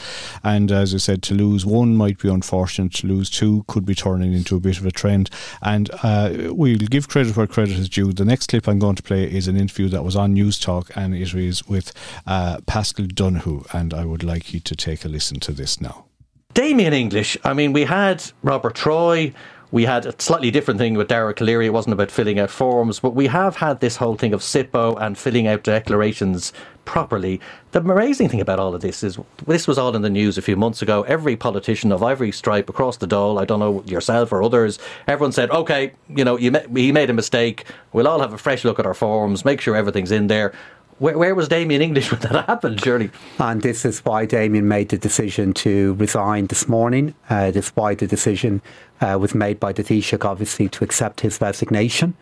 And 0.45 0.71
as 0.71 0.95
I 0.95 0.99
said, 0.99 1.23
to 1.25 1.35
lose 1.35 1.65
one 1.65 1.97
might 1.97 2.19
be 2.19 2.29
unfortunate, 2.29 2.93
to 2.95 3.07
lose 3.07 3.31
two 3.31 3.65
could 3.69 3.87
be 3.87 3.95
turning 3.95 4.35
into 4.35 4.55
a 4.55 4.61
bit 4.61 4.79
of 4.79 4.85
a 4.85 4.91
trend. 4.91 5.31
And 5.63 5.89
uh, 6.03 6.51
we'll 6.51 6.77
give 6.77 7.09
credit 7.09 7.37
where 7.39 7.47
credit 7.47 7.79
is 7.79 7.89
due. 7.89 8.13
The 8.13 8.27
next 8.27 8.49
clip 8.49 8.69
I'm 8.69 8.81
going 8.81 8.97
to 8.97 9.03
play 9.03 9.25
is 9.25 9.49
an 9.49 9.57
interview 9.57 9.89
that 9.89 10.05
was 10.05 10.15
on 10.15 10.35
Newstalk, 10.35 10.91
and 10.95 11.15
it 11.15 11.33
is 11.33 11.67
with 11.67 11.93
uh, 12.27 12.61
Paschal 12.67 13.07
Donohoe. 13.07 13.65
And 13.73 13.95
I 13.95 14.05
would 14.05 14.23
like 14.23 14.53
you 14.53 14.61
to 14.61 14.77
take 14.77 15.07
a 15.07 15.09
listen 15.09 15.41
to 15.41 15.53
this 15.53 15.81
now. 15.81 16.05
Damien 16.53 16.93
English. 16.93 17.37
I 17.45 17.53
mean, 17.55 17.73
we 17.73 17.85
had 17.85 18.23
Robert 18.43 18.75
Troy. 18.75 19.33
We 19.73 19.85
had 19.85 20.07
a 20.07 20.15
slightly 20.21 20.51
different 20.51 20.79
thing 20.79 20.95
with 20.95 21.09
Dara 21.09 21.35
Calleary. 21.35 21.67
It 21.67 21.73
wasn't 21.73 21.95
about 21.95 22.11
filling 22.11 22.39
out 22.39 22.51
forms, 22.51 23.01
but 23.01 23.15
we 23.15 23.27
have 23.27 23.57
had 23.57 23.81
this 23.81 23.97
whole 23.97 24.15
thing 24.15 24.33
of 24.33 24.41
SIPO 24.41 24.97
and 25.01 25.19
filling 25.19 25.47
out 25.49 25.65
declarations 25.65 26.53
properly. 26.85 27.41
The 27.73 27.81
amazing 27.81 28.29
thing 28.29 28.41
about 28.41 28.61
all 28.61 28.75
of 28.75 28.81
this 28.81 29.03
is 29.03 29.19
this 29.45 29.67
was 29.67 29.77
all 29.77 29.97
in 29.97 30.03
the 30.03 30.09
news 30.09 30.39
a 30.39 30.43
few 30.43 30.57
months 30.57 30.83
ago. 30.83 31.03
Every 31.03 31.35
politician 31.37 31.91
of 31.91 32.03
every 32.03 32.31
stripe 32.31 32.69
across 32.69 32.99
the 32.99 33.09
Dáil, 33.09 33.41
I 33.41 33.45
don't 33.45 33.59
know 33.59 33.83
yourself 33.85 34.33
or 34.33 34.43
others, 34.43 34.79
everyone 35.09 35.33
said, 35.33 35.51
"Okay, 35.51 35.93
you 36.09 36.25
know, 36.25 36.39
you 36.39 36.53
ma- 36.53 36.61
he 36.73 36.93
made 36.93 37.11
a 37.11 37.13
mistake. 37.13 37.65
We'll 37.93 38.07
all 38.07 38.21
have 38.21 38.33
a 38.33 38.39
fresh 38.39 38.65
look 38.65 38.79
at 38.79 38.87
our 38.87 38.95
forms, 38.95 39.45
make 39.45 39.61
sure 39.61 39.75
everything's 39.75 40.13
in 40.13 40.29
there." 40.29 40.53
Where, 40.99 41.19
where 41.19 41.35
was 41.35 41.49
Damien 41.49 41.83
English 41.83 42.11
when 42.13 42.21
that 42.21 42.47
happened? 42.47 42.83
Surely. 42.83 43.11
And 43.39 43.63
this 43.63 43.85
is 43.85 44.05
why 44.05 44.25
Damien 44.25 44.67
made 44.69 44.89
the 44.89 44.99
decision 44.99 45.53
to 45.55 45.95
resign 45.95 46.47
this 46.47 46.69
morning. 46.69 47.15
Uh, 47.29 47.51
this 47.51 47.67
is 47.67 47.77
why 47.77 47.95
the 47.95 48.07
decision 48.07 48.63
uh, 49.01 49.19
was 49.21 49.35
made 49.35 49.61
by 49.61 49.73
the 49.73 49.83
Taoiseach, 49.83 50.25
obviously, 50.25 50.69
to 50.71 50.85
accept 50.85 51.21
his 51.21 51.41
resignation. 51.41 52.15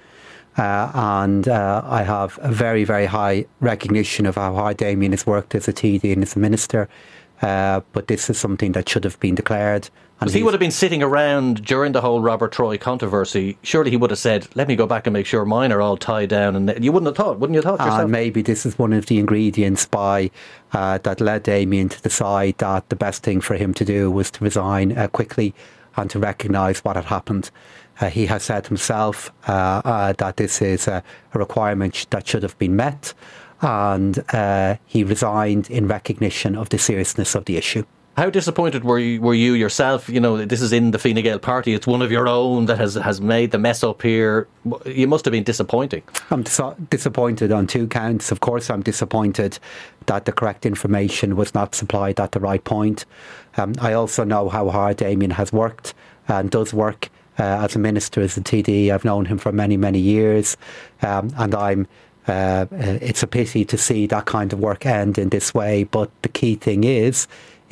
Uh, 0.56 0.90
and 0.94 1.48
uh, 1.48 1.82
I 1.84 2.02
have 2.02 2.38
a 2.42 2.50
very, 2.50 2.84
very 2.84 3.06
high 3.06 3.46
recognition 3.60 4.26
of 4.26 4.36
how 4.36 4.54
hard 4.54 4.76
Damien 4.76 5.12
has 5.12 5.26
worked 5.26 5.54
as 5.54 5.66
a 5.66 5.72
TD 5.72 6.12
and 6.12 6.22
as 6.22 6.36
a 6.36 6.38
minister. 6.38 6.88
Uh, 7.42 7.80
but 7.92 8.06
this 8.06 8.30
is 8.30 8.38
something 8.38 8.72
that 8.72 8.88
should 8.88 9.04
have 9.04 9.18
been 9.20 9.34
declared. 9.34 9.90
He 10.30 10.42
would 10.42 10.54
have 10.54 10.60
been 10.60 10.70
sitting 10.70 11.02
around 11.02 11.64
during 11.64 11.92
the 11.92 12.00
whole 12.00 12.22
Robert 12.22 12.52
Troy 12.52 12.78
controversy. 12.78 13.58
Surely 13.62 13.90
he 13.90 13.96
would 13.96 14.10
have 14.10 14.18
said, 14.18 14.48
"Let 14.54 14.68
me 14.68 14.76
go 14.76 14.86
back 14.86 15.06
and 15.06 15.12
make 15.12 15.26
sure 15.26 15.44
mine 15.44 15.70
are 15.70 15.82
all 15.82 15.96
tied 15.96 16.30
down." 16.30 16.56
And 16.56 16.82
you 16.82 16.92
wouldn't 16.92 17.08
have 17.08 17.16
thought, 17.16 17.38
wouldn't 17.38 17.54
you 17.54 17.62
have 17.62 17.76
thought 17.76 17.84
yourself? 17.84 18.02
And 18.02 18.10
maybe 18.12 18.40
this 18.40 18.64
is 18.64 18.78
one 18.78 18.92
of 18.92 19.06
the 19.06 19.18
ingredients 19.18 19.86
by 19.86 20.30
uh, 20.72 20.98
that 20.98 21.20
led 21.20 21.42
Damien 21.42 21.88
to 21.90 22.00
decide 22.00 22.56
that 22.58 22.88
the 22.88 22.96
best 22.96 23.22
thing 23.22 23.40
for 23.40 23.56
him 23.56 23.74
to 23.74 23.84
do 23.84 24.10
was 24.10 24.30
to 24.32 24.44
resign 24.44 24.96
uh, 24.96 25.08
quickly 25.08 25.54
and 25.96 26.08
to 26.10 26.18
recognise 26.18 26.84
what 26.84 26.96
had 26.96 27.06
happened. 27.06 27.50
Uh, 28.00 28.08
he 28.08 28.26
has 28.26 28.42
said 28.44 28.66
himself 28.66 29.30
uh, 29.46 29.82
uh, 29.84 30.12
that 30.14 30.36
this 30.36 30.62
is 30.62 30.88
a, 30.88 31.02
a 31.32 31.38
requirement 31.38 31.94
sh- 31.94 32.06
that 32.10 32.26
should 32.26 32.42
have 32.42 32.58
been 32.58 32.74
met, 32.74 33.14
and 33.60 34.24
uh, 34.32 34.76
he 34.86 35.04
resigned 35.04 35.70
in 35.70 35.86
recognition 35.86 36.56
of 36.56 36.70
the 36.70 36.78
seriousness 36.78 37.34
of 37.34 37.44
the 37.44 37.56
issue. 37.56 37.84
How 38.16 38.30
disappointed 38.30 38.84
were 38.84 39.00
you, 39.00 39.20
were 39.20 39.34
you 39.34 39.54
yourself? 39.54 40.08
You 40.08 40.20
know, 40.20 40.44
this 40.44 40.62
is 40.62 40.72
in 40.72 40.92
the 40.92 41.00
Fine 41.00 41.16
Gael 41.16 41.40
party. 41.40 41.74
It's 41.74 41.86
one 41.86 42.00
of 42.00 42.12
your 42.12 42.28
own 42.28 42.66
that 42.66 42.78
has 42.78 42.94
has 42.94 43.20
made 43.20 43.50
the 43.50 43.58
mess 43.58 43.82
up 43.82 44.02
here. 44.02 44.46
You 44.86 45.08
must 45.08 45.24
have 45.24 45.32
been 45.32 45.42
disappointing. 45.42 46.02
I'm 46.30 46.44
dis- 46.44 46.60
disappointed 46.90 47.50
on 47.50 47.66
two 47.66 47.88
counts. 47.88 48.30
Of 48.30 48.38
course, 48.38 48.70
I'm 48.70 48.82
disappointed 48.82 49.58
that 50.06 50.26
the 50.26 50.32
correct 50.32 50.64
information 50.64 51.34
was 51.34 51.54
not 51.54 51.74
supplied 51.74 52.20
at 52.20 52.32
the 52.32 52.40
right 52.40 52.62
point. 52.62 53.04
Um, 53.56 53.74
I 53.80 53.94
also 53.94 54.22
know 54.22 54.48
how 54.48 54.70
hard 54.70 54.98
Damien 54.98 55.32
has 55.32 55.52
worked 55.52 55.92
and 56.28 56.50
does 56.50 56.72
work 56.72 57.10
uh, 57.40 57.42
as 57.42 57.74
a 57.74 57.80
minister, 57.80 58.20
as 58.20 58.36
a 58.36 58.40
TD. 58.42 58.90
I've 58.90 59.04
known 59.04 59.24
him 59.24 59.38
for 59.38 59.50
many, 59.50 59.76
many 59.76 59.98
years, 59.98 60.56
um, 61.02 61.32
and 61.36 61.54
I'm. 61.54 61.88
Uh, 62.26 62.64
uh, 62.72 62.98
it's 63.02 63.22
a 63.22 63.26
pity 63.26 63.66
to 63.66 63.76
see 63.76 64.06
that 64.06 64.24
kind 64.24 64.54
of 64.54 64.58
work 64.58 64.86
end 64.86 65.18
in 65.18 65.28
this 65.28 65.52
way. 65.52 65.84
But 65.84 66.10
the 66.22 66.30
key 66.30 66.54
thing 66.54 66.82
is, 66.82 67.28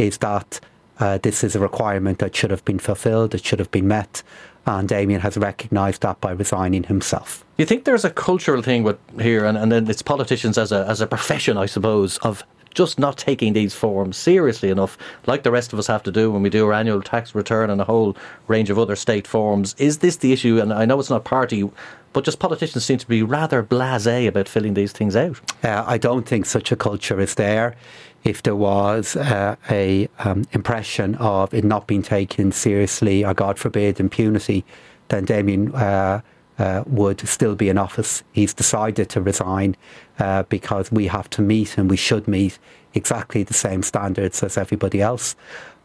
is 0.07 0.19
that 0.19 0.61
uh, 0.99 1.19
this 1.19 1.43
is 1.43 1.57
a 1.57 1.61
requirement 1.61 2.19
that 2.19 2.35
should 2.37 2.51
have 2.51 2.65
been 2.65 2.79
fulfilled. 2.79 3.35
It 3.35 3.45
should 3.45 3.59
have 3.59 3.71
been 3.71 3.89
met, 3.89 4.23
and 4.67 4.89
Damien 4.89 5.21
has 5.21 5.37
recognised 5.37 6.03
that 6.03 6.21
by 6.21 6.33
resigning 6.33 6.85
himself. 6.85 7.45
Do 7.57 7.63
you 7.63 7.67
think 7.67 7.85
there's 7.85 8.05
a 8.05 8.11
cultural 8.11 8.63
thing 8.63 8.83
with 8.83 8.99
here, 9.21 9.45
and, 9.45 9.57
and 9.57 9.73
then 9.73 9.89
it's 9.89 10.03
politicians 10.03 10.59
as 10.59 10.73
a 10.73 10.87
as 10.89 11.01
a 11.01 11.07
profession, 11.07 11.57
I 11.57 11.67
suppose, 11.67 12.19
of 12.19 12.45
just 12.75 12.99
not 12.99 13.19
taking 13.19 13.53
these 13.53 13.75
forms 13.75 14.17
seriously 14.17 14.71
enough, 14.71 14.97
like 15.27 15.43
the 15.43 15.51
rest 15.51 15.73
of 15.73 15.79
us 15.79 15.87
have 15.87 16.03
to 16.03 16.13
do 16.13 16.31
when 16.31 16.43
we 16.43 16.51
do 16.51 16.67
our 16.67 16.73
annual 16.73 17.03
tax 17.03 17.35
return 17.35 17.71
and 17.71 17.81
a 17.81 17.85
whole 17.85 18.17
range 18.49 18.71
of 18.71 18.79
other 18.79 18.97
state 18.97 19.27
forms. 19.27 19.75
Is 19.79 19.99
this 19.99 20.17
the 20.17 20.33
issue? 20.33 20.59
And 20.59 20.73
I 20.73 20.85
know 20.85 20.99
it's 20.99 21.11
not 21.11 21.25
party, 21.25 21.69
but 22.13 22.25
just 22.25 22.39
politicians 22.39 22.85
seem 22.85 22.99
to 22.99 23.07
be 23.07 23.23
rather 23.23 23.63
blasé 23.63 24.27
about 24.27 24.49
filling 24.49 24.75
these 24.75 24.93
things 24.93 25.17
out. 25.17 25.41
Uh, 25.63 25.85
I 25.87 25.99
don't 25.99 26.27
think 26.27 26.47
such 26.47 26.73
a 26.73 26.77
culture 26.77 27.21
is 27.21 27.35
there. 27.35 27.77
If 28.25 28.43
there 28.43 28.57
was 28.57 29.17
uh, 29.17 29.57
a 29.69 30.09
um, 30.21 30.45
impression 30.53 31.17
of 31.17 31.53
it 31.53 31.65
not 31.65 31.87
being 31.87 32.03
taken 32.03 32.53
seriously, 32.53 33.25
or 33.25 33.35
God 33.35 33.59
forbid, 33.59 33.99
impunity, 33.99 34.65
then 35.09 35.25
Damien 35.25 35.75
uh, 35.75 36.21
uh, 36.59 36.85
would 36.87 37.27
still 37.27 37.57
be 37.57 37.69
in 37.69 37.79
office. 37.79 38.23
He's 38.33 38.55
decided 38.55 39.09
to 39.11 39.21
resign 39.21 39.77
uh, 40.19 40.45
because 40.45 40.93
we 40.93 41.09
have 41.09 41.29
to 41.31 41.43
meet 41.43 41.77
and 41.77 41.91
we 41.91 41.97
should 41.97 42.29
meet 42.29 42.59
exactly 42.95 43.43
the 43.43 43.55
same 43.55 43.83
standards 43.83 44.43
as 44.43 44.57
everybody 44.57 45.01
else. 45.01 45.35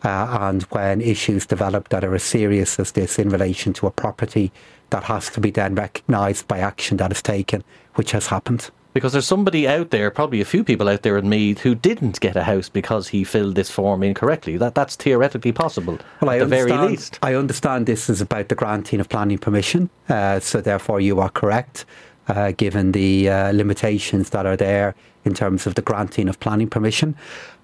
Uh, 0.04 0.38
and 0.42 0.64
when 0.64 1.02
issues 1.02 1.46
develop 1.46 1.90
that 1.90 2.04
are 2.04 2.14
as 2.14 2.24
serious 2.24 2.80
as 2.80 2.92
this 2.92 3.18
in 3.18 3.30
relation 3.30 3.74
to 3.74 3.88
a 3.88 3.92
property, 3.92 4.52
that 4.92 5.04
has 5.04 5.30
to 5.32 5.42
be 5.42 5.50
then 5.50 5.74
recognised 5.74 6.48
by 6.48 6.60
action 6.60 6.98
that 6.98 7.12
is 7.12 7.22
taken, 7.22 7.64
which 7.96 8.12
has 8.12 8.28
happened. 8.28 8.70
Because 8.98 9.12
there's 9.12 9.28
somebody 9.28 9.68
out 9.68 9.92
there, 9.92 10.10
probably 10.10 10.42
a 10.42 10.46
few 10.46 10.64
people 10.64 10.90
out 10.90 11.04
there 11.04 11.20
in 11.20 11.30
Meath, 11.30 11.60
who 11.60 11.76
didn't 11.76 12.20
get 12.20 12.36
a 12.36 12.42
house 12.42 12.68
because 12.68 13.10
he 13.10 13.24
filled 13.24 13.54
this 13.54 13.70
form 13.70 14.02
incorrectly. 14.02 14.58
That 14.58 14.74
that's 14.74 14.96
theoretically 14.96 15.52
possible 15.52 16.00
Well, 16.20 16.32
at 16.32 16.38
I 16.38 16.40
the 16.40 16.48
very 16.48 16.72
least. 16.72 17.20
I 17.22 17.36
understand 17.36 17.86
this 17.86 18.10
is 18.10 18.22
about 18.22 18.50
the 18.50 18.56
granting 18.56 19.00
of 19.00 19.08
planning 19.08 19.38
permission, 19.38 19.92
uh, 20.10 20.40
so 20.40 20.62
therefore 20.62 21.00
you 21.00 21.20
are 21.20 21.30
correct, 21.30 21.86
uh, 22.28 22.54
given 22.54 22.92
the 22.92 23.30
uh, 23.30 23.52
limitations 23.52 24.32
that 24.32 24.48
are 24.48 24.58
there 24.58 24.96
in 25.26 25.36
terms 25.36 25.68
of 25.68 25.76
the 25.76 25.84
granting 25.84 26.28
of 26.28 26.40
planning 26.40 26.68
permission. 26.68 27.16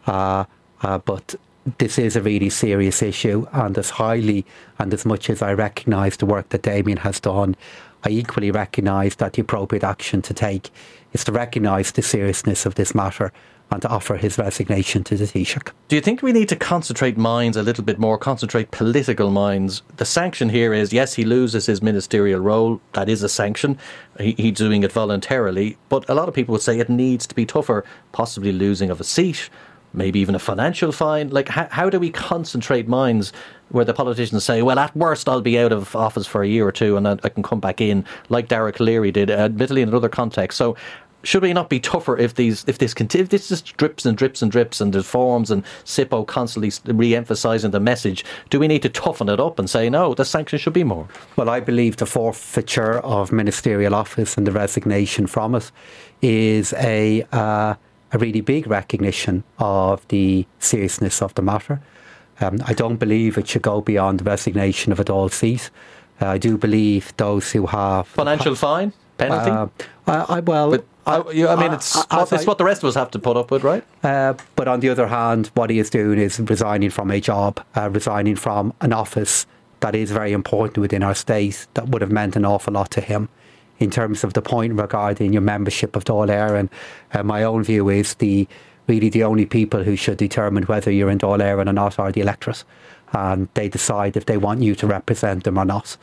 Uh, 0.05 0.45
uh, 0.83 0.99
but 0.99 1.33
this 1.79 1.97
is 1.97 2.15
a 2.15 2.21
really 2.21 2.51
serious 2.51 3.01
issue, 3.01 3.47
and 3.53 3.75
as 3.79 3.89
highly 3.89 4.45
and 4.77 4.93
as 4.93 5.03
much 5.03 5.31
as 5.31 5.41
I 5.41 5.53
recognise 5.53 6.15
the 6.15 6.27
work 6.27 6.49
that 6.49 6.61
Damien 6.61 6.99
has 6.99 7.19
done, 7.19 7.55
I 8.03 8.09
equally 8.09 8.51
recognise 8.51 9.15
that 9.15 9.33
the 9.33 9.41
appropriate 9.41 9.83
action 9.83 10.21
to 10.23 10.33
take 10.33 10.69
is 11.13 11.23
to 11.25 11.31
recognise 11.31 11.91
the 11.91 12.01
seriousness 12.01 12.65
of 12.65 12.75
this 12.75 12.93
matter 12.93 13.31
and 13.71 13.81
to 13.81 13.89
offer 13.89 14.15
his 14.15 14.37
resignation 14.37 15.03
to 15.03 15.15
the 15.15 15.25
Taoiseach. 15.25 15.71
Do 15.87 15.95
you 15.95 16.01
think 16.01 16.21
we 16.21 16.31
need 16.31 16.49
to 16.49 16.55
concentrate 16.55 17.17
minds 17.17 17.57
a 17.57 17.63
little 17.63 17.83
bit 17.83 17.97
more, 17.97 18.17
concentrate 18.17 18.71
political 18.71 19.31
minds? 19.31 19.81
The 19.97 20.05
sanction 20.05 20.49
here 20.49 20.73
is 20.73 20.93
yes, 20.93 21.15
he 21.15 21.23
loses 21.23 21.65
his 21.65 21.81
ministerial 21.81 22.39
role. 22.39 22.81
That 22.93 23.09
is 23.09 23.23
a 23.23 23.29
sanction. 23.29 23.79
He, 24.19 24.33
he's 24.33 24.53
doing 24.53 24.83
it 24.83 24.91
voluntarily. 24.91 25.77
But 25.89 26.07
a 26.07 26.13
lot 26.13 26.27
of 26.27 26.35
people 26.35 26.53
would 26.53 26.61
say 26.61 26.79
it 26.79 26.89
needs 26.89 27.25
to 27.27 27.35
be 27.35 27.45
tougher, 27.45 27.83
possibly 28.11 28.51
losing 28.51 28.89
of 28.89 29.01
a 29.01 29.03
seat, 29.03 29.49
maybe 29.93 30.19
even 30.19 30.35
a 30.35 30.39
financial 30.39 30.91
fine. 30.91 31.29
Like, 31.29 31.49
how, 31.49 31.67
how 31.71 31.89
do 31.89 31.99
we 31.99 32.11
concentrate 32.11 32.87
minds 32.87 33.33
where 33.69 33.85
the 33.85 33.93
politicians 33.93 34.43
say, 34.43 34.61
well, 34.61 34.77
at 34.77 34.95
worst, 34.95 35.27
I'll 35.27 35.41
be 35.41 35.57
out 35.57 35.71
of 35.71 35.95
office 35.95 36.27
for 36.27 36.43
a 36.43 36.47
year 36.47 36.67
or 36.67 36.71
two 36.71 36.95
and 36.95 37.07
I, 37.07 37.17
I 37.23 37.29
can 37.29 37.41
come 37.41 37.59
back 37.59 37.81
in, 37.81 38.05
like 38.29 38.47
Derek 38.47 38.75
Calleary 38.75 39.11
did, 39.11 39.31
uh, 39.31 39.35
admittedly 39.35 39.81
in 39.81 39.89
another 39.89 40.09
context. 40.09 40.57
So, 40.57 40.75
should 41.23 41.41
we 41.41 41.53
not 41.53 41.69
be 41.69 41.79
tougher 41.79 42.17
if 42.17 42.35
these 42.35 42.65
if 42.67 42.77
this 42.77 42.93
if 42.97 43.29
this 43.29 43.47
just 43.47 43.75
drips 43.77 44.05
and 44.05 44.17
drips 44.17 44.41
and 44.41 44.51
drips 44.51 44.81
and 44.81 44.93
there's 44.93 45.05
forms 45.05 45.49
and 45.49 45.63
SIPO 45.85 46.27
constantly 46.27 46.71
re-emphasising 46.93 47.71
the 47.71 47.79
message? 47.79 48.25
Do 48.49 48.59
we 48.59 48.67
need 48.67 48.81
to 48.81 48.89
toughen 48.89 49.29
it 49.29 49.39
up 49.39 49.57
and 49.59 49.69
say 49.69 49.89
no? 49.89 50.13
The 50.13 50.25
sanctions 50.25 50.61
should 50.61 50.73
be 50.73 50.83
more. 50.83 51.07
Well, 51.35 51.49
I 51.49 51.59
believe 51.59 51.97
the 51.97 52.05
forfeiture 52.05 52.99
of 52.99 53.31
ministerial 53.31 53.95
office 53.95 54.37
and 54.37 54.45
the 54.45 54.51
resignation 54.51 55.27
from 55.27 55.55
it 55.55 55.71
is 56.21 56.73
a 56.73 57.25
uh, 57.31 57.75
a 58.11 58.17
really 58.17 58.41
big 58.41 58.67
recognition 58.67 59.43
of 59.57 60.07
the 60.09 60.45
seriousness 60.59 61.21
of 61.21 61.33
the 61.35 61.41
matter. 61.41 61.81
Um, 62.39 62.59
I 62.65 62.73
don't 62.73 62.97
believe 62.97 63.37
it 63.37 63.47
should 63.47 63.61
go 63.61 63.81
beyond 63.81 64.19
the 64.19 64.23
resignation 64.23 64.91
of 64.91 64.99
a 64.99 65.03
Dáil 65.03 65.31
seat. 65.31 65.69
Uh, 66.21 66.27
I 66.27 66.37
do 66.37 66.57
believe 66.57 67.15
those 67.17 67.51
who 67.51 67.65
have 67.67 68.07
financial 68.07 68.55
fine 68.55 68.93
penalty. 69.17 69.51
Uh, 69.51 69.67
I, 70.07 70.37
I, 70.37 70.39
well, 70.41 70.71
but, 70.71 70.85
I, 71.05 71.17
I, 71.17 71.55
mean, 71.55 71.73
it's, 71.73 71.95
what, 71.95 72.31
it's 72.31 72.47
what 72.47 72.57
the 72.57 72.63
rest 72.63 72.83
of 72.83 72.89
us 72.89 72.95
have 72.95 73.11
to 73.11 73.19
put 73.19 73.35
up 73.35 73.51
with, 73.51 73.63
right? 73.63 73.83
Uh, 74.03 74.35
but 74.55 74.67
on 74.67 74.79
the 74.79 74.89
other 74.89 75.07
hand, 75.07 75.51
what 75.53 75.69
he 75.69 75.79
is 75.79 75.89
doing 75.89 76.17
is 76.17 76.39
resigning 76.39 76.89
from 76.89 77.11
a 77.11 77.19
job, 77.19 77.63
uh, 77.75 77.89
resigning 77.89 78.35
from 78.35 78.73
an 78.79 78.93
office 78.93 79.45
that 79.81 79.95
is 79.95 80.11
very 80.11 80.31
important 80.31 80.77
within 80.77 81.03
our 81.03 81.13
state, 81.13 81.67
that 81.73 81.89
would 81.89 82.01
have 82.01 82.11
meant 82.11 82.37
an 82.37 82.45
awful 82.45 82.73
lot 82.73 82.89
to 82.91 83.01
him 83.01 83.27
in 83.79 83.91
terms 83.91 84.23
of 84.23 84.33
the 84.33 84.41
point 84.41 84.73
regarding 84.73 85.33
your 85.33 85.41
membership 85.41 85.95
of 85.95 86.05
Dáil 86.05 86.29
Éireann. 86.29 86.69
Uh, 87.13 87.23
my 87.23 87.43
own 87.43 87.63
view 87.63 87.89
is 87.89 88.13
the 88.15 88.47
really 88.87 89.09
the 89.09 89.23
only 89.23 89.45
people 89.45 89.83
who 89.83 89.95
should 89.95 90.17
determine 90.17 90.63
whether 90.63 90.89
you're 90.91 91.09
in 91.09 91.19
Dáil 91.19 91.39
Éireann 91.41 91.69
or 91.69 91.73
not 91.73 91.99
are 91.99 92.11
the 92.11 92.21
electorate. 92.21 92.63
And 93.11 93.47
they 93.53 93.69
decide 93.69 94.17
if 94.17 94.25
they 94.25 94.37
want 94.37 94.63
you 94.63 94.73
to 94.75 94.87
represent 94.87 95.43
them 95.43 95.59
or 95.59 95.65
not. 95.65 95.97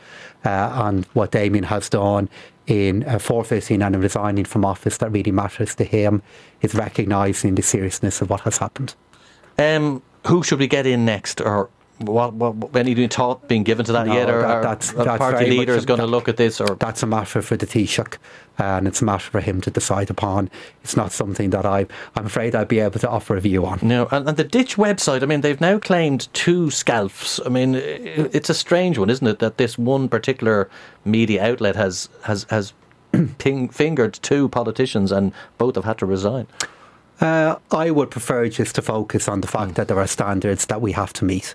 Uh, 0.45 0.71
and 0.85 1.05
what 1.13 1.31
Damien 1.31 1.65
has 1.65 1.89
done 1.89 2.29
in 2.67 3.03
uh, 3.03 3.19
forfeiting 3.19 3.81
and 3.81 3.95
resigning 4.01 4.45
from 4.45 4.65
office 4.65 4.97
that 4.97 5.11
really 5.11 5.31
matters 5.31 5.75
to 5.75 5.83
him 5.83 6.21
is 6.61 6.75
recognising 6.75 7.55
the 7.55 7.61
seriousness 7.61 8.21
of 8.21 8.29
what 8.29 8.41
has 8.41 8.57
happened. 8.57 8.95
Um, 9.57 10.01
who 10.27 10.43
should 10.43 10.59
we 10.59 10.67
get 10.67 10.85
in 10.85 11.05
next, 11.05 11.41
or 11.41 11.69
what, 12.05 12.33
what, 12.33 12.75
any 12.75 13.07
thought 13.07 13.47
being 13.47 13.63
given 13.63 13.85
to 13.85 13.91
that 13.91 14.07
no, 14.07 14.13
yet? 14.13 14.29
Or 14.29 14.41
that, 14.41 14.61
that's, 14.61 14.93
our 14.93 15.05
that's 15.05 15.17
party 15.17 15.49
leader 15.49 15.73
is 15.73 15.85
going 15.85 15.99
to 15.99 16.07
look 16.07 16.27
at 16.27 16.37
this? 16.37 16.59
Or 16.61 16.75
that's 16.75 17.03
a 17.03 17.07
matter 17.07 17.41
for 17.41 17.55
the 17.55 17.65
Taoiseach, 17.65 18.17
and 18.57 18.87
it's 18.87 19.01
a 19.01 19.05
matter 19.05 19.29
for 19.29 19.39
him 19.39 19.61
to 19.61 19.71
decide 19.71 20.09
upon. 20.09 20.49
It's 20.83 20.97
not 20.97 21.11
something 21.11 21.51
that 21.51 21.65
I, 21.65 21.87
I'm 22.15 22.25
afraid 22.25 22.55
I'd 22.55 22.67
be 22.67 22.79
able 22.79 22.99
to 22.99 23.09
offer 23.09 23.35
a 23.35 23.41
view 23.41 23.65
on. 23.65 23.79
No, 23.81 24.07
and, 24.11 24.27
and 24.27 24.37
the 24.37 24.43
Ditch 24.43 24.75
website. 24.75 25.23
I 25.23 25.25
mean, 25.25 25.41
they've 25.41 25.61
now 25.61 25.79
claimed 25.79 26.27
two 26.33 26.69
scalps. 26.71 27.39
I 27.45 27.49
mean, 27.49 27.75
it's 27.75 28.49
a 28.49 28.55
strange 28.55 28.97
one, 28.97 29.09
isn't 29.09 29.27
it? 29.27 29.39
That 29.39 29.57
this 29.57 29.77
one 29.77 30.09
particular 30.09 30.69
media 31.05 31.43
outlet 31.43 31.75
has 31.75 32.09
has 32.23 32.45
has 32.49 32.73
ping, 33.37 33.69
fingered 33.69 34.13
two 34.21 34.49
politicians, 34.49 35.11
and 35.11 35.33
both 35.57 35.75
have 35.75 35.85
had 35.85 35.97
to 35.99 36.05
resign. 36.05 36.47
Uh, 37.21 37.57
I 37.71 37.91
would 37.91 38.09
prefer 38.09 38.49
just 38.49 38.73
to 38.75 38.81
focus 38.81 39.27
on 39.27 39.41
the 39.41 39.47
fact 39.47 39.75
that 39.75 39.87
there 39.87 39.99
are 39.99 40.07
standards 40.07 40.65
that 40.65 40.81
we 40.81 40.93
have 40.93 41.13
to 41.13 41.25
meet 41.25 41.53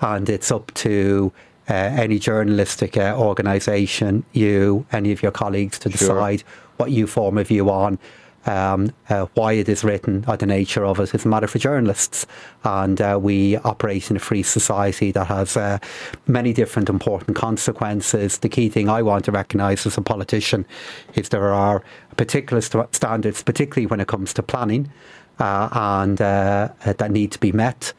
and 0.00 0.28
it's 0.28 0.50
up 0.50 0.72
to 0.74 1.32
uh, 1.68 1.72
any 1.72 2.18
journalistic 2.18 2.96
uh, 2.96 3.14
organisation, 3.16 4.24
you, 4.32 4.84
any 4.92 5.12
of 5.12 5.22
your 5.22 5.32
colleagues, 5.32 5.78
to 5.78 5.88
decide 5.88 6.40
sure. 6.40 6.48
what 6.76 6.90
you 6.90 7.06
form 7.06 7.38
a 7.38 7.44
view 7.44 7.70
on. 7.70 7.98
Um, 8.46 8.92
uh, 9.08 9.24
why 9.32 9.54
it 9.54 9.70
is 9.70 9.84
written 9.84 10.22
or 10.28 10.36
the 10.36 10.44
nature 10.44 10.84
of 10.84 11.00
it. 11.00 11.04
it 11.04 11.14
is 11.14 11.24
a 11.24 11.28
matter 11.28 11.46
for 11.46 11.58
journalists. 11.58 12.26
And 12.62 13.00
uh, 13.00 13.18
we 13.18 13.56
operate 13.56 14.10
in 14.10 14.18
a 14.18 14.20
free 14.20 14.42
society 14.42 15.12
that 15.12 15.28
has 15.28 15.56
uh, 15.56 15.78
many 16.26 16.52
different 16.52 16.90
important 16.90 17.38
consequences. 17.38 18.36
The 18.36 18.50
key 18.50 18.68
thing 18.68 18.90
I 18.90 19.00
want 19.00 19.24
to 19.24 19.32
recognise 19.32 19.86
as 19.86 19.96
a 19.96 20.02
politician 20.02 20.66
is 21.14 21.30
there 21.30 21.54
are 21.54 21.82
particular 22.18 22.60
st- 22.60 22.94
standards, 22.94 23.42
particularly 23.42 23.86
when 23.86 24.00
it 24.00 24.08
comes 24.08 24.34
to 24.34 24.42
planning, 24.42 24.92
uh, 25.38 25.70
and 25.72 26.18
that 26.18 27.10
need 27.10 27.32
to 27.32 27.40
be 27.40 27.50
met. 27.50 27.94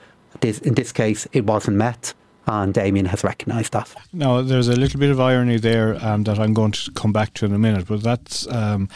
This, 0.45 0.59
in 0.59 0.75
this 0.75 0.91
case, 0.91 1.27
it 1.33 1.43
wasn't 1.45 1.77
met 1.77 2.13
and 2.47 2.71
Damien 2.71 3.07
has 3.07 3.23
recognised 3.23 3.73
that. 3.73 3.91
Now, 4.13 4.43
there's 4.43 4.67
a 4.67 4.75
little 4.75 4.99
bit 4.99 5.09
of 5.09 5.19
irony 5.19 5.57
there 5.57 5.97
um, 6.05 6.23
that 6.25 6.37
I'm 6.37 6.53
going 6.53 6.73
to 6.73 6.91
come 6.91 7.11
back 7.11 7.33
to 7.35 7.45
in 7.47 7.53
a 7.55 7.57
minute, 7.57 7.87
but 7.87 8.03
that's 8.03 8.47
um, 8.51 8.87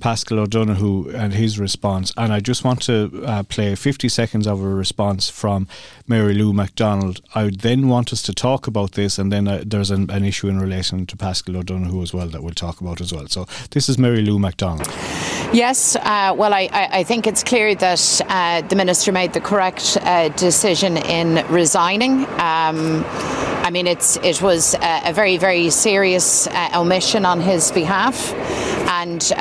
Paschal 0.00 0.38
O'Donoghue 0.38 1.10
and 1.10 1.32
his 1.32 1.58
response. 1.58 2.12
And 2.16 2.32
I 2.32 2.40
just 2.40 2.64
want 2.64 2.82
to 2.82 3.22
uh, 3.24 3.42
play 3.44 3.74
50 3.74 4.08
seconds 4.08 4.46
of 4.46 4.62
a 4.62 4.68
response 4.68 5.28
from 5.28 5.66
Mary 6.06 6.34
Lou 6.34 6.52
McDonald. 6.52 7.20
I 7.34 7.44
would 7.44 7.60
then 7.60 7.88
want 7.88 8.12
us 8.12 8.22
to 8.22 8.34
talk 8.34 8.66
about 8.66 8.92
this, 8.92 9.18
and 9.18 9.32
then 9.32 9.48
uh, 9.48 9.62
there's 9.66 9.90
an, 9.90 10.10
an, 10.10 10.24
issue 10.24 10.48
in 10.48 10.60
relation 10.60 11.06
to 11.06 11.16
Paschal 11.16 11.56
O'Donoghue 11.56 12.02
as 12.02 12.12
well 12.12 12.26
that 12.28 12.42
we'll 12.42 12.54
talk 12.54 12.80
about 12.80 13.00
as 13.00 13.12
well. 13.12 13.26
So 13.28 13.46
this 13.70 13.88
is 13.88 13.98
Mary 13.98 14.22
Lou 14.22 14.38
McDonald. 14.38 14.88
Yes, 15.52 15.96
uh, 15.96 16.34
well, 16.36 16.52
I, 16.52 16.68
I, 16.72 17.04
think 17.04 17.26
it's 17.26 17.44
clear 17.44 17.74
that 17.76 18.20
uh, 18.28 18.62
the 18.62 18.74
minister 18.74 19.12
made 19.12 19.32
the 19.32 19.40
correct 19.40 19.96
uh, 20.02 20.28
decision 20.30 20.96
in 20.96 21.46
resigning. 21.48 22.24
Um, 22.40 23.04
I 23.62 23.70
mean, 23.70 23.86
it's 23.86 24.16
it 24.18 24.42
was 24.42 24.74
a, 24.74 25.10
a 25.10 25.12
very 25.12 25.38
very 25.38 25.70
serious 25.70 26.46
uh, 26.48 26.70
omission 26.74 27.24
on 27.24 27.40
his 27.40 27.70
behalf, 27.72 28.32
and. 28.88 29.32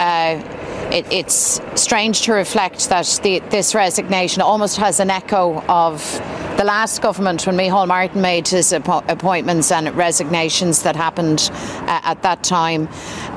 It, 0.92 1.12
it's 1.12 1.60
strange 1.76 2.22
to 2.24 2.34
reflect 2.34 2.90
that 2.90 3.20
the, 3.24 3.40
this 3.50 3.76
resignation 3.76 4.42
almost 4.42 4.78
has 4.78 5.00
an 5.00 5.10
echo 5.10 5.62
of 5.68 6.02
the 6.58 6.64
last 6.64 7.02
government 7.02 7.46
when 7.46 7.58
Micheál 7.58 7.88
Martin 7.88 8.22
made 8.22 8.48
his 8.48 8.72
appo- 8.72 9.08
appointments 9.10 9.72
and 9.72 9.94
resignations 9.96 10.84
that 10.84 10.96
happened 10.96 11.50
uh, 11.54 12.02
at 12.04 12.22
that 12.22 12.44
time. 12.44 12.88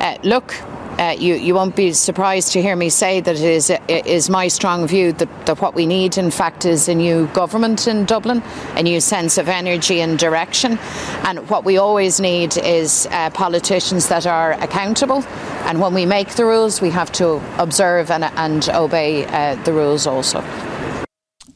Uh, 0.01 0.17
look, 0.23 0.55
uh, 0.99 1.15
you, 1.19 1.35
you 1.35 1.55
won't 1.55 1.77
be 1.77 1.93
surprised 1.93 2.53
to 2.53 2.63
hear 2.63 2.75
me 2.75 2.91
say 2.91 3.21
that 3.21 3.37
it 3.37 3.43
is, 3.43 3.71
it 3.71 4.07
is 4.07 4.29
my 4.29 4.49
strong 4.49 4.87
view 4.87 5.13
that, 5.13 5.47
that 5.47 5.61
what 5.61 5.75
we 5.75 5.87
need, 5.87 6.19
in 6.19 6.31
fact, 6.31 6.65
is 6.65 6.89
a 6.89 6.95
new 6.95 7.27
government 7.29 7.87
in 7.87 8.05
Dublin, 8.05 8.43
a 8.75 8.83
new 8.83 9.01
sense 9.01 9.39
of 9.39 9.49
energy 9.49 10.01
and 10.01 10.19
direction. 10.19 10.79
And 11.25 11.49
what 11.49 11.65
we 11.65 11.79
always 11.79 12.21
need 12.21 12.57
is 12.57 13.07
uh, 13.11 13.31
politicians 13.31 14.09
that 14.09 14.27
are 14.27 14.53
accountable. 14.55 15.23
And 15.67 15.81
when 15.81 15.95
we 15.95 16.05
make 16.05 16.31
the 16.31 16.45
rules, 16.45 16.81
we 16.81 16.91
have 16.91 17.13
to 17.13 17.41
observe 17.59 18.11
and, 18.11 18.25
and 18.25 18.69
obey 18.71 19.25
uh, 19.27 19.55
the 19.63 19.73
rules 19.73 20.07
also. 20.07 20.43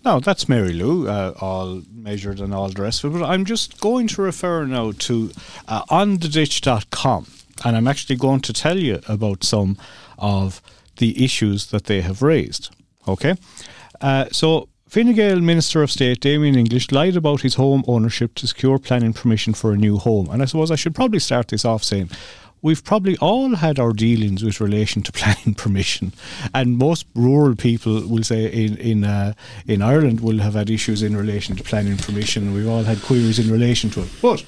No, 0.04 0.18
that's 0.18 0.48
Mary 0.48 0.72
Lou, 0.72 1.08
uh, 1.08 1.34
all 1.40 1.82
measured 1.92 2.40
and 2.40 2.52
all 2.52 2.68
the 2.68 2.82
rest 2.82 3.04
of 3.04 3.14
it. 3.14 3.20
But 3.20 3.28
I'm 3.28 3.44
just 3.44 3.80
going 3.80 4.08
to 4.08 4.22
refer 4.22 4.64
now 4.66 4.92
to 4.92 5.30
uh, 5.68 5.84
ontheditch.com 5.84 7.26
and 7.64 7.76
I'm 7.76 7.88
actually 7.88 8.16
going 8.16 8.40
to 8.40 8.52
tell 8.52 8.78
you 8.78 9.00
about 9.08 9.44
some 9.44 9.76
of 10.18 10.62
the 10.96 11.24
issues 11.24 11.66
that 11.66 11.84
they 11.84 12.00
have 12.00 12.22
raised. 12.22 12.74
Okay, 13.08 13.34
uh, 14.00 14.26
so 14.30 14.68
Fine 14.92 15.14
Gael 15.14 15.40
Minister 15.40 15.82
of 15.82 15.90
State 15.90 16.20
Damien 16.20 16.54
English 16.54 16.92
lied 16.92 17.16
about 17.16 17.40
his 17.40 17.54
home 17.54 17.82
ownership 17.86 18.34
to 18.34 18.46
secure 18.46 18.78
planning 18.78 19.14
permission 19.14 19.54
for 19.54 19.72
a 19.72 19.76
new 19.76 19.96
home, 19.96 20.28
and 20.30 20.42
I 20.42 20.44
suppose 20.44 20.70
I 20.70 20.76
should 20.76 20.94
probably 20.94 21.18
start 21.18 21.48
this 21.48 21.64
off 21.64 21.82
saying 21.82 22.10
we've 22.62 22.84
probably 22.84 23.16
all 23.16 23.56
had 23.56 23.78
our 23.78 23.92
dealings 23.92 24.44
with 24.44 24.60
relation 24.60 25.02
to 25.02 25.12
planning 25.20 25.54
permission, 25.54 26.12
and 26.54 26.78
most 26.78 27.06
rural 27.14 27.56
people 27.56 28.06
will 28.06 28.22
say 28.22 28.46
in 28.46 28.76
in 28.76 29.04
uh, 29.04 29.32
in 29.66 29.82
Ireland 29.82 30.20
will 30.20 30.38
have 30.38 30.54
had 30.54 30.70
issues 30.70 31.02
in 31.02 31.16
relation 31.16 31.56
to 31.56 31.64
planning 31.64 31.96
permission. 31.96 32.54
We've 32.54 32.68
all 32.68 32.84
had 32.84 33.02
queries 33.02 33.38
in 33.38 33.50
relation 33.50 33.90
to 33.90 34.02
it, 34.02 34.10
but 34.22 34.44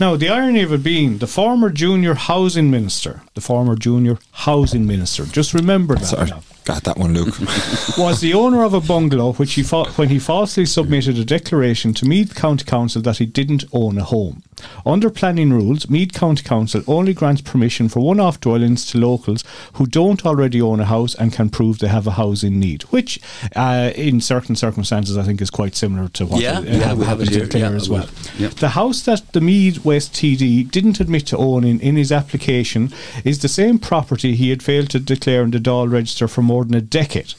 now, 0.00 0.16
the 0.16 0.28
irony 0.28 0.62
of 0.62 0.72
it 0.72 0.82
being 0.82 1.18
the 1.18 1.26
former 1.26 1.70
junior 1.70 2.14
housing 2.14 2.70
minister, 2.70 3.22
the 3.34 3.40
former 3.40 3.74
junior 3.74 4.18
housing 4.32 4.86
minister, 4.86 5.24
just 5.24 5.54
remember 5.54 5.96
that. 5.96 6.06
Sorry. 6.06 6.30
Now. 6.30 6.42
Got 6.64 6.84
that 6.84 6.98
one, 6.98 7.14
Luke. 7.14 7.38
was 7.98 8.20
the 8.20 8.34
owner 8.34 8.62
of 8.62 8.74
a 8.74 8.80
bungalow 8.80 9.32
which 9.32 9.54
he 9.54 9.62
fa- 9.62 9.90
when 9.96 10.10
he 10.10 10.18
falsely 10.18 10.66
submitted 10.66 11.16
a 11.16 11.24
declaration 11.24 11.94
to 11.94 12.04
Meath 12.04 12.34
County 12.34 12.64
Council 12.64 13.00
that 13.02 13.16
he 13.16 13.24
didn't 13.24 13.64
own 13.72 13.96
a 13.96 14.04
home. 14.04 14.42
Under 14.84 15.10
planning 15.10 15.52
rules, 15.52 15.88
Meath 15.88 16.12
County 16.12 16.42
Council 16.42 16.82
only 16.86 17.12
grants 17.12 17.40
permission 17.40 17.88
for 17.88 18.00
one 18.00 18.20
off 18.20 18.40
dwellings 18.40 18.86
to 18.86 18.98
locals 18.98 19.44
who 19.74 19.86
don't 19.86 20.24
already 20.24 20.60
own 20.60 20.80
a 20.80 20.84
house 20.84 21.14
and 21.14 21.32
can 21.32 21.50
prove 21.50 21.78
they 21.78 21.88
have 21.88 22.06
a 22.06 22.12
housing 22.12 22.58
need, 22.58 22.82
which 22.84 23.20
uh, 23.56 23.90
in 23.94 24.20
certain 24.20 24.56
circumstances 24.56 25.16
I 25.16 25.22
think 25.22 25.40
is 25.40 25.50
quite 25.50 25.74
similar 25.74 26.08
to 26.10 26.26
what 26.26 26.40
yeah, 26.40 26.58
uh, 26.58 26.62
yeah, 26.62 26.94
we 26.94 27.04
have 27.04 27.20
it 27.20 27.28
here 27.28 27.48
yeah, 27.52 27.70
as 27.70 27.88
well. 27.88 28.08
well. 28.38 28.50
The 28.50 28.70
house 28.70 29.02
that 29.02 29.32
the 29.32 29.40
Meath 29.40 29.84
West 29.84 30.14
TD 30.14 30.70
didn't 30.70 31.00
admit 31.00 31.26
to 31.28 31.36
owning 31.36 31.80
in 31.80 31.96
his 31.96 32.12
application 32.12 32.92
is 33.24 33.40
the 33.40 33.48
same 33.48 33.78
property 33.78 34.34
he 34.34 34.50
had 34.50 34.62
failed 34.62 34.90
to 34.90 35.00
declare 35.00 35.42
in 35.42 35.50
the 35.50 35.58
Dáil 35.58 35.90
Register 35.90 36.28
for 36.28 36.42
more 36.42 36.64
than 36.64 36.74
a 36.74 36.80
decade. 36.80 37.34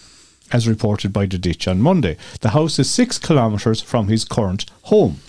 as 0.52 0.68
reported 0.68 1.14
by 1.14 1.28
the 1.28 1.38
ditch 1.38 1.68
on 1.68 1.80
Monday. 1.80 2.18
The 2.42 2.50
house 2.50 2.80
is 2.80 2.90
six 2.90 3.20
kilometres 3.20 3.82
from 3.82 4.08
his 4.08 4.26
current 4.26 4.66
home. 4.84 5.20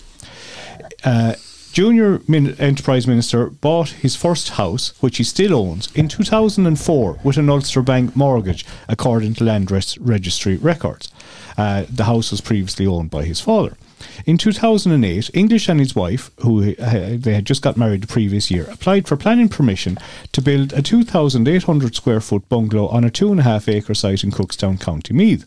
Uh, 1.03 1.35
Junior 1.71 2.21
Min- 2.27 2.59
Enterprise 2.59 3.07
Minister 3.07 3.49
bought 3.49 3.89
his 3.89 4.15
first 4.15 4.49
house, 4.49 4.93
which 4.99 5.17
he 5.17 5.23
still 5.23 5.55
owns, 5.55 5.89
in 5.95 6.09
2004 6.09 7.19
with 7.23 7.37
an 7.37 7.49
Ulster 7.49 7.81
Bank 7.81 8.13
mortgage, 8.13 8.65
according 8.89 9.35
to 9.35 9.45
Land 9.45 9.71
Res- 9.71 9.97
Registry 9.97 10.57
records. 10.57 11.09
Uh, 11.57 11.85
the 11.89 12.05
house 12.05 12.31
was 12.31 12.41
previously 12.41 12.85
owned 12.85 13.09
by 13.09 13.23
his 13.23 13.39
father. 13.39 13.77
In 14.25 14.37
2008, 14.37 15.29
English 15.33 15.69
and 15.69 15.79
his 15.79 15.95
wife, 15.95 16.29
who 16.39 16.73
uh, 16.75 17.15
they 17.17 17.35
had 17.35 17.45
just 17.45 17.61
got 17.61 17.77
married 17.77 18.01
the 18.01 18.07
previous 18.07 18.51
year, 18.51 18.67
applied 18.69 19.07
for 19.07 19.15
planning 19.15 19.47
permission 19.47 19.97
to 20.33 20.41
build 20.41 20.73
a 20.73 20.81
2,800 20.81 21.95
square 21.95 22.19
foot 22.19 22.47
bungalow 22.49 22.87
on 22.87 23.05
a 23.05 23.09
two 23.09 23.31
and 23.31 23.39
a 23.39 23.43
half 23.43 23.69
acre 23.69 23.93
site 23.93 24.23
in 24.23 24.31
Cookstown, 24.31 24.79
County 24.79 25.13
Meath. 25.13 25.45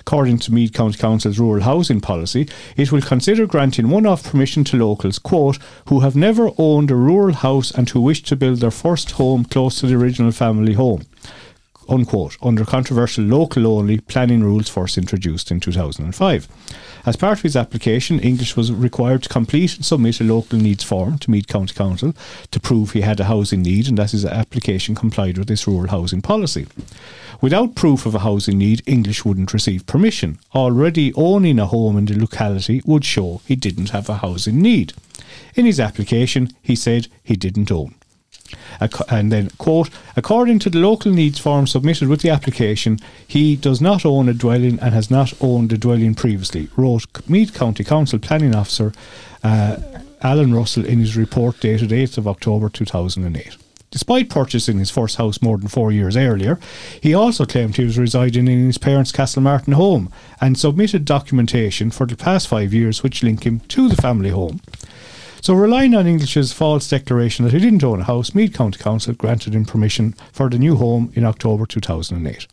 According 0.00 0.38
to 0.40 0.52
Meath 0.52 0.72
County 0.72 0.98
Council's 0.98 1.38
rural 1.38 1.64
housing 1.64 2.00
policy, 2.00 2.48
it 2.76 2.92
will 2.92 3.02
consider 3.02 3.46
granting 3.46 3.90
one 3.90 4.06
off 4.06 4.24
permission 4.24 4.64
to 4.64 4.76
locals, 4.76 5.18
quote, 5.18 5.58
who 5.88 6.00
have 6.00 6.16
never 6.16 6.50
owned 6.58 6.90
a 6.90 6.96
rural 6.96 7.34
house 7.34 7.70
and 7.70 7.88
who 7.90 8.00
wish 8.00 8.22
to 8.24 8.36
build 8.36 8.58
their 8.60 8.70
first 8.70 9.12
home 9.12 9.44
close 9.44 9.80
to 9.80 9.86
the 9.86 9.94
original 9.94 10.32
family 10.32 10.74
home 10.74 11.02
unquote, 11.88 12.36
under 12.42 12.64
controversial 12.64 13.24
local 13.24 13.66
only 13.66 13.98
planning 13.98 14.42
rules 14.42 14.68
first 14.68 14.98
introduced 14.98 15.50
in 15.50 15.60
2005. 15.60 16.48
As 17.06 17.16
part 17.16 17.38
of 17.38 17.42
his 17.42 17.56
application, 17.56 18.20
English 18.20 18.56
was 18.56 18.70
required 18.70 19.22
to 19.22 19.28
complete 19.28 19.76
and 19.76 19.84
submit 19.84 20.20
a 20.20 20.24
local 20.24 20.58
needs 20.58 20.84
form 20.84 21.18
to 21.18 21.30
Meath 21.30 21.46
County 21.46 21.72
Council 21.72 22.14
to 22.50 22.60
prove 22.60 22.92
he 22.92 23.00
had 23.00 23.20
a 23.20 23.24
housing 23.24 23.62
need 23.62 23.88
and 23.88 23.96
that 23.96 24.10
his 24.10 24.26
application 24.26 24.94
complied 24.94 25.38
with 25.38 25.48
this 25.48 25.66
rural 25.66 25.88
housing 25.88 26.20
policy. 26.20 26.66
Without 27.40 27.76
proof 27.76 28.04
of 28.04 28.14
a 28.16 28.20
housing 28.20 28.58
need, 28.58 28.82
English 28.86 29.24
wouldn't 29.24 29.52
receive 29.52 29.86
permission. 29.86 30.38
Already 30.54 31.12
owning 31.14 31.60
a 31.60 31.66
home 31.66 31.96
in 31.96 32.06
the 32.06 32.18
locality 32.18 32.82
would 32.84 33.04
show 33.04 33.40
he 33.46 33.54
didn't 33.54 33.90
have 33.90 34.08
a 34.08 34.16
housing 34.16 34.60
need. 34.60 34.92
In 35.54 35.64
his 35.64 35.78
application, 35.78 36.50
he 36.62 36.74
said 36.74 37.06
he 37.22 37.36
didn't 37.36 37.70
own. 37.70 37.94
And 39.08 39.30
then, 39.30 39.50
quote, 39.58 39.90
according 40.16 40.58
to 40.60 40.70
the 40.70 40.78
local 40.78 41.12
needs 41.12 41.38
form 41.38 41.66
submitted 41.66 42.08
with 42.08 42.22
the 42.22 42.30
application, 42.30 42.98
he 43.26 43.56
does 43.56 43.80
not 43.80 44.04
own 44.04 44.28
a 44.28 44.34
dwelling 44.34 44.78
and 44.80 44.94
has 44.94 45.10
not 45.10 45.32
owned 45.40 45.72
a 45.72 45.78
dwelling 45.78 46.14
previously, 46.14 46.68
wrote 46.76 47.06
Meath 47.28 47.54
County 47.54 47.84
Council 47.84 48.18
Planning 48.18 48.54
Officer 48.54 48.92
uh, 49.44 49.76
Alan 50.22 50.54
Russell 50.54 50.84
in 50.84 50.98
his 50.98 51.16
report 51.16 51.60
dated 51.60 51.90
8th 51.90 52.18
of 52.18 52.26
October 52.26 52.68
2008. 52.68 53.56
Despite 53.90 54.28
purchasing 54.28 54.78
his 54.78 54.90
first 54.90 55.16
house 55.16 55.40
more 55.40 55.56
than 55.56 55.68
four 55.68 55.90
years 55.90 56.16
earlier, 56.16 56.58
he 57.00 57.14
also 57.14 57.46
claimed 57.46 57.76
he 57.76 57.84
was 57.84 57.98
residing 57.98 58.46
in 58.46 58.66
his 58.66 58.76
parents' 58.76 59.12
Castlemartin 59.12 59.74
home 59.74 60.12
and 60.40 60.58
submitted 60.58 61.06
documentation 61.06 61.90
for 61.90 62.06
the 62.06 62.16
past 62.16 62.48
five 62.48 62.74
years 62.74 63.02
which 63.02 63.22
link 63.22 63.44
him 63.44 63.60
to 63.60 63.88
the 63.88 64.00
family 64.00 64.30
home. 64.30 64.60
So, 65.40 65.54
relying 65.54 65.94
on 65.94 66.06
English's 66.06 66.52
false 66.52 66.88
declaration 66.88 67.44
that 67.44 67.54
he 67.54 67.60
didn't 67.60 67.84
own 67.84 68.00
a 68.00 68.04
house, 68.04 68.34
Meath 68.34 68.52
County 68.52 68.78
Council 68.78 69.14
granted 69.14 69.54
him 69.54 69.64
permission 69.64 70.14
for 70.32 70.50
the 70.50 70.58
new 70.58 70.76
home 70.76 71.12
in 71.14 71.24
October 71.24 71.64
2008. 71.64 72.46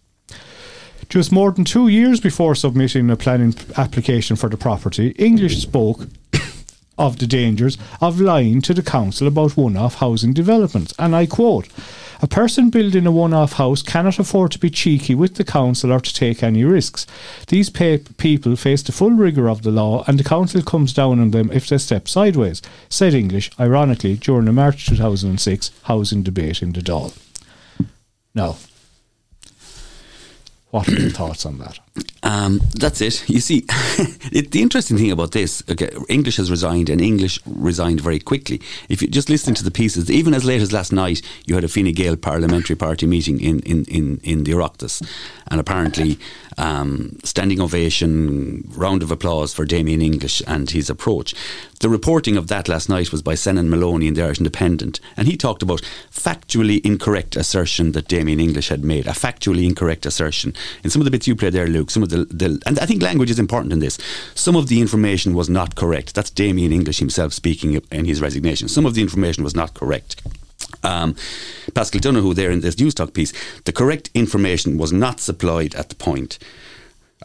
Just 1.10 1.32
more 1.32 1.52
than 1.52 1.66
two 1.66 1.88
years 1.88 2.20
before 2.20 2.56
submitting 2.56 3.10
a 3.10 3.16
planning 3.16 3.56
application 3.78 4.36
for 4.36 4.50
the 4.50 4.58
property, 4.58 5.10
English 5.18 5.62
spoke 5.62 6.08
of 6.98 7.20
the 7.20 7.28
dangers 7.28 7.78
of 8.02 8.22
lying 8.22 8.62
to 8.62 8.74
the 8.74 8.84
council 8.84 9.28
about 9.28 9.58
one 9.58 9.78
off 9.78 9.96
housing 9.96 10.34
developments. 10.34 10.94
And 10.98 11.16
I 11.16 11.26
quote 11.26 11.68
A 12.22 12.28
person 12.28 12.70
building 12.70 13.06
a 13.06 13.12
one 13.12 13.34
off 13.34 13.54
house 13.54 13.82
cannot 13.82 14.20
afford 14.20 14.52
to 14.52 14.60
be 14.60 14.70
cheeky 14.70 15.16
with 15.16 15.36
the 15.36 15.44
council 15.44 15.92
or 15.92 16.00
to 16.00 16.14
take 16.14 16.42
any 16.42 16.64
risks. 16.64 17.06
These 17.48 17.70
people 17.70 18.56
face 18.56 18.82
the 18.82 18.92
full 18.92 19.12
rigour 19.12 19.50
of 19.50 19.64
the 19.64 19.72
law, 19.72 20.04
and 20.08 20.20
the 20.20 20.24
council 20.24 20.62
comes 20.62 20.94
down 20.94 21.20
on 21.20 21.32
them 21.32 21.52
if 21.52 21.68
they 21.68 21.78
step 21.78 22.08
sideways, 22.08 22.62
said 22.90 23.14
English, 23.14 23.52
ironically, 23.60 24.16
during 24.16 24.46
the 24.46 24.54
March 24.54 24.88
2006 24.88 25.72
housing 25.84 26.24
debate 26.24 26.62
in 26.62 26.72
the 26.72 26.82
Dáil. 26.82 27.14
Now, 28.34 28.58
what 30.72 30.90
are 30.90 31.00
your 31.00 31.10
thoughts 31.10 31.46
on 31.46 31.58
that? 31.60 31.80
Um, 32.24 32.60
that's 32.74 33.02
it. 33.02 33.30
You 33.30 33.40
see, 33.40 33.66
it, 34.32 34.52
the 34.52 34.62
interesting 34.62 34.98
thing 34.98 35.12
about 35.12 35.32
this, 35.32 35.64
okay, 35.70 35.92
English 36.10 36.38
has 36.38 36.50
resigned, 36.50 36.90
and 36.90 37.00
English 37.00 37.40
resigned 37.46 38.02
very 38.02 38.20
quickly. 38.20 38.62
If 38.90 39.02
you 39.02 39.08
just 39.08 39.30
listen 39.30 39.54
to 39.56 39.64
the 39.64 39.72
pieces, 39.72 40.10
even 40.10 40.34
as 40.34 40.44
late 40.44 40.62
as 40.62 40.74
last 40.74 40.92
night, 40.92 41.22
you 41.46 41.56
had 41.56 41.64
a 41.64 41.68
Fine 41.68 41.94
Gael 41.94 42.18
parliamentary 42.18 42.76
party 42.76 43.06
meeting 43.06 43.40
in 43.40 43.60
in 43.62 43.86
in, 43.86 44.20
in 44.24 44.44
the 44.44 44.54
Oireachtas, 44.54 45.08
and 45.50 45.60
apparently, 45.60 46.18
um, 46.58 47.18
standing 47.24 47.62
ovation, 47.62 48.68
round 48.76 49.04
of 49.04 49.12
applause 49.12 49.54
for 49.54 49.64
Damien 49.66 50.02
English 50.02 50.42
and 50.48 50.72
his 50.72 50.90
approach. 50.90 51.36
The 51.82 51.90
reporting 51.90 52.38
of 52.38 52.48
that 52.48 52.70
last 52.70 52.90
night 52.90 53.12
was 53.12 53.22
by 53.22 53.34
Senan 53.34 53.68
Molony 53.68 54.08
in 54.08 54.14
the 54.14 54.24
Irish 54.24 54.38
Independent, 54.38 55.00
and 55.18 55.28
he 55.28 55.36
talked 55.36 55.62
about 55.62 55.82
factually 56.10 56.84
incorrect 56.86 57.36
assertion 57.36 57.92
that 57.92 58.08
Damien 58.08 58.40
English 58.40 58.70
had 58.70 58.84
made, 58.84 59.08
a 59.08 59.12
factually 59.12 59.66
incorrect 59.66 60.06
assertion. 60.06 60.54
In 60.84 60.90
some 60.90 61.02
of 61.02 61.06
the 61.06 61.12
bits 61.12 61.28
you 61.28 61.36
played 61.36 61.54
there, 61.54 61.68
Luke, 61.68 61.92
some 61.92 62.04
of 62.04 62.10
the, 62.10 62.26
the 62.26 62.62
and 62.66 62.80
I 62.80 62.86
think 62.86 63.02
language 63.02 63.30
is 63.30 63.40
important 63.40 63.74
in 63.74 63.80
this. 63.80 63.98
Some 64.36 64.56
of 64.56 64.68
the 64.68 64.80
information 64.80 65.36
was 65.36 65.50
not 65.50 65.76
correct. 65.76 66.16
That's 66.16 66.30
Damien 66.30 66.72
English 66.72 67.00
himself 67.00 67.34
speaking 67.34 67.82
in 67.92 68.06
his 68.06 68.22
resignation. 68.22 68.68
Some 68.68 68.86
of 68.86 68.94
the 68.94 69.02
information 69.02 69.44
was 69.44 69.56
not 69.56 69.74
correct. 69.74 70.22
Um, 70.84 71.16
Paschal 71.74 72.00
Donohoe 72.00 72.34
there 72.34 72.52
in 72.52 72.62
this 72.62 72.76
Newstalk 72.76 73.14
piece, 73.14 73.34
the 73.64 73.74
correct 73.74 74.10
information 74.14 74.78
was 74.78 74.94
not 74.94 75.20
supplied 75.20 75.76
at 75.76 75.90
the 75.90 75.96
point, 75.96 76.40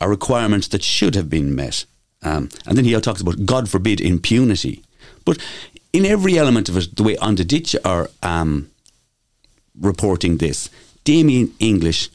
a 0.00 0.08
requirement 0.08 0.70
that 0.70 0.82
should 0.82 1.14
have 1.14 1.30
been 1.30 1.54
met. 1.54 1.84
Um, 2.22 2.48
and 2.66 2.76
then 2.76 2.84
he 2.84 2.98
talks 3.00 3.20
about, 3.20 3.46
God 3.46 3.68
forbid, 3.68 4.00
impunity. 4.00 4.82
But 5.24 5.38
in 5.92 6.04
every 6.04 6.38
element 6.38 6.68
of 6.68 6.76
it, 6.76 6.96
the 6.96 7.02
way 7.02 7.16
On 7.18 7.34
the 7.34 7.44
Ditch 7.44 7.74
are 7.84 8.10
um, 8.22 8.70
reporting 9.78 10.36
this, 10.36 10.70
Damien 11.04 11.54
English 11.58 12.10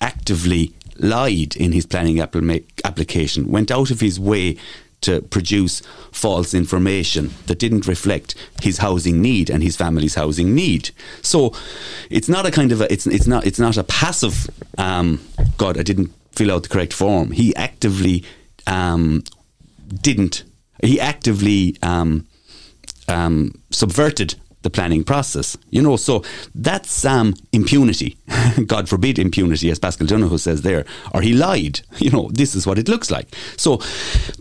actively 0.00 0.74
lied 0.98 1.56
in 1.56 1.72
his 1.72 1.86
planning 1.86 2.16
appli- 2.16 2.64
application, 2.84 3.50
went 3.50 3.70
out 3.70 3.90
of 3.90 4.00
his 4.00 4.20
way 4.20 4.56
to 5.02 5.20
produce 5.22 5.82
false 6.10 6.54
information 6.54 7.30
that 7.46 7.58
didn't 7.58 7.86
reflect 7.86 8.34
his 8.62 8.78
housing 8.78 9.20
need 9.20 9.50
and 9.50 9.62
his 9.62 9.76
family's 9.76 10.14
housing 10.14 10.54
need. 10.54 10.90
So 11.22 11.52
it's 12.10 12.28
not 12.28 12.46
a 12.46 12.50
kind 12.50 12.72
of 12.72 12.80
a, 12.80 12.92
it's 12.92 13.06
it's 13.06 13.26
not 13.26 13.46
it's 13.46 13.58
not 13.58 13.76
a 13.76 13.84
passive 13.84 14.48
um, 14.78 15.20
God 15.58 15.78
I 15.78 15.82
didn't 15.82 16.12
fill 16.32 16.50
out 16.50 16.62
the 16.62 16.68
correct 16.70 16.92
form. 16.92 17.30
He 17.32 17.54
actively 17.56 18.24
um, 18.66 19.22
didn't. 19.88 20.44
He 20.82 21.00
actively 21.00 21.76
um, 21.82 22.26
um, 23.08 23.62
subverted 23.70 24.34
the 24.66 24.70
planning 24.70 25.04
process. 25.04 25.56
You 25.70 25.80
know, 25.80 25.96
so 25.96 26.24
that's 26.54 27.04
um, 27.04 27.34
impunity. 27.52 28.18
God 28.66 28.88
forbid 28.88 29.16
impunity, 29.18 29.70
as 29.70 29.78
Paschal 29.78 30.06
Donohoe 30.06 30.38
says 30.38 30.62
there, 30.62 30.84
or 31.14 31.22
he 31.22 31.32
lied. 31.32 31.80
You 32.06 32.10
know, 32.12 32.28
this 32.30 32.54
is 32.54 32.66
what 32.68 32.78
it 32.78 32.88
looks 32.88 33.10
like. 33.10 33.34
So 33.56 33.78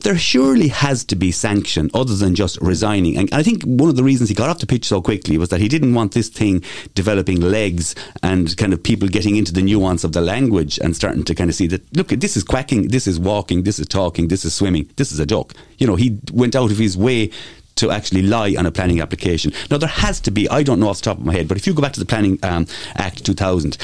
there 0.03 0.17
surely 0.17 0.67
has 0.67 1.03
to 1.05 1.15
be 1.15 1.31
sanction 1.31 1.89
other 1.95 2.13
than 2.13 2.35
just 2.35 2.61
resigning. 2.61 3.17
And 3.17 3.33
I 3.33 3.41
think 3.41 3.63
one 3.63 3.89
of 3.89 3.95
the 3.95 4.03
reasons 4.03 4.29
he 4.29 4.35
got 4.35 4.49
off 4.49 4.59
the 4.59 4.67
pitch 4.67 4.85
so 4.85 5.01
quickly 5.01 5.37
was 5.37 5.49
that 5.49 5.61
he 5.61 5.67
didn't 5.67 5.95
want 5.95 6.13
this 6.13 6.29
thing 6.29 6.63
developing 6.93 7.39
legs 7.41 7.95
and 8.21 8.55
kind 8.57 8.71
of 8.71 8.83
people 8.83 9.07
getting 9.07 9.35
into 9.35 9.51
the 9.51 9.63
nuance 9.63 10.03
of 10.03 10.11
the 10.11 10.21
language 10.21 10.77
and 10.79 10.95
starting 10.95 11.23
to 11.23 11.33
kind 11.33 11.49
of 11.49 11.55
see 11.55 11.65
that, 11.67 11.81
look, 11.97 12.09
this 12.09 12.37
is 12.37 12.43
quacking, 12.43 12.89
this 12.89 13.07
is 13.07 13.19
walking, 13.19 13.63
this 13.63 13.79
is 13.79 13.87
talking, 13.87 14.27
this 14.27 14.45
is 14.45 14.53
swimming, 14.53 14.87
this 14.97 15.11
is 15.11 15.19
a 15.19 15.25
duck. 15.25 15.53
You 15.79 15.87
know, 15.87 15.95
he 15.95 16.19
went 16.31 16.55
out 16.55 16.71
of 16.71 16.77
his 16.77 16.95
way 16.95 17.31
to 17.75 17.91
actually 17.91 18.21
lie 18.21 18.55
on 18.57 18.65
a 18.65 18.71
planning 18.71 19.01
application. 19.01 19.51
Now, 19.69 19.77
there 19.77 19.89
has 19.89 20.19
to 20.21 20.31
be, 20.31 20.47
I 20.49 20.63
don't 20.63 20.79
know 20.79 20.87
off 20.87 20.97
the 20.97 21.05
top 21.05 21.17
of 21.17 21.25
my 21.25 21.33
head, 21.33 21.47
but 21.47 21.57
if 21.57 21.67
you 21.67 21.73
go 21.73 21.81
back 21.81 21.93
to 21.93 21.99
the 21.99 22.05
Planning 22.05 22.39
um, 22.43 22.67
Act 22.95 23.25
2000, 23.25 23.77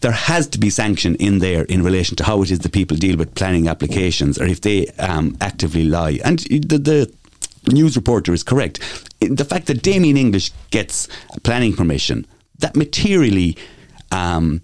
there 0.00 0.12
has 0.12 0.48
to 0.48 0.58
be 0.58 0.70
sanction 0.70 1.14
in 1.16 1.38
there 1.38 1.64
in 1.64 1.82
relation 1.82 2.16
to 2.16 2.24
how 2.24 2.42
it 2.42 2.50
is 2.50 2.58
that 2.60 2.72
people 2.72 2.96
deal 2.96 3.16
with 3.16 3.34
planning 3.34 3.68
applications 3.68 4.40
or 4.40 4.44
if 4.44 4.60
they 4.60 4.88
um, 4.98 5.36
actively 5.40 5.84
lie. 5.84 6.18
And 6.24 6.40
the, 6.40 6.78
the 6.78 7.72
news 7.72 7.96
reporter 7.96 8.32
is 8.32 8.42
correct. 8.42 8.80
The 9.20 9.44
fact 9.44 9.66
that 9.66 9.82
Damien 9.82 10.16
English 10.16 10.50
gets 10.70 11.06
planning 11.44 11.74
permission, 11.74 12.26
that 12.58 12.74
materially 12.74 13.56
um, 14.10 14.60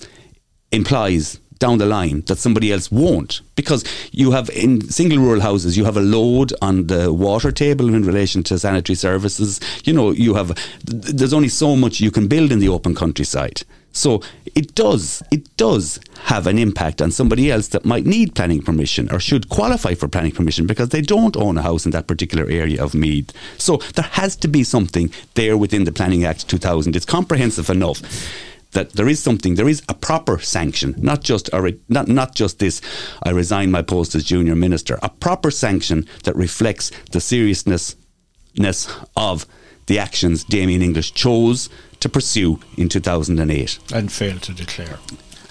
implies 0.72 1.38
down 1.58 1.78
the 1.78 1.86
line 1.86 2.22
that 2.22 2.38
somebody 2.38 2.72
else 2.72 2.90
won't 2.90 3.40
because 3.56 3.84
you 4.12 4.30
have 4.30 4.48
in 4.50 4.80
single 4.88 5.18
rural 5.18 5.40
houses 5.40 5.76
you 5.76 5.84
have 5.84 5.96
a 5.96 6.00
load 6.00 6.52
on 6.62 6.86
the 6.86 7.12
water 7.12 7.50
table 7.50 7.92
in 7.92 8.04
relation 8.04 8.42
to 8.42 8.58
sanitary 8.58 8.96
services 8.96 9.60
you 9.84 9.92
know 9.92 10.10
you 10.10 10.34
have 10.34 10.56
there's 10.84 11.32
only 11.32 11.48
so 11.48 11.76
much 11.76 12.00
you 12.00 12.10
can 12.10 12.28
build 12.28 12.52
in 12.52 12.58
the 12.58 12.68
open 12.68 12.94
countryside 12.94 13.62
so 13.92 14.22
it 14.54 14.74
does 14.74 15.22
it 15.30 15.56
does 15.56 15.98
have 16.24 16.46
an 16.46 16.58
impact 16.58 17.00
on 17.00 17.10
somebody 17.10 17.50
else 17.50 17.68
that 17.68 17.84
might 17.84 18.06
need 18.06 18.34
planning 18.34 18.62
permission 18.62 19.10
or 19.12 19.18
should 19.18 19.48
qualify 19.48 19.94
for 19.94 20.08
planning 20.08 20.32
permission 20.32 20.66
because 20.66 20.90
they 20.90 21.00
don't 21.00 21.36
own 21.36 21.58
a 21.58 21.62
house 21.62 21.84
in 21.84 21.92
that 21.92 22.06
particular 22.06 22.48
area 22.48 22.82
of 22.82 22.94
Meath. 22.94 23.32
So 23.56 23.78
there 23.94 24.04
has 24.04 24.36
to 24.36 24.48
be 24.48 24.62
something 24.64 25.12
there 25.34 25.56
within 25.56 25.84
the 25.84 25.92
Planning 25.92 26.24
Act 26.24 26.48
2000. 26.48 26.96
It's 26.96 27.06
comprehensive 27.06 27.70
enough. 27.70 28.02
That 28.72 28.92
there 28.92 29.08
is 29.08 29.22
something, 29.22 29.54
there 29.54 29.68
is 29.68 29.82
a 29.88 29.94
proper 29.94 30.38
sanction, 30.38 30.94
not 30.98 31.22
just 31.22 31.48
a 31.52 31.62
re- 31.62 31.80
not 31.88 32.08
not 32.08 32.34
just 32.34 32.58
this. 32.58 32.80
I 33.22 33.30
resign 33.30 33.70
my 33.70 33.82
post 33.82 34.14
as 34.14 34.24
junior 34.24 34.54
minister. 34.54 34.98
A 35.02 35.08
proper 35.08 35.50
sanction 35.50 36.06
that 36.24 36.36
reflects 36.36 36.90
the 37.12 37.20
seriousness 37.20 37.96
of 39.16 39.46
the 39.86 39.98
actions 39.98 40.44
Damien 40.44 40.82
English 40.82 41.14
chose 41.14 41.68
to 42.00 42.08
pursue 42.08 42.60
in 42.76 42.88
2008 42.88 43.78
and 43.92 44.12
failed 44.12 44.42
to 44.42 44.52
declare. 44.52 44.98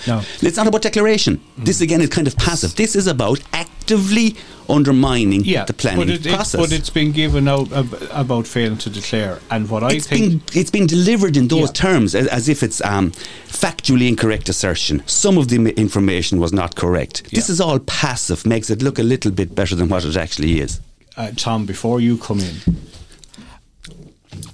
No. 0.06 0.22
It's 0.42 0.58
not 0.58 0.68
about 0.68 0.84
declaration. 0.84 1.38
Mm. 1.38 1.66
This 1.66 1.82
again 1.82 2.02
is 2.02 2.10
kind 2.10 2.28
of 2.28 2.38
passive. 2.38 2.76
This 2.76 2.96
is 2.96 3.08
about 3.08 3.42
actively 3.88 4.36
undermining 4.70 5.46
yeah, 5.46 5.64
the 5.64 5.74
planning 5.74 6.08
but 6.08 6.10
it, 6.10 6.34
process. 6.34 6.56
It, 6.56 6.58
but 6.58 6.72
it's 6.74 6.90
been 6.90 7.14
given 7.14 7.48
out 7.48 7.70
about 8.12 8.46
failing 8.46 8.78
to 8.80 8.90
declare, 8.90 9.40
and 9.50 9.70
what 9.70 9.82
I 9.82 9.94
it's 9.94 10.08
think 10.08 10.46
been, 10.46 10.60
it's 10.60 10.72
been 10.72 10.88
delivered 10.88 11.38
in 11.38 11.48
those 11.48 11.70
yeah. 11.70 11.74
terms 11.74 12.14
as, 12.14 12.28
as, 12.28 12.50
if 12.50 12.64
it's 12.64 12.84
um, 12.84 13.12
factually 13.48 14.10
incorrect 14.10 14.50
assertion. 14.50 15.04
Some 15.06 15.38
of 15.38 15.48
the 15.48 15.58
information 15.80 16.40
was 16.40 16.52
not 16.52 16.76
correct. 16.76 17.22
Yeah. 17.24 17.38
This 17.38 17.50
is 17.50 17.62
all 17.62 17.80
passive, 17.80 18.46
makes 18.46 18.70
it 18.70 18.82
look 18.82 19.00
a 19.00 19.04
little 19.04 19.32
bit 19.32 19.56
better 19.56 19.74
than 19.74 19.88
what 19.88 20.04
it 20.04 20.18
actually 20.18 20.60
is. 20.60 20.82
Uh, 21.16 21.32
Tom, 21.38 21.66
before 21.66 22.02
you 22.02 22.18
come 22.18 22.40
in, 22.42 22.56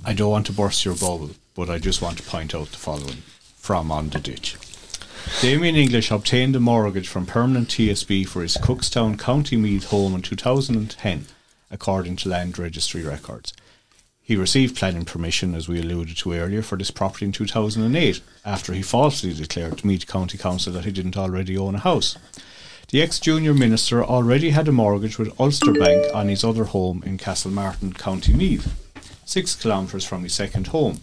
I 0.06 0.14
don't 0.14 0.30
want 0.30 0.46
to 0.46 0.54
burst 0.54 0.86
your 0.86 0.96
bubble, 0.96 1.32
but 1.56 1.72
I 1.72 1.80
just 1.80 2.04
want 2.04 2.20
to 2.20 2.24
point 2.24 2.54
out 2.54 2.68
the 2.68 2.78
following 2.78 3.24
from 3.58 3.92
on 3.92 4.10
the 4.10 4.20
ditch. 4.20 4.58
Damien 5.42 5.76
English 5.76 6.12
obtained 6.12 6.56
a 6.56 6.60
mortgage 6.60 7.08
from 7.08 7.26
Permanent 7.26 7.70
TSB 7.70 8.28
for 8.28 8.42
his 8.42 8.58
Cookstown, 8.58 9.18
County 9.18 9.56
Meath 9.56 9.86
home 9.86 10.16
in 10.16 10.22
2010, 10.22 11.26
according 11.72 12.16
to 12.18 12.30
land 12.30 12.58
registry 12.60 13.04
records. 13.04 13.54
He 14.22 14.36
received 14.36 14.76
planning 14.76 15.06
permission, 15.06 15.54
as 15.56 15.68
we 15.68 15.80
alluded 15.80 16.18
to 16.18 16.34
earlier, 16.34 16.62
for 16.62 16.78
this 16.78 16.92
property 16.92 17.26
in 17.26 17.32
2008, 17.32 18.22
after 18.46 18.74
he 18.74 18.82
falsely 18.82 19.34
declared 19.34 19.78
to 19.78 19.88
Meath 19.88 20.08
County 20.08 20.38
Council 20.38 20.72
that 20.74 20.86
he 20.86 20.92
didn't 20.92 21.18
already 21.18 21.58
own 21.58 21.76
a 21.76 21.80
house. 21.80 22.18
The 22.90 23.02
ex 23.02 23.20
junior 23.20 23.54
minister 23.54 24.04
already 24.04 24.52
had 24.52 24.68
a 24.68 24.72
mortgage 24.72 25.18
with 25.18 25.38
Ulster 25.40 25.74
Bank 25.74 26.14
on 26.14 26.28
his 26.28 26.44
other 26.44 26.66
home 26.66 27.02
in 27.06 27.18
Castlemartin, 27.18 27.94
County 27.94 28.34
Meath, 28.34 28.74
six 29.26 29.56
kilometres 29.56 30.06
from 30.06 30.24
his 30.24 30.34
second 30.34 30.68
home. 30.68 31.00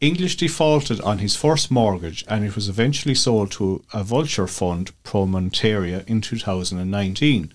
English 0.00 0.36
defaulted 0.36 1.00
on 1.00 1.18
his 1.18 1.34
first 1.34 1.72
mortgage 1.72 2.24
and 2.28 2.44
it 2.44 2.54
was 2.54 2.68
eventually 2.68 3.16
sold 3.16 3.50
to 3.50 3.82
a 3.92 4.04
vulture 4.04 4.46
fund, 4.46 4.92
Promontoria, 5.02 6.06
in 6.06 6.20
2019. 6.20 7.52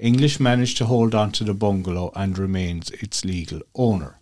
English 0.00 0.40
managed 0.40 0.76
to 0.76 0.86
hold 0.86 1.14
on 1.14 1.30
to 1.30 1.44
the 1.44 1.54
bungalow 1.54 2.10
and 2.16 2.36
remains 2.36 2.90
its 2.90 3.24
legal 3.24 3.60
owner. 3.76 4.18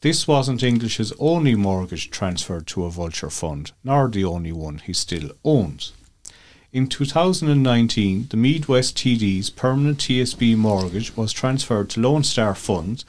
This 0.00 0.26
wasn't 0.26 0.64
English's 0.64 1.12
only 1.20 1.54
mortgage 1.54 2.10
transferred 2.10 2.66
to 2.68 2.84
a 2.84 2.90
vulture 2.90 3.30
fund, 3.30 3.70
nor 3.84 4.08
the 4.08 4.24
only 4.24 4.52
one 4.52 4.78
he 4.78 4.92
still 4.92 5.30
owns. 5.44 5.92
In 6.72 6.88
2019, 6.88 8.26
the 8.30 8.36
Meath 8.36 8.68
West 8.68 8.96
TD's 8.96 9.50
permanent 9.50 9.98
TSB 9.98 10.56
mortgage 10.56 11.16
was 11.16 11.32
transferred 11.32 11.90
to 11.90 12.00
Lone 12.00 12.24
Star 12.24 12.56
Funds 12.56 13.04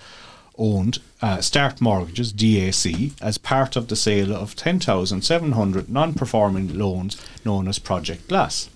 owned 0.58 1.00
uh, 1.22 1.42
Start 1.42 1.82
Mortgages 1.82 2.34
DAC 2.34 3.14
as 3.22 3.38
part 3.38 3.76
of 3.76 3.88
the 3.88 3.96
sale 3.96 4.34
of 4.34 4.56
10,700 4.56 5.90
non-performing 5.90 6.78
loans 6.78 7.18
known 7.46 7.68
as 7.68 7.80
Project 7.80 8.28
Glass. 8.28 8.70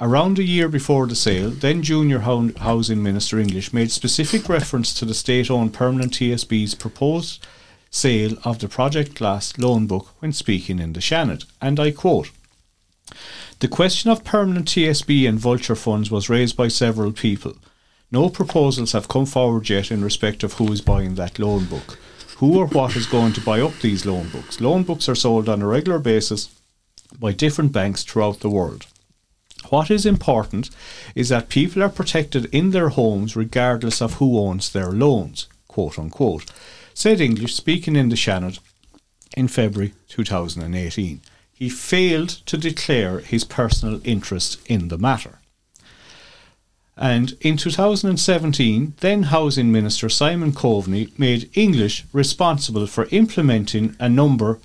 Around 0.00 0.38
a 0.38 0.44
year 0.44 0.68
before 0.68 1.06
the 1.06 1.14
sale, 1.14 1.50
then 1.50 1.82
Junior 1.82 2.18
Housing 2.18 3.02
Minister 3.02 3.38
English 3.38 3.72
made 3.72 3.90
specific 3.90 4.48
reference 4.48 4.92
to 4.94 5.06
the 5.06 5.14
state-owned 5.14 5.72
permanent 5.72 6.12
TSB's 6.12 6.74
proposed 6.74 7.46
sale 7.90 8.36
of 8.44 8.58
the 8.58 8.68
Project 8.68 9.14
Glass 9.14 9.56
loan 9.56 9.86
book 9.86 10.08
when 10.18 10.32
speaking 10.32 10.78
in 10.78 10.92
the 10.92 11.00
Seanad, 11.00 11.46
and 11.62 11.80
I 11.80 11.92
quote, 11.92 12.30
The 13.60 13.68
question 13.68 14.10
of 14.10 14.24
permanent 14.24 14.66
TSB 14.66 15.26
and 15.26 15.38
vulture 15.38 15.76
funds 15.76 16.10
was 16.10 16.28
raised 16.28 16.56
by 16.56 16.68
several 16.68 17.12
people– 17.12 17.54
no 18.10 18.28
proposals 18.28 18.92
have 18.92 19.08
come 19.08 19.26
forward 19.26 19.68
yet 19.68 19.90
in 19.90 20.04
respect 20.04 20.42
of 20.42 20.54
who 20.54 20.72
is 20.72 20.80
buying 20.80 21.16
that 21.16 21.38
loan 21.38 21.64
book. 21.64 21.98
Who 22.36 22.58
or 22.58 22.66
what 22.66 22.96
is 22.96 23.06
going 23.06 23.32
to 23.32 23.40
buy 23.40 23.60
up 23.60 23.78
these 23.80 24.06
loan 24.06 24.28
books? 24.28 24.60
Loan 24.60 24.82
books 24.84 25.08
are 25.08 25.14
sold 25.14 25.48
on 25.48 25.62
a 25.62 25.66
regular 25.66 25.98
basis 25.98 26.50
by 27.18 27.32
different 27.32 27.72
banks 27.72 28.04
throughout 28.04 28.40
the 28.40 28.50
world. 28.50 28.86
What 29.70 29.90
is 29.90 30.06
important 30.06 30.70
is 31.14 31.30
that 31.30 31.48
people 31.48 31.82
are 31.82 31.88
protected 31.88 32.44
in 32.54 32.70
their 32.70 32.90
homes 32.90 33.34
regardless 33.34 34.00
of 34.00 34.14
who 34.14 34.38
owns 34.38 34.70
their 34.70 34.92
loans, 34.92 35.48
quote 35.66 35.98
unquote, 35.98 36.52
said 36.94 37.20
English 37.20 37.54
speaking 37.54 37.96
in 37.96 38.08
the 38.08 38.16
Seanad 38.16 38.60
in 39.36 39.48
February 39.48 39.94
2018. 40.08 41.20
He 41.52 41.68
failed 41.68 42.28
to 42.28 42.56
declare 42.56 43.20
his 43.20 43.44
personal 43.44 44.00
interest 44.04 44.60
in 44.66 44.88
the 44.88 44.98
matter. 44.98 45.38
And 46.96 47.36
in 47.42 47.58
2017, 47.58 48.94
then 49.00 49.24
Housing 49.24 49.70
Minister 49.70 50.08
Simon 50.08 50.52
Coveney 50.52 51.12
made 51.18 51.50
English 51.54 52.04
responsible 52.12 52.86
for 52.86 53.06
implementing 53.10 53.94
a 54.00 54.08
number 54.08 54.60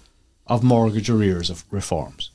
of 0.48 0.64
mortgage 0.64 1.10
arrears 1.10 1.50
of 1.50 1.66
reforms. 1.70 2.32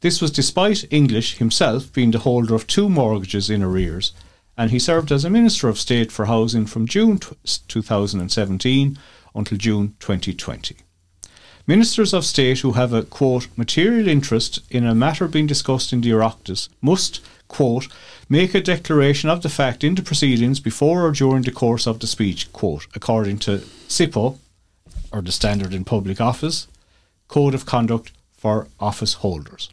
This 0.00 0.20
was 0.20 0.30
despite 0.30 0.90
English 0.92 1.36
himself 1.36 1.92
being 1.92 2.10
the 2.10 2.20
holder 2.20 2.54
of 2.54 2.66
two 2.66 2.88
mortgages 2.88 3.50
in 3.50 3.62
arrears, 3.62 4.12
and 4.56 4.70
he 4.70 4.78
served 4.78 5.12
as 5.12 5.24
a 5.24 5.30
Minister 5.30 5.68
of 5.68 5.78
State 5.78 6.10
for 6.10 6.24
Housing 6.24 6.66
from 6.66 6.86
June 6.86 7.18
2017 7.18 8.98
until 9.34 9.58
June 9.58 9.94
2020. 10.00 10.76
Ministers 11.70 12.12
of 12.12 12.24
State 12.24 12.58
who 12.58 12.72
have 12.72 12.92
a 12.92 13.04
quote 13.04 13.46
material 13.56 14.08
interest 14.08 14.58
in 14.70 14.84
a 14.84 14.92
matter 14.92 15.28
being 15.28 15.46
discussed 15.46 15.92
in 15.92 16.00
the 16.00 16.10
Oireachtas 16.10 16.68
must 16.80 17.20
quote 17.46 17.86
make 18.28 18.56
a 18.56 18.60
declaration 18.60 19.30
of 19.30 19.42
the 19.42 19.48
fact 19.48 19.84
in 19.84 19.94
the 19.94 20.02
proceedings 20.02 20.58
before 20.58 21.06
or 21.06 21.12
during 21.12 21.42
the 21.42 21.52
course 21.52 21.86
of 21.86 22.00
the 22.00 22.08
speech, 22.08 22.52
quote, 22.52 22.88
according 22.96 23.38
to 23.38 23.58
SIPO, 23.86 24.36
or 25.12 25.22
the 25.22 25.30
Standard 25.30 25.72
in 25.72 25.84
Public 25.84 26.20
Office, 26.20 26.66
Code 27.28 27.54
of 27.54 27.66
Conduct 27.66 28.10
for 28.36 28.66
Office 28.80 29.14
Holders. 29.22 29.70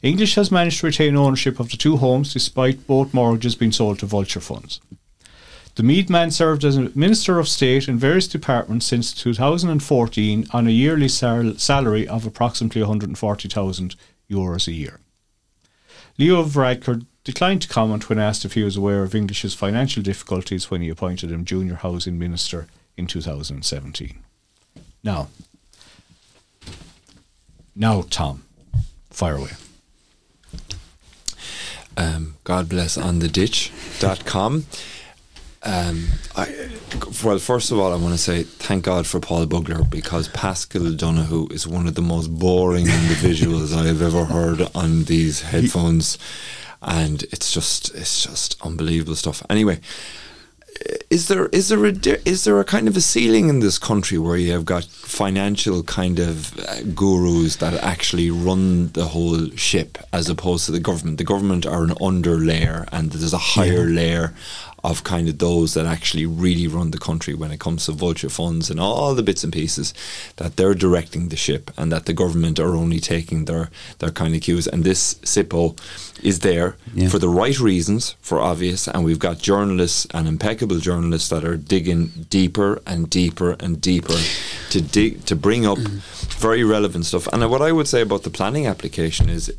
English 0.00 0.36
has 0.36 0.52
managed 0.52 0.78
to 0.78 0.86
retain 0.86 1.16
ownership 1.16 1.58
of 1.58 1.70
the 1.70 1.76
two 1.76 1.96
homes 1.96 2.32
despite 2.32 2.86
both 2.86 3.12
mortgages 3.12 3.56
being 3.56 3.72
sold 3.72 3.98
to 3.98 4.06
vulture 4.06 4.38
funds. 4.38 4.78
The 5.74 5.82
Meath 5.82 6.10
man 6.10 6.30
served 6.30 6.64
as 6.64 6.76
a 6.76 6.90
Minister 6.94 7.38
of 7.38 7.48
State 7.48 7.88
in 7.88 7.96
various 7.96 8.28
departments 8.28 8.86
since 8.86 9.14
2014 9.14 10.46
on 10.52 10.66
a 10.66 10.70
yearly 10.70 11.08
sal- 11.08 11.56
salary 11.56 12.06
of 12.06 12.26
approximately 12.26 12.82
140,000 12.82 13.96
euros 14.30 14.68
a 14.68 14.72
year. 14.72 15.00
Leo 16.18 16.44
Varadkar 16.44 17.06
declined 17.24 17.62
to 17.62 17.68
comment 17.68 18.08
when 18.08 18.18
asked 18.18 18.44
if 18.44 18.52
he 18.52 18.62
was 18.62 18.76
aware 18.76 19.02
of 19.02 19.14
English's 19.14 19.54
financial 19.54 20.02
difficulties 20.02 20.70
when 20.70 20.82
he 20.82 20.90
appointed 20.90 21.30
him 21.30 21.44
junior 21.44 21.76
housing 21.76 22.18
minister 22.18 22.66
in 22.96 23.06
2017. 23.06 24.18
Now, 25.02 25.28
now, 27.74 28.04
Tom, 28.10 28.44
fire 29.08 29.36
away. 29.36 29.52
Um, 31.96 32.36
God 32.44 32.68
bless 32.68 32.98
on 32.98 33.20
the 33.20 33.28
ditch.com. 33.28 34.66
Um, 35.64 36.08
I, 36.34 36.70
well, 37.22 37.38
first 37.38 37.70
of 37.70 37.78
all, 37.78 37.92
I 37.92 37.96
want 37.96 38.14
to 38.14 38.18
say 38.18 38.42
thank 38.42 38.84
God 38.84 39.06
for 39.06 39.20
Paul 39.20 39.46
Bugler 39.46 39.84
because 39.84 40.28
Pascal 40.28 40.92
Donoghue 40.92 41.48
is 41.52 41.68
one 41.68 41.86
of 41.86 41.94
the 41.94 42.02
most 42.02 42.28
boring 42.28 42.86
individuals 43.02 43.72
I 43.72 43.86
have 43.86 44.02
ever 44.02 44.24
heard 44.24 44.68
on 44.74 45.04
these 45.04 45.42
headphones 45.42 46.18
and 46.82 47.22
it's 47.24 47.52
just 47.52 47.94
it's 47.94 48.24
just 48.24 48.60
unbelievable 48.62 49.14
stuff. 49.14 49.42
Anyway, 49.48 49.80
is 51.10 51.28
there 51.28 51.46
is 51.46 51.68
there 51.68 51.84
a 51.84 51.94
is 52.24 52.44
there 52.44 52.58
a 52.58 52.64
kind 52.64 52.88
of 52.88 52.96
a 52.96 53.00
ceiling 53.00 53.48
in 53.48 53.60
this 53.60 53.78
country 53.78 54.18
where 54.18 54.36
you 54.36 54.52
have 54.52 54.64
got 54.64 54.84
financial 54.84 55.82
kind 55.84 56.18
of 56.18 56.58
uh, 56.58 56.82
gurus 56.94 57.56
that 57.56 57.74
actually 57.74 58.30
run 58.30 58.88
the 58.92 59.06
whole 59.06 59.48
ship 59.50 59.98
as 60.12 60.28
opposed 60.28 60.66
to 60.66 60.72
the 60.72 60.80
government? 60.80 61.18
The 61.18 61.24
government 61.24 61.66
are 61.66 61.84
an 61.84 61.94
under 62.00 62.36
layer, 62.36 62.86
and 62.90 63.12
there's 63.12 63.32
a 63.32 63.38
higher 63.38 63.88
yeah. 63.88 63.96
layer 63.96 64.34
of 64.84 65.04
kind 65.04 65.28
of 65.28 65.38
those 65.38 65.74
that 65.74 65.86
actually 65.86 66.26
really 66.26 66.66
run 66.66 66.90
the 66.90 66.98
country 66.98 67.34
when 67.34 67.52
it 67.52 67.60
comes 67.60 67.86
to 67.86 67.92
vulture 67.92 68.28
funds 68.28 68.68
and 68.68 68.80
all 68.80 69.14
the 69.14 69.22
bits 69.22 69.44
and 69.44 69.52
pieces 69.52 69.94
that 70.36 70.56
they're 70.56 70.74
directing 70.74 71.28
the 71.28 71.36
ship 71.36 71.70
and 71.76 71.92
that 71.92 72.06
the 72.06 72.12
government 72.12 72.58
are 72.58 72.74
only 72.74 72.98
taking 72.98 73.44
their 73.44 73.70
their 73.98 74.10
kind 74.10 74.34
of 74.34 74.40
cues. 74.40 74.66
And 74.66 74.82
this 74.82 75.14
SIPO 75.22 75.78
is 76.22 76.40
there 76.40 76.76
yeah. 76.94 77.08
for 77.08 77.18
the 77.18 77.28
right 77.28 77.58
reasons 77.60 78.16
for 78.20 78.40
obvious. 78.40 78.88
And 78.88 79.04
we've 79.04 79.18
got 79.18 79.38
journalists 79.38 80.06
and 80.12 80.26
impeccable 80.26 80.78
journalists 80.78 81.28
that 81.28 81.44
are 81.44 81.56
digging 81.56 82.26
deeper 82.28 82.82
and 82.84 83.08
deeper 83.08 83.52
and 83.60 83.80
deeper 83.80 84.18
to 84.70 84.80
dig 84.80 85.24
to 85.26 85.36
bring 85.36 85.64
up 85.64 85.78
mm. 85.78 86.00
very 86.38 86.64
relevant 86.64 87.06
stuff. 87.06 87.28
And 87.32 87.48
what 87.48 87.62
I 87.62 87.70
would 87.70 87.86
say 87.86 88.00
about 88.00 88.24
the 88.24 88.30
planning 88.30 88.66
application 88.66 89.28
is 89.28 89.52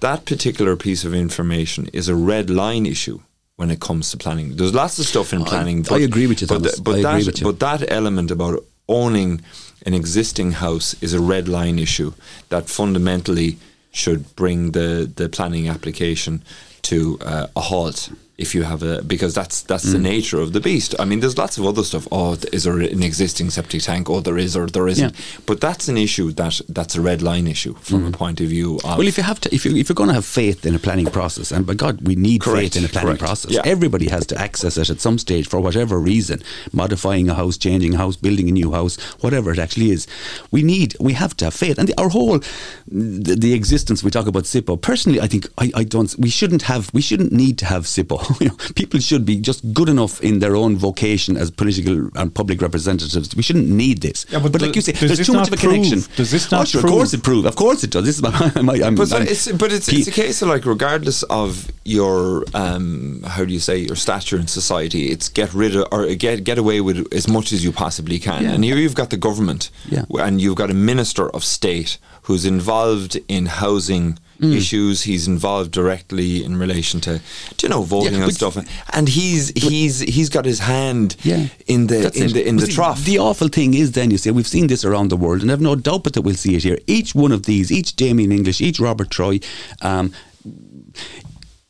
that 0.00 0.24
particular 0.24 0.76
piece 0.76 1.04
of 1.04 1.14
information 1.14 1.88
is 1.92 2.08
a 2.08 2.14
red 2.16 2.50
line 2.50 2.84
issue 2.84 3.20
when 3.56 3.70
it 3.70 3.80
comes 3.80 4.10
to 4.10 4.16
planning. 4.16 4.56
There's 4.56 4.74
lots 4.74 4.98
of 4.98 5.06
stuff 5.06 5.32
in 5.32 5.44
planning. 5.44 5.84
I, 5.90 5.96
I 5.96 5.98
agree 6.00 6.26
with 6.26 6.42
you, 6.42 6.46
but, 6.46 6.62
the, 6.62 6.80
but 6.82 7.02
that, 7.02 7.40
but 7.42 7.60
that 7.60 7.90
element 7.90 8.30
about 8.30 8.62
owning 8.88 9.40
an 9.84 9.94
existing 9.94 10.52
house 10.52 10.94
is 11.02 11.14
a 11.14 11.20
red 11.20 11.48
line 11.48 11.78
issue 11.78 12.12
that 12.50 12.68
fundamentally 12.68 13.56
should 13.92 14.36
bring 14.36 14.72
the, 14.72 15.10
the 15.16 15.28
planning 15.28 15.68
application 15.68 16.42
to 16.82 17.18
uh, 17.22 17.46
a 17.56 17.60
halt 17.60 18.10
if 18.38 18.54
you 18.54 18.64
have 18.64 18.82
a 18.82 19.02
because 19.02 19.34
that's 19.34 19.62
that's 19.62 19.84
the 19.84 19.98
mm. 19.98 20.02
nature 20.02 20.40
of 20.40 20.52
the 20.52 20.60
beast. 20.60 20.94
I 20.98 21.04
mean, 21.06 21.20
there's 21.20 21.38
lots 21.38 21.56
of 21.56 21.64
other 21.64 21.82
stuff. 21.82 22.06
Oh, 22.12 22.36
is 22.52 22.64
there 22.64 22.78
an 22.80 23.02
existing 23.02 23.48
septic 23.50 23.82
tank? 23.82 24.10
Oh, 24.10 24.20
there 24.20 24.36
is 24.36 24.54
or 24.56 24.66
there 24.66 24.86
isn't. 24.88 25.14
Yeah. 25.14 25.40
But 25.46 25.60
that's 25.60 25.88
an 25.88 25.96
issue 25.96 26.32
that 26.32 26.60
that's 26.68 26.96
a 26.96 27.00
red 27.00 27.22
line 27.22 27.46
issue 27.46 27.74
from 27.80 28.06
a 28.06 28.10
mm. 28.10 28.12
point 28.12 28.40
of 28.40 28.48
view 28.48 28.76
of 28.84 28.98
Well, 28.98 29.08
if 29.08 29.16
you 29.16 29.22
have 29.22 29.40
to, 29.40 29.54
if 29.54 29.64
you 29.64 29.74
if 29.74 29.88
you're 29.88 29.94
going 29.94 30.08
to 30.08 30.14
have 30.14 30.26
faith 30.26 30.66
in 30.66 30.74
a 30.74 30.78
planning 30.78 31.06
process, 31.06 31.50
and 31.50 31.66
by 31.66 31.74
God, 31.74 32.06
we 32.06 32.14
need 32.14 32.42
Correct, 32.42 32.74
faith 32.74 32.76
in 32.76 32.84
a 32.84 32.88
planning 32.88 33.08
correct, 33.16 33.20
process. 33.20 33.52
yeah. 33.52 33.62
Everybody 33.64 34.08
has 34.08 34.26
to 34.26 34.38
access 34.38 34.76
it 34.76 34.90
at 34.90 35.00
some 35.00 35.18
stage 35.18 35.48
for 35.48 35.58
whatever 35.60 35.98
reason, 35.98 36.42
modifying 36.72 37.30
a 37.30 37.34
house, 37.34 37.56
changing 37.56 37.94
a 37.94 37.98
house, 37.98 38.16
building 38.16 38.48
a 38.48 38.52
new 38.52 38.72
house, 38.72 38.96
whatever 39.22 39.50
it 39.50 39.58
actually 39.58 39.90
is. 39.92 40.06
We 40.50 40.62
need, 40.62 40.94
we 41.00 41.14
have 41.14 41.34
to 41.38 41.46
have 41.46 41.54
faith, 41.54 41.78
and 41.78 41.88
the, 41.88 41.98
our 41.98 42.10
whole 42.10 42.40
the, 42.86 43.34
the 43.34 43.54
existence 43.54 44.04
we 44.04 44.10
talk 44.10 44.26
about 44.26 44.44
SIPO. 44.44 44.82
Personally, 44.82 45.20
I 45.20 45.26
think 45.26 45.48
I, 45.56 45.72
I 45.74 45.84
don't. 45.84 46.14
We 46.18 46.28
shouldn't 46.28 46.62
have. 46.62 46.92
We 46.92 47.00
shouldn't 47.00 47.32
need 47.32 47.56
to 47.58 47.64
have 47.66 47.84
SIPO. 47.84 48.25
people 48.74 49.00
should 49.00 49.24
be 49.24 49.36
just 49.36 49.72
good 49.72 49.88
enough 49.88 50.20
in 50.22 50.38
their 50.40 50.56
own 50.56 50.76
vocation 50.76 51.36
as 51.36 51.50
political 51.50 52.10
and 52.14 52.34
public 52.34 52.60
representatives. 52.62 53.34
We 53.36 53.42
shouldn't 53.42 53.68
need 53.68 54.02
this. 54.02 54.26
Yeah, 54.30 54.40
but 54.40 54.60
like 54.60 54.74
you 54.76 54.82
say, 54.82 54.92
there's 54.92 55.26
too 55.26 55.32
much 55.32 55.48
of 55.48 55.54
a 55.54 55.56
prove- 55.56 55.74
connection. 55.74 56.02
does 56.16 56.30
this 56.30 56.52
Oh, 56.52 56.58
not 56.58 56.68
sure, 56.68 56.80
Of 56.80 56.86
course, 56.86 57.12
it 57.14 57.22
proves. 57.22 57.46
Of 57.46 57.56
course, 57.56 57.82
it 57.84 57.90
does. 57.90 58.04
This 58.04 58.16
is 58.16 58.22
my. 58.22 58.30
my 58.62 58.74
I'm, 58.86 58.94
But, 58.94 59.12
I'm- 59.12 59.22
it's, 59.28 59.50
but 59.52 59.72
it's, 59.72 59.88
it's 59.88 60.08
a 60.08 60.10
case 60.12 60.42
of 60.42 60.48
like, 60.48 60.64
regardless 60.66 61.22
of 61.24 61.70
your, 61.84 62.44
um, 62.54 63.22
how 63.26 63.44
do 63.44 63.52
you 63.52 63.60
say, 63.60 63.76
your 63.78 63.96
stature 63.96 64.36
in 64.38 64.46
society, 64.46 65.10
it's 65.10 65.28
get 65.28 65.52
rid 65.54 65.76
of 65.76 65.86
or 65.92 66.06
get 66.14 66.44
get 66.44 66.58
away 66.58 66.80
with 66.80 67.12
as 67.12 67.28
much 67.28 67.52
as 67.52 67.62
you 67.64 67.72
possibly 67.72 68.18
can. 68.18 68.42
Yeah. 68.44 68.52
And 68.52 68.64
here 68.64 68.76
you've 68.76 68.94
got 68.94 69.10
the 69.10 69.16
government, 69.16 69.70
Yeah. 69.88 70.04
and 70.18 70.40
you've 70.40 70.56
got 70.56 70.70
a 70.70 70.74
minister 70.74 71.28
of 71.30 71.44
state 71.44 71.98
who's 72.22 72.44
involved 72.44 73.18
in 73.28 73.46
housing. 73.46 74.18
Mm. 74.40 74.54
Issues 74.54 75.02
he's 75.04 75.26
involved 75.26 75.70
directly 75.70 76.44
in 76.44 76.58
relation 76.58 77.00
to, 77.00 77.20
do 77.56 77.66
you 77.66 77.70
know, 77.70 77.82
voting 77.82 78.12
Yeah, 78.14 78.24
and 78.24 78.34
stuff, 78.34 78.56
and 78.92 79.08
he's 79.08 79.48
he's 79.56 80.00
he's 80.00 80.28
got 80.28 80.44
his 80.44 80.58
hand 80.58 81.16
Yeah, 81.22 81.46
in 81.66 81.86
the 81.86 82.12
in 82.14 82.24
it. 82.24 82.32
the 82.34 82.46
in 82.46 82.56
But 82.56 82.66
the 82.66 82.72
trough. 82.72 83.02
The 83.04 83.18
awful 83.18 83.48
thing 83.48 83.72
is, 83.74 83.92
then 83.92 84.10
you 84.10 84.18
see, 84.18 84.30
we've 84.30 84.46
seen 84.46 84.66
this 84.66 84.84
around 84.84 85.08
the 85.08 85.16
world, 85.16 85.40
and 85.42 85.50
I've 85.50 85.62
no 85.62 85.74
doubt 85.74 86.04
but 86.04 86.12
that 86.12 86.20
we'll 86.22 86.34
see 86.34 86.54
it 86.54 86.64
here. 86.64 86.78
Each 86.86 87.14
one 87.14 87.32
of 87.32 87.44
these, 87.44 87.72
each 87.72 87.96
Damien 87.96 88.30
English, 88.30 88.60
each 88.60 88.78
Robert 88.78 89.08
Troy, 89.10 89.40
um, 89.80 90.12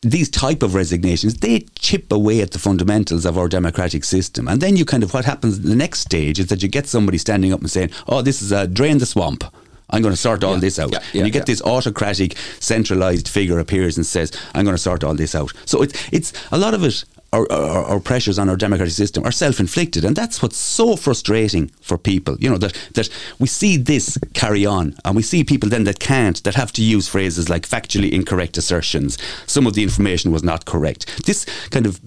these 0.03 0.29
type 0.29 0.63
of 0.63 0.75
resignations, 0.75 1.35
they 1.35 1.67
chip 1.79 2.13
away 2.13 2.41
at 2.41 2.51
the 2.53 2.59
fundamentals 2.59 3.25
of 3.25 3.37
our 3.39 3.49
democratic 3.49 4.05
system. 4.05 4.47
And 4.49 4.61
then 4.61 4.77
you 4.77 4.85
kind 4.85 5.03
of 5.03 5.13
what 5.15 5.25
happens 5.25 5.59
in 5.59 5.69
the 5.69 5.77
next 5.77 6.01
stage 6.01 6.39
is 6.39 6.47
that 6.49 6.63
you 6.63 6.69
get 6.69 6.87
somebody 6.87 7.19
standing 7.19 7.53
up 7.53 7.61
and 7.61 7.71
saying, 7.71 7.91
"Oh, 8.09 8.23
this 8.23 8.43
is 8.43 8.53
a 8.53 8.67
drain 8.67 8.99
the 8.99 9.07
swamp." 9.07 9.45
I'm 9.91 10.03
going 10.03 10.13
to 10.13 10.21
sort 10.21 10.43
all 10.43 10.59
this 10.59 10.79
out. 10.79 10.93
yeah, 10.93 11.01
and 11.15 11.27
you 11.27 11.33
get 11.33 11.41
yeah. 11.41 11.45
this 11.53 11.63
autocratic, 11.63 12.37
centralized 12.61 13.29
figure 13.29 13.59
appears 13.59 13.97
and 13.97 14.05
says, 14.05 14.33
"I'm 14.55 14.65
going 14.65 14.77
to 14.77 14.83
sort 14.83 15.05
all 15.05 15.15
this 15.15 15.35
out." 15.35 15.53
So 15.65 15.83
it's 15.83 16.09
it's 16.13 16.33
a 16.51 16.59
lot 16.59 16.75
of 16.75 16.85
it. 16.85 17.05
Our, 17.33 17.51
our, 17.53 17.85
our 17.85 18.01
pressures 18.01 18.39
on 18.39 18.49
our 18.49 18.57
democratic 18.57 18.95
system 18.95 19.25
are 19.25 19.33
self-inflicted, 19.33 20.05
and 20.05 20.17
that's 20.17 20.41
what's 20.41 20.57
so 20.57 20.97
frustrating 20.97 21.69
for 21.81 21.99
people. 21.99 22.37
You 22.41 22.51
know 22.51 22.59
that 22.59 22.73
that 22.95 23.09
we 23.39 23.47
see 23.47 23.77
this 23.77 24.17
carry 24.33 24.65
on, 24.65 24.97
and 25.05 25.17
we 25.17 25.23
see 25.23 25.45
people 25.45 25.69
then 25.69 25.85
that 25.85 25.99
can't, 25.99 26.43
that 26.45 26.55
have 26.55 26.73
to 26.73 26.83
use 26.83 27.09
phrases 27.09 27.49
like 27.49 27.69
factually 27.69 28.11
incorrect 28.11 28.57
assertions. 28.57 29.19
Some 29.47 29.67
of 29.67 29.75
the 29.75 29.83
information 29.83 30.31
was 30.31 30.43
not 30.43 30.65
correct. 30.65 31.27
This 31.27 31.45
kind 31.71 31.87
of 31.87 32.01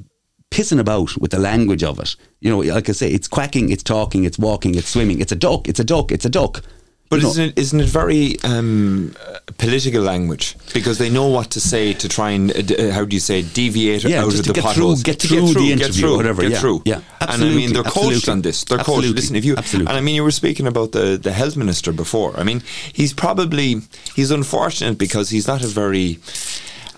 pissing 0.51 0.79
about 0.79 1.15
with 1.17 1.31
the 1.31 1.39
language 1.39 1.83
of 1.83 1.99
it. 1.99 2.15
You 2.39 2.49
know, 2.49 2.59
like 2.59 2.89
I 2.89 2.93
say, 2.93 3.09
it's 3.09 3.27
quacking, 3.27 3.69
it's 3.69 3.83
talking, 3.83 4.23
it's 4.23 4.39
walking, 4.39 4.75
it's 4.75 4.89
swimming. 4.89 5.19
It's 5.19 5.31
a 5.31 5.35
duck. 5.35 5.67
It's 5.67 5.79
a 5.79 5.83
duck. 5.83 6.11
It's 6.11 6.25
a 6.25 6.29
duck. 6.29 6.63
But 7.09 7.23
isn't 7.23 7.43
it, 7.43 7.57
isn't 7.57 7.79
it 7.79 7.87
very 7.89 8.37
um, 8.43 9.15
uh, 9.27 9.39
political 9.57 10.03
language? 10.03 10.55
Because 10.75 10.99
they 10.99 11.09
know 11.09 11.27
what 11.27 11.49
to 11.51 11.59
say 11.59 11.93
to 11.93 12.07
try 12.07 12.31
and, 12.31 12.51
uh, 12.51 12.75
uh, 12.75 12.91
how 12.91 13.03
do 13.03 13.15
you 13.15 13.19
say, 13.19 13.41
deviate 13.41 14.03
Yeah, 14.03 14.21
out 14.21 14.27
of 14.27 14.35
to 14.35 14.41
the 14.43 14.53
get 14.53 14.61
through- 14.63 14.73
potholes. 14.73 15.01
get 15.03 15.19
through 15.19 15.47
the 15.53 15.69
get 15.69 15.81
interview, 15.81 16.01
through, 16.01 16.17
whatever, 16.17 16.43
Get 16.43 16.51
yeah, 16.51 16.59
through. 16.59 16.81
yeah. 16.85 17.01
And 17.19 17.43
I 17.43 17.49
mean, 17.49 17.73
they're 17.73 17.81
coached 17.83 17.97
absolutely. 18.27 18.31
on 18.31 18.41
this. 18.43 18.63
They're 18.63 18.77
coached. 18.77 18.89
Absolutely, 18.89 19.21
Listen, 19.21 19.35
if 19.37 19.45
you, 19.45 19.55
absolutely. 19.57 19.89
and 19.89 19.97
I 19.97 20.01
mean, 20.01 20.13
you 20.15 20.23
were 20.23 20.29
speaking 20.31 20.67
about 20.67 20.91
the, 20.91 21.17
the 21.17 21.31
health 21.33 21.57
minister 21.57 21.91
before. 21.91 22.37
I 22.39 22.43
mean, 22.43 22.61
he's 22.93 23.11
probably, 23.13 23.81
he's 24.15 24.29
unfortunate 24.29 24.99
because 24.99 25.31
he's 25.31 25.47
not 25.47 25.63
a 25.63 25.67
very, 25.67 26.19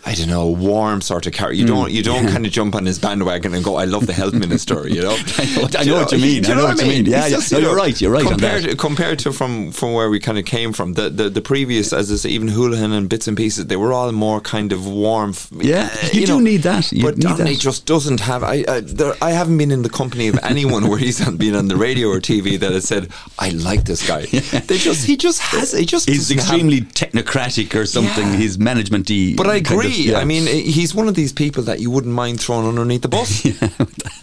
I 0.03 0.13
don't 0.15 0.29
know, 0.29 0.47
warm 0.47 1.01
sort 1.01 1.27
of 1.27 1.33
character. 1.33 1.55
You 1.55 1.65
don't, 1.67 1.91
you 1.91 2.01
don't 2.03 2.27
kind 2.27 2.45
of 2.45 2.51
jump 2.51 2.73
on 2.75 2.85
his 2.85 2.97
bandwagon 2.99 3.53
and 3.53 3.63
go, 3.63 3.75
"I 3.75 3.85
love 3.85 4.07
the 4.07 4.13
health 4.13 4.33
minister." 4.33 4.87
You 4.87 5.01
know, 5.03 5.11
I 5.37 5.45
know- 5.83 5.93
know 5.93 6.01
what 6.01 6.11
you 6.11 6.17
mean. 6.17 6.45
I 6.45 6.53
know 6.55 6.63
what 6.65 6.81
you 6.81 6.87
mean. 6.87 7.05
Yeah, 7.05 7.27
yeah. 7.27 7.35
just, 7.35 7.51
No, 7.51 7.59
you 7.59 7.65
you're 7.67 7.75
right, 7.75 8.01
you're 8.01 8.11
right 8.11 8.25
Compared, 8.25 8.63
to- 8.63 8.75
compared 8.75 9.19
to 9.19 9.31
from 9.31 9.71
from 9.71 9.93
where 9.93 10.09
we 10.09 10.19
kind 10.19 10.37
of 10.39 10.45
came 10.45 10.73
from, 10.73 10.93
the 10.93 11.09
the, 11.09 11.29
the 11.29 11.41
previous, 11.41 11.93
as 11.93 12.11
I 12.11 12.15
say, 12.15 12.29
even 12.29 12.47
Houlihan 12.47 12.91
and 12.91 13.07
bits 13.09 13.27
and 13.27 13.37
pieces, 13.37 13.67
they 13.67 13.75
were 13.75 13.93
all 13.93 14.11
more 14.11 14.41
kind 14.41 14.71
of 14.71 14.87
warm. 14.87 15.33
Yeah, 15.51 15.89
uh, 16.03 16.07
you 16.13 16.25
do 16.25 16.41
need 16.41 16.63
that. 16.63 16.91
You 16.91 17.03
but 17.03 17.17
need 17.17 17.23
Donnelly 17.23 17.53
that. 17.53 17.59
just 17.61 17.85
doesn't 17.85 18.21
have. 18.21 18.43
I 18.43 18.65
I, 18.67 18.79
there, 18.81 19.13
I 19.21 19.31
haven't 19.31 19.57
been 19.57 19.71
in 19.71 19.83
the 19.83 19.89
company 19.89 20.27
of 20.29 20.39
anyone 20.43 20.87
where 20.89 20.97
he's 20.97 21.19
been 21.37 21.55
on 21.55 21.67
the 21.67 21.75
radio 21.77 22.07
or 22.09 22.19
TV 22.19 22.59
that 22.59 22.71
has 22.71 22.87
said, 22.87 23.09
"I 23.37 23.49
like 23.49 23.83
this 23.85 24.05
guy." 24.07 24.25
They 24.25 24.77
just 24.77 25.05
he 25.05 25.15
just 25.15 25.41
has. 25.41 25.71
He 25.73 25.85
just 25.85 26.09
He's 26.09 26.29
doesn't 26.29 26.37
have- 26.37 26.45
extremely 26.47 26.81
technocratic 26.81 27.75
or 27.79 27.85
something. 27.85 28.27
Yeah. 28.31 28.37
He's 28.37 28.57
managementy. 28.57 29.35
But 29.37 29.47
I 29.47 29.57
of- 29.57 29.65
agree. 29.91 30.11
yeah. 30.11 30.19
I 30.19 30.25
mean, 30.25 30.45
he's 30.47 30.93
one 30.95 31.07
of 31.07 31.15
these 31.15 31.33
people 31.33 31.63
that 31.63 31.79
you 31.79 31.91
wouldn't 31.91 32.13
mind 32.13 32.39
throwing 32.41 32.67
underneath 32.67 33.01
the 33.01 33.07
bus. 33.17 33.45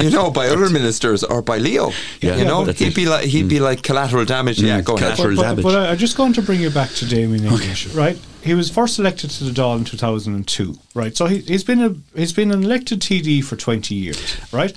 you 0.01 0.11
know, 0.11 0.31
by 0.31 0.49
other 0.49 0.69
ministers 0.71 1.25
or 1.25 1.43
by 1.43 1.59
Leo. 1.59 1.91
Yeah, 2.21 2.37
you 2.37 2.45
know, 2.45 2.65
that's 2.65 2.79
he'd 2.79 2.89
it. 2.89 2.93
Mm. 2.93 2.97
be 2.97 3.07
like 3.07 3.25
he'd 3.25 3.49
be 3.49 3.61
like 3.61 3.83
collateral 3.83 4.25
damage. 4.25 4.61
Yeah, 4.61 4.81
go 4.81 4.97
ahead. 4.97 5.17
Collateral 5.17 5.37
but, 5.37 5.43
but, 5.43 5.49
damage. 5.49 5.63
but 5.65 5.75
I, 5.77 5.91
I'm 5.91 5.99
just 5.99 6.17
going 6.17 6.33
to 6.35 6.43
bring 6.43 6.61
you 6.61 6.71
back 6.71 6.91
to 6.91 7.07
Damien 7.07 7.45
English, 7.45 7.89
right? 7.95 8.19
He 8.43 8.55
was 8.55 8.71
first 8.71 8.99
elected 8.99 9.31
to 9.31 9.45
the 9.45 9.51
Dáil 9.51 9.79
in 9.79 9.85
2002, 9.85 10.75
right? 10.95 11.17
So 11.17 11.27
he, 11.27 11.39
he's 11.39 11.65
been 11.65 11.83
a 11.83 11.95
he's 12.19 12.33
been 12.33 12.51
an 12.51 12.63
elected 12.63 13.01
TD 13.01 13.45
for 13.45 13.57
20 13.57 13.95
years, 13.95 14.53
right? 14.53 14.73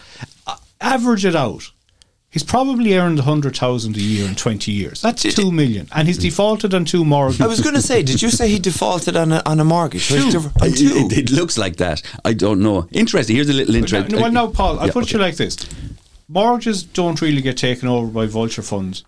A- 0.47 0.57
average 0.81 1.25
it 1.25 1.35
out. 1.35 1.71
He's 2.32 2.43
probably 2.43 2.93
earned 2.95 3.17
100,000 3.17 3.95
a 3.97 3.99
year 3.99 4.25
in 4.25 4.36
20 4.36 4.71
years. 4.71 5.01
That's 5.01 5.21
2 5.21 5.51
million. 5.51 5.89
And 5.93 6.07
he's 6.07 6.17
defaulted 6.17 6.73
on 6.73 6.86
two 6.86 7.03
mortgages. 7.03 7.41
I 7.41 7.47
was 7.47 7.59
going 7.59 7.75
to 7.75 7.82
say, 7.82 8.03
did 8.03 8.21
you 8.21 8.29
say 8.29 8.47
he 8.47 8.57
defaulted 8.57 9.17
on 9.17 9.34
a, 9.34 9.41
on 9.45 9.59
a 9.59 9.65
mortgage? 9.65 10.07
Two. 10.07 10.15
On 10.15 10.51
It- 10.61 10.77
two. 10.77 10.93
It, 11.11 11.17
it 11.17 11.32
looks 11.32 11.57
like 11.57 11.75
that. 11.77 12.01
I 12.23 12.32
don't 12.34 12.61
know. 12.61 12.88
Interesting. 12.91 13.36
Here's 13.36 13.49
a 13.49 13.53
little 13.53 13.73
No, 13.73 13.79
interest. 13.79 14.09
no, 14.11 14.21
well, 14.21 14.32
now, 14.32 14.47
Paul, 14.47 14.79
I'll 14.79 14.88
Yeah, 14.88 14.93
put 14.93 15.03
okay. 15.03 15.13
you 15.17 15.19
like 15.19 15.36
this. 15.36 15.57
Mortgages 16.29 16.84
don't 16.84 17.21
really 17.21 17.41
get 17.41 17.57
taken 17.57 17.89
over 17.89 18.07
by 18.07 18.27
vulture 18.27 18.61
funds 18.61 19.03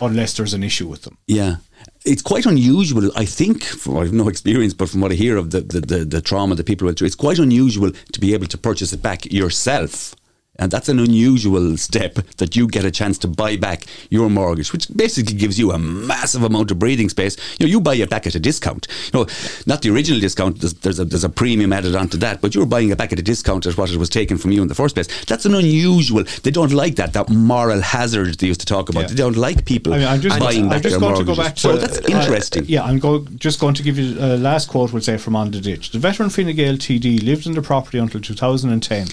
unless 0.00 0.36
there's 0.36 0.54
an 0.54 0.64
issue 0.64 0.88
with 0.88 1.02
them. 1.02 1.16
Yeah. 1.28 1.56
It's 2.04 2.20
quite 2.22 2.46
unusual, 2.46 3.10
I 3.16 3.24
think, 3.26 3.62
from, 3.62 3.96
I 3.96 4.00
have 4.00 4.12
no 4.12 4.28
experience, 4.28 4.74
but 4.74 4.88
from 4.88 5.00
what 5.00 5.12
I 5.12 5.14
hear 5.14 5.36
of 5.36 5.52
the, 5.52 5.60
the, 5.60 5.80
the, 5.80 6.04
the 6.04 6.20
trauma 6.20 6.56
that 6.56 6.66
people 6.66 6.86
went 6.86 6.98
through, 6.98 7.06
it's 7.06 7.14
quite 7.14 7.38
unusual 7.38 7.92
to 8.12 8.20
be 8.20 8.34
able 8.34 8.46
to 8.48 8.58
purchase 8.58 8.92
it 8.92 9.00
back 9.02 9.24
yourself. 9.32 10.16
And 10.56 10.70
that's 10.70 10.88
an 10.88 11.00
unusual 11.00 11.76
step 11.76 12.14
that 12.36 12.54
you 12.54 12.68
get 12.68 12.84
a 12.84 12.90
chance 12.90 13.18
to 13.18 13.28
buy 13.28 13.56
back 13.56 13.86
your 14.08 14.30
mortgage, 14.30 14.72
which 14.72 14.88
basically 14.96 15.34
gives 15.34 15.58
you 15.58 15.72
a 15.72 15.78
massive 15.78 16.44
amount 16.44 16.70
of 16.70 16.78
breathing 16.78 17.08
space. 17.08 17.36
You 17.58 17.66
know, 17.66 17.70
you 17.70 17.80
buy 17.80 17.96
it 17.96 18.08
back 18.08 18.26
at 18.26 18.36
a 18.36 18.40
discount. 18.40 18.86
You 19.12 19.20
know, 19.20 19.26
not 19.66 19.82
the 19.82 19.90
original 19.90 20.20
discount. 20.20 20.60
There's, 20.60 20.74
there's 20.74 21.00
a 21.00 21.04
there's 21.04 21.24
a 21.24 21.28
premium 21.28 21.72
added 21.72 21.96
onto 21.96 22.16
that, 22.18 22.40
but 22.40 22.54
you're 22.54 22.66
buying 22.66 22.90
it 22.90 22.98
back 22.98 23.12
at 23.12 23.18
a 23.18 23.22
discount 23.22 23.66
at 23.66 23.76
what 23.76 23.90
it 23.90 23.96
was 23.96 24.08
taken 24.08 24.38
from 24.38 24.52
you 24.52 24.62
in 24.62 24.68
the 24.68 24.74
first 24.74 24.94
place. 24.94 25.24
That's 25.24 25.44
an 25.44 25.54
unusual. 25.54 26.24
They 26.42 26.52
don't 26.52 26.72
like 26.72 26.94
that. 26.96 27.12
That 27.14 27.30
moral 27.30 27.80
hazard 27.80 28.38
they 28.38 28.46
used 28.46 28.60
to 28.60 28.66
talk 28.66 28.88
about. 28.88 29.02
Yeah. 29.02 29.08
They 29.08 29.14
don't 29.16 29.36
like 29.36 29.64
people 29.64 29.92
I 29.92 29.98
mean, 29.98 30.06
I'm 30.08 30.20
just, 30.20 30.38
buying 30.38 30.64
I'm 30.64 30.68
back 30.70 30.82
just 30.82 30.92
their 30.92 31.00
going 31.00 31.16
to 31.16 31.24
go 31.24 31.34
back 31.34 31.54
to. 31.56 31.60
so 31.60 31.76
that's 31.76 31.98
uh, 31.98 32.02
interesting. 32.08 32.64
yeah, 32.66 32.84
I'm 32.84 33.00
go, 33.00 33.24
just 33.36 33.58
going 33.58 33.74
to 33.74 33.82
give 33.82 33.98
you 33.98 34.16
a 34.20 34.36
last 34.36 34.68
quote, 34.68 34.92
we'll 34.92 35.02
say, 35.02 35.16
from 35.16 35.34
On 35.34 35.50
the 35.50 35.60
Ditch. 35.60 35.90
The 35.90 35.98
veteran 35.98 36.30
Fine 36.30 36.54
Gael 36.54 36.76
TD 36.76 37.24
lived 37.24 37.46
in 37.46 37.54
the 37.54 37.62
property 37.62 37.98
until 37.98 38.20
2010 38.20 39.08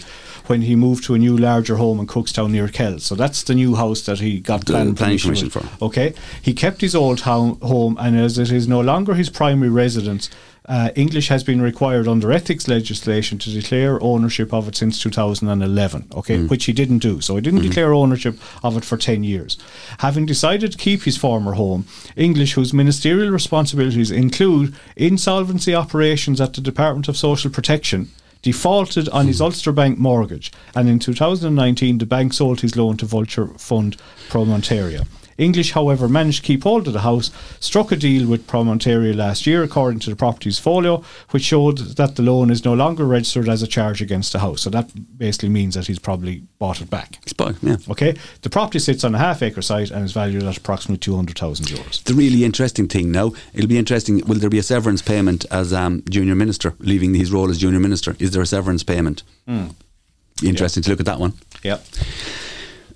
when 0.52 0.62
he 0.64 0.76
moved 0.76 1.02
to 1.06 1.14
a 1.14 1.18
new 1.18 1.38
larger 1.38 1.78
home 1.78 1.98
in 2.02 2.06
Cookstown 2.08 2.52
near 2.52 2.68
Kells. 2.68 3.06
So 3.06 3.16
that's 3.16 3.42
the 3.44 3.56
new 3.56 3.74
house 3.76 4.02
that 4.02 4.20
he 4.20 4.40
got 4.42 4.60
The 4.66 4.74
planning, 4.74 4.96
planning 4.96 5.18
permission, 5.20 5.50
with. 5.54 5.82
Okay. 5.82 6.14
He 6.42 6.54
kept 6.54 6.82
his 6.82 6.94
old 6.94 7.20
town 7.20 7.58
home, 7.62 7.96
and 7.98 8.18
as 8.20 8.38
it 8.38 8.52
is 8.52 8.68
no 8.68 8.82
longer 8.82 9.14
his 9.14 9.30
primary 9.30 9.70
residence, 9.70 10.30
uh, 10.68 10.90
English 10.96 11.30
has 11.30 11.42
been 11.44 11.62
required 11.62 12.06
under 12.08 12.32
ethics 12.34 12.68
legislation 12.68 13.38
to 13.40 13.50
declare 13.50 13.94
ownership 14.04 14.54
of 14.54 14.68
it 14.68 14.76
since 14.76 15.02
2011, 15.02 16.06
okay, 16.20 16.38
Mm. 16.38 16.50
which 16.50 16.66
he 16.66 16.74
didn't 16.74 17.00
do. 17.00 17.22
So 17.22 17.36
he 17.36 17.42
didn't 17.42 17.60
Mm-hmm. 17.62 17.70
declare 17.70 17.94
ownership 17.94 18.36
of 18.62 18.76
it 18.78 18.84
for 18.86 18.98
10 18.98 19.24
years. 19.24 19.58
Having 20.00 20.26
decided 20.28 20.72
to 20.74 20.78
keep 20.78 21.04
his 21.04 21.18
former 21.18 21.54
home, 21.54 21.86
English, 22.18 22.54
whose 22.58 22.74
ministerial 22.74 23.32
responsibilities 23.32 24.12
include 24.12 24.74
insolvency 24.98 25.74
operations 25.74 26.40
at 26.42 26.54
the 26.54 26.62
Department 26.62 27.08
of 27.08 27.16
Social 27.18 27.50
Protection, 27.50 28.10
defaulted 28.42 29.08
on 29.10 29.28
his 29.28 29.42
Ulster 29.42 29.72
Bank 29.72 29.98
mortgage, 29.98 30.52
and 30.76 30.90
in 30.90 31.00
2019 31.00 31.98
the 31.98 32.06
bank 32.06 32.34
sold 32.34 32.62
his 32.62 32.76
loan 32.76 32.98
to 32.98 33.06
Vulture 33.06 33.48
Fund 33.58 33.98
Promontoria. 34.30 35.06
English, 35.42 35.72
however, 35.72 36.08
managed 36.08 36.42
to 36.42 36.48
keep 36.48 36.64
hold 36.64 36.88
of 36.88 36.94
the 36.94 37.02
house, 37.02 37.32
struck 37.60 37.92
a 37.92 37.96
deal 37.96 38.28
with 38.28 38.46
Promontoria 38.48 39.16
last 39.16 39.48
year, 39.48 39.64
according 39.64 40.00
to 40.02 40.10
the 40.10 40.16
property's 40.16 40.60
folio, 40.60 41.04
which 41.32 41.44
showed 41.44 41.80
that 41.80 42.16
the 42.16 42.22
loan 42.22 42.52
is 42.52 42.64
no 42.64 42.74
longer 42.74 43.06
registered 43.06 43.50
as 43.50 43.64
a 43.64 43.68
charge 43.68 44.02
against 44.02 44.32
the 44.34 44.40
house. 44.40 44.62
So 44.62 44.70
that 44.70 44.92
basically 45.18 45.50
means 45.50 45.74
that 45.76 45.88
he's 45.88 46.00
probably 46.00 46.44
bought 46.60 46.80
it 46.82 46.90
back. 46.90 47.18
It's 47.24 47.34
fine, 47.34 47.56
yeah. 47.62 47.78
Okay, 47.90 48.16
the 48.44 48.50
property 48.50 48.80
sits 48.80 49.04
on 49.04 49.16
a 49.16 49.18
half 49.18 49.42
acre 49.42 49.62
site 49.62 49.90
and 49.90 50.06
is 50.06 50.14
valued 50.14 50.44
at 50.44 50.58
approximately 50.58 51.00
200,000 51.00 51.66
euros. 51.66 52.04
The 52.04 52.14
really 52.14 52.44
interesting 52.44 52.88
thing 52.88 53.12
now, 53.12 53.34
it'll 53.54 53.68
be 53.68 53.80
interesting. 53.80 54.20
Will 54.28 54.40
there 54.40 54.50
be 54.50 54.60
a 54.60 54.64
severance 54.64 55.02
payment 55.02 55.46
as 55.50 55.74
um, 55.74 56.04
junior 56.10 56.36
minister, 56.36 56.76
leaving 56.80 57.16
his 57.16 57.32
role 57.32 57.50
as 57.50 57.58
junior 57.58 57.80
minister? 57.80 58.16
Is 58.20 58.32
there 58.32 58.42
a 58.42 58.46
severance 58.46 58.84
payment? 58.84 59.24
Be 59.48 60.50
interesting 60.50 60.84
to 60.84 60.90
look 60.90 61.00
at 61.00 61.06
that 61.08 61.20
one. 61.20 61.34
Yep. 61.64 61.86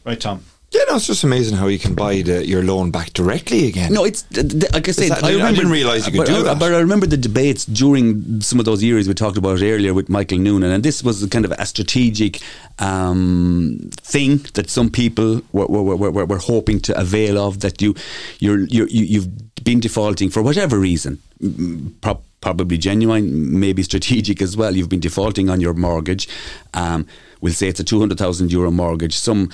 Right, 0.04 0.20
Tom. 0.20 0.44
Yeah, 0.76 0.84
no, 0.90 0.96
it's 0.98 1.08
just 1.08 1.24
amazing 1.24 1.56
how 1.56 1.68
you 1.68 1.80
can 1.80 1.96
buy 1.96 2.22
the, 2.22 2.46
your 2.46 2.62
loan 2.62 2.92
back 2.92 3.14
directly 3.14 3.68
again. 3.68 3.94
No, 3.94 4.04
it's 4.04 4.26
like 4.74 4.90
I 4.90 4.92
said. 4.92 5.10
that- 5.12 5.24
I, 5.24 5.30
I 5.30 5.32
remember, 5.32 5.56
didn't 5.56 5.72
realise 5.72 6.06
you 6.06 6.12
could 6.12 6.18
but 6.18 6.28
do 6.28 6.36
I, 6.40 6.44
that. 6.44 6.60
But 6.60 6.74
I 6.74 6.80
remember 6.80 7.06
the 7.06 7.16
debates 7.18 7.64
during 7.66 8.42
some 8.42 8.60
of 8.60 8.66
those 8.66 8.84
years 8.84 9.08
we 9.08 9.14
talked 9.14 9.38
about 9.38 9.62
earlier 9.62 9.94
with 9.94 10.10
Michael 10.10 10.38
Noonan, 10.40 10.72
and 10.72 10.84
this 10.84 11.02
was 11.02 11.26
kind 11.28 11.46
of 11.46 11.52
a 11.54 11.66
strategic 11.66 12.42
um, 12.80 13.90
thing 13.94 14.38
that 14.56 14.70
some 14.70 14.90
people 14.90 15.42
were, 15.54 15.68
were, 15.68 15.96
were, 15.96 16.26
were, 16.26 16.38
hoping 16.38 16.80
to 16.82 17.00
avail 17.00 17.38
of. 17.38 17.62
That 17.62 17.82
you, 17.82 17.96
you're, 18.40 18.66
you're, 18.66 18.88
you, 18.90 19.06
you've 19.06 19.64
been 19.64 19.80
defaulting 19.80 20.30
for 20.30 20.42
whatever 20.44 20.78
reason. 20.78 21.20
mm, 21.42 21.94
Pro- 22.02 22.22
Probably 22.42 22.78
genuine, 22.78 23.60
maybe 23.60 23.82
strategic 23.82 24.40
as 24.40 24.56
well. 24.56 24.76
You've 24.76 24.90
been 24.90 25.00
defaulting 25.00 25.50
on 25.50 25.62
your 25.62 25.74
mortgage. 25.74 26.28
Um, 26.76 27.08
we'll 27.42 27.54
say 27.54 27.70
it's 27.70 27.80
a 27.80 27.84
two 27.84 28.00
hundred 28.00 28.20
thousand 28.20 28.52
euro 28.52 28.70
mortgage. 28.70 29.16
Some 29.18 29.50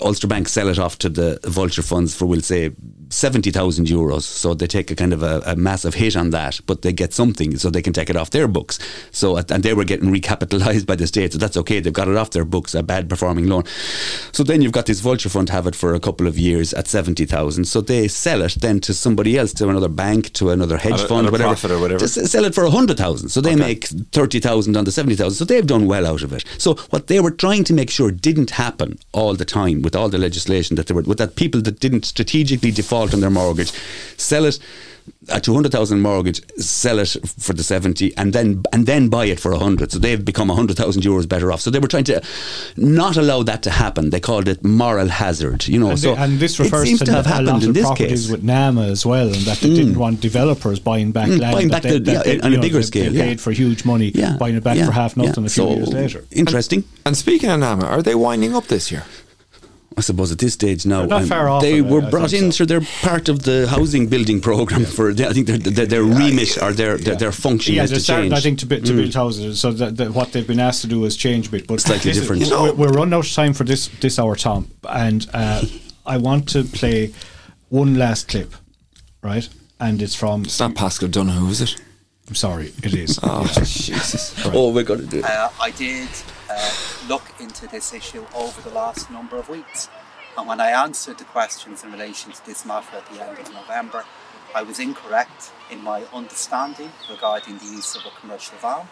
Ulster 0.00 0.26
Bank 0.26 0.48
sell 0.48 0.68
it 0.68 0.78
off 0.78 0.98
to 0.98 1.08
the 1.08 1.38
vulture 1.44 1.82
funds 1.82 2.14
for, 2.14 2.24
we'll 2.26 2.40
say, 2.40 2.70
70,000 3.10 3.86
euros. 3.86 4.22
So 4.22 4.54
they 4.54 4.66
take 4.66 4.90
a 4.90 4.94
kind 4.94 5.12
of 5.12 5.22
a, 5.22 5.42
a 5.44 5.56
massive 5.56 5.94
hit 5.94 6.16
on 6.16 6.30
that, 6.30 6.60
but 6.66 6.80
they 6.82 6.92
get 6.92 7.12
something 7.12 7.56
so 7.58 7.68
they 7.68 7.82
can 7.82 7.92
take 7.92 8.08
it 8.08 8.16
off 8.16 8.30
their 8.30 8.48
books. 8.48 8.78
So, 9.10 9.36
and 9.36 9.62
they 9.62 9.74
were 9.74 9.84
getting 9.84 10.10
recapitalized 10.12 10.86
by 10.86 10.96
the 10.96 11.06
state. 11.06 11.32
So 11.32 11.38
that's 11.38 11.56
okay. 11.58 11.80
They've 11.80 11.92
got 11.92 12.08
it 12.08 12.16
off 12.16 12.30
their 12.30 12.46
books, 12.46 12.74
a 12.74 12.82
bad 12.82 13.10
performing 13.10 13.48
loan. 13.48 13.64
So 14.32 14.42
then 14.42 14.62
you've 14.62 14.72
got 14.72 14.86
this 14.86 15.00
vulture 15.00 15.28
fund 15.28 15.50
have 15.50 15.66
it 15.66 15.76
for 15.76 15.94
a 15.94 16.00
couple 16.00 16.26
of 16.26 16.38
years 16.38 16.72
at 16.72 16.86
70,000. 16.88 17.64
So 17.66 17.82
they 17.82 18.08
sell 18.08 18.40
it 18.42 18.56
then 18.60 18.80
to 18.80 18.94
somebody 18.94 19.36
else, 19.36 19.52
to 19.54 19.68
another 19.68 19.88
bank, 19.88 20.32
to 20.34 20.50
another 20.50 20.78
hedge 20.78 21.02
a- 21.02 21.08
fund, 21.08 21.26
at 21.26 21.32
whatever. 21.32 21.50
profit 21.50 21.70
or 21.70 21.80
whatever. 21.80 22.08
Sell 22.08 22.44
it 22.46 22.54
for 22.54 22.64
100,000. 22.64 23.28
So 23.28 23.40
they 23.42 23.56
make 23.56 23.84
30,000 23.86 24.76
on 24.76 24.84
the 24.84 24.92
70,000. 24.92 25.34
So 25.36 25.44
they've 25.44 25.66
done 25.66 25.86
well 25.86 26.06
out 26.06 26.22
of 26.22 26.32
it. 26.32 26.44
So 26.56 26.74
what 26.90 27.08
they 27.08 27.20
were 27.20 27.30
trying 27.30 27.64
to 27.64 27.74
make 27.74 27.90
sure 27.90 28.10
didn't 28.10 28.50
happen 28.52 28.98
all 29.12 29.34
the 29.34 29.44
time 29.44 29.81
with 29.82 29.94
all 29.96 30.08
the 30.08 30.18
legislation 30.18 30.76
that 30.76 30.86
there 30.86 30.94
were, 30.96 31.02
with 31.02 31.18
that 31.18 31.36
people 31.36 31.60
that 31.62 31.80
didn't 31.80 32.04
strategically 32.04 32.70
default 32.70 33.12
on 33.14 33.20
their 33.20 33.30
mortgage, 33.30 33.72
sell 34.16 34.44
it 34.44 34.58
a 35.30 35.40
200,000 35.40 36.00
mortgage, 36.00 36.40
sell 36.58 37.00
it 37.00 37.16
for 37.38 37.52
the 37.54 37.64
70 37.64 38.16
and 38.16 38.32
then 38.32 38.62
and 38.72 38.86
then 38.86 39.08
buy 39.08 39.24
it 39.24 39.40
for 39.40 39.50
100. 39.50 39.90
So 39.90 39.98
they've 39.98 40.24
become 40.24 40.46
100,000 40.46 41.02
euros 41.02 41.28
better 41.28 41.50
off. 41.50 41.60
So 41.60 41.70
they 41.70 41.80
were 41.80 41.88
trying 41.88 42.04
to 42.04 42.22
not 42.76 43.16
allow 43.16 43.42
that 43.42 43.64
to 43.64 43.70
happen. 43.70 44.10
They 44.10 44.20
called 44.20 44.46
it 44.46 44.62
moral 44.64 45.08
hazard, 45.08 45.66
you 45.66 45.80
know. 45.80 45.90
And, 45.90 45.98
so 45.98 46.14
the- 46.14 46.20
and 46.22 46.38
this 46.38 46.58
it 46.60 46.64
refers 46.64 46.86
seems 46.86 46.98
to, 47.00 47.06
to 47.06 47.12
have 47.14 47.26
happened 47.26 47.64
in 47.64 47.70
of 47.70 47.74
this 47.74 47.84
properties 47.84 48.10
case. 48.26 48.30
with 48.30 48.44
NAMA 48.44 48.82
as 48.82 49.04
well, 49.04 49.26
and 49.26 49.34
that 49.42 49.58
they 49.58 49.74
didn't 49.74 49.98
want 49.98 50.20
developers 50.20 50.78
buying 50.78 51.10
back 51.10 51.28
Mm, 51.28 51.40
land 51.40 51.52
buying 51.54 51.68
back 51.68 51.82
they, 51.82 51.90
the- 51.90 51.98
that 51.98 52.12
yeah, 52.12 52.22
they, 52.34 52.40
on 52.40 52.46
a 52.46 52.50
you 52.50 52.56
know, 52.58 52.62
bigger 52.62 52.76
they- 52.78 52.82
scale, 52.82 53.10
They 53.12 53.18
yeah. 53.18 53.24
paid 53.24 53.40
for 53.40 53.50
huge 53.50 53.84
money, 53.84 54.12
Yeah, 54.14 54.36
buying 54.36 54.54
it 54.54 54.62
back 54.62 54.76
yeah, 54.76 54.86
for 54.86 54.92
half 54.92 55.16
yeah. 55.16 55.24
nothing 55.24 55.44
a 55.46 55.48
few 55.48 55.64
So, 55.64 55.74
years 55.74 55.92
later. 55.92 56.24
Interesting. 56.30 56.84
And 57.04 57.16
speaking 57.16 57.50
of 57.50 57.58
NAMA, 57.58 57.86
are 57.86 58.02
they 58.02 58.14
winding 58.14 58.54
up 58.54 58.68
this 58.68 58.92
year? 58.92 59.02
I 59.96 60.00
suppose 60.00 60.32
at 60.32 60.38
this 60.38 60.54
stage 60.54 60.86
now, 60.86 61.00
They're 61.00 61.08
not 61.08 61.22
um, 61.22 61.28
far 61.28 61.48
off 61.48 61.62
they 61.62 61.78
of 61.80 61.86
it, 61.86 61.90
were 61.92 62.00
brought 62.02 62.32
in, 62.32 62.52
so. 62.52 62.58
so 62.58 62.64
they're 62.64 62.86
part 63.02 63.28
of 63.28 63.42
the 63.42 63.66
housing 63.68 64.06
building 64.06 64.40
program 64.40 64.84
for. 64.84 65.10
I 65.10 65.32
think 65.32 65.46
their 65.46 65.58
their, 65.58 65.86
their 65.86 66.02
remit 66.02 66.60
or 66.62 66.72
their 66.72 66.96
their, 66.96 67.16
their 67.16 67.32
function 67.32 67.74
yeah, 67.74 67.84
is 67.84 67.90
to 67.90 68.00
starting, 68.00 68.30
change. 68.30 68.34
Mm. 68.34 68.36
I 68.36 68.40
think, 68.40 68.58
to, 68.60 68.66
bu- 68.66 68.80
to 68.80 68.92
build 68.94 69.14
houses. 69.14 69.60
So 69.60 69.72
that, 69.72 69.96
that 69.98 70.12
what 70.12 70.32
they've 70.32 70.46
been 70.46 70.60
asked 70.60 70.82
to 70.82 70.86
do 70.88 71.04
is 71.04 71.16
change 71.16 71.48
a 71.48 71.50
bit. 71.50 71.66
But 71.66 71.80
Slightly 71.80 72.10
this 72.12 72.18
is- 72.18 72.28
different. 72.28 72.50
we're, 72.50 72.86
we're 72.86 72.92
running 72.92 73.14
out 73.14 73.26
of 73.26 73.32
time 73.32 73.52
for 73.52 73.64
this 73.64 73.88
this 74.00 74.18
hour, 74.18 74.36
Tom, 74.36 74.70
and 74.88 75.28
uh, 75.34 75.62
I 76.06 76.16
want 76.18 76.48
to 76.50 76.64
play 76.64 77.12
one 77.68 77.96
last 77.96 78.28
clip, 78.28 78.54
right? 79.22 79.48
And 79.78 80.00
it's 80.00 80.14
from. 80.14 80.42
It's 80.44 80.60
not 80.60 80.74
Paschal 80.74 81.08
Donohoe, 81.08 81.48
is 81.50 81.60
it? 81.60 81.80
I'm 82.28 82.36
sorry, 82.36 82.72
it 82.82 82.94
is. 82.94 83.18
Oh, 83.22 83.46
Jesus. 83.64 84.32
oh, 84.46 84.70
we're 84.72 84.84
going 84.84 85.00
to 85.00 85.06
do 85.06 85.18
it. 85.18 85.24
Uh, 85.24 85.50
I 85.60 85.70
did 85.72 86.08
uh, 86.56 86.70
look 87.08 87.24
into 87.40 87.66
this 87.68 87.92
issue 87.94 88.24
over 88.34 88.60
the 88.68 88.74
last 88.74 89.10
number 89.10 89.36
of 89.36 89.48
weeks. 89.48 89.88
And 90.36 90.46
when 90.48 90.60
I 90.60 90.70
answered 90.70 91.18
the 91.18 91.24
questions 91.24 91.84
in 91.84 91.92
relation 91.92 92.32
to 92.32 92.46
this 92.46 92.64
matter 92.64 92.96
at 92.96 93.06
the 93.12 93.22
end 93.22 93.38
of 93.38 93.52
November, 93.52 94.04
I 94.54 94.62
was 94.62 94.78
incorrect 94.78 95.50
in 95.70 95.82
my 95.82 96.00
understanding 96.12 96.90
regarding 97.10 97.58
the 97.58 97.64
use 97.66 97.94
of 97.96 98.02
a 98.06 98.20
commercial 98.20 98.56
van. 98.58 98.86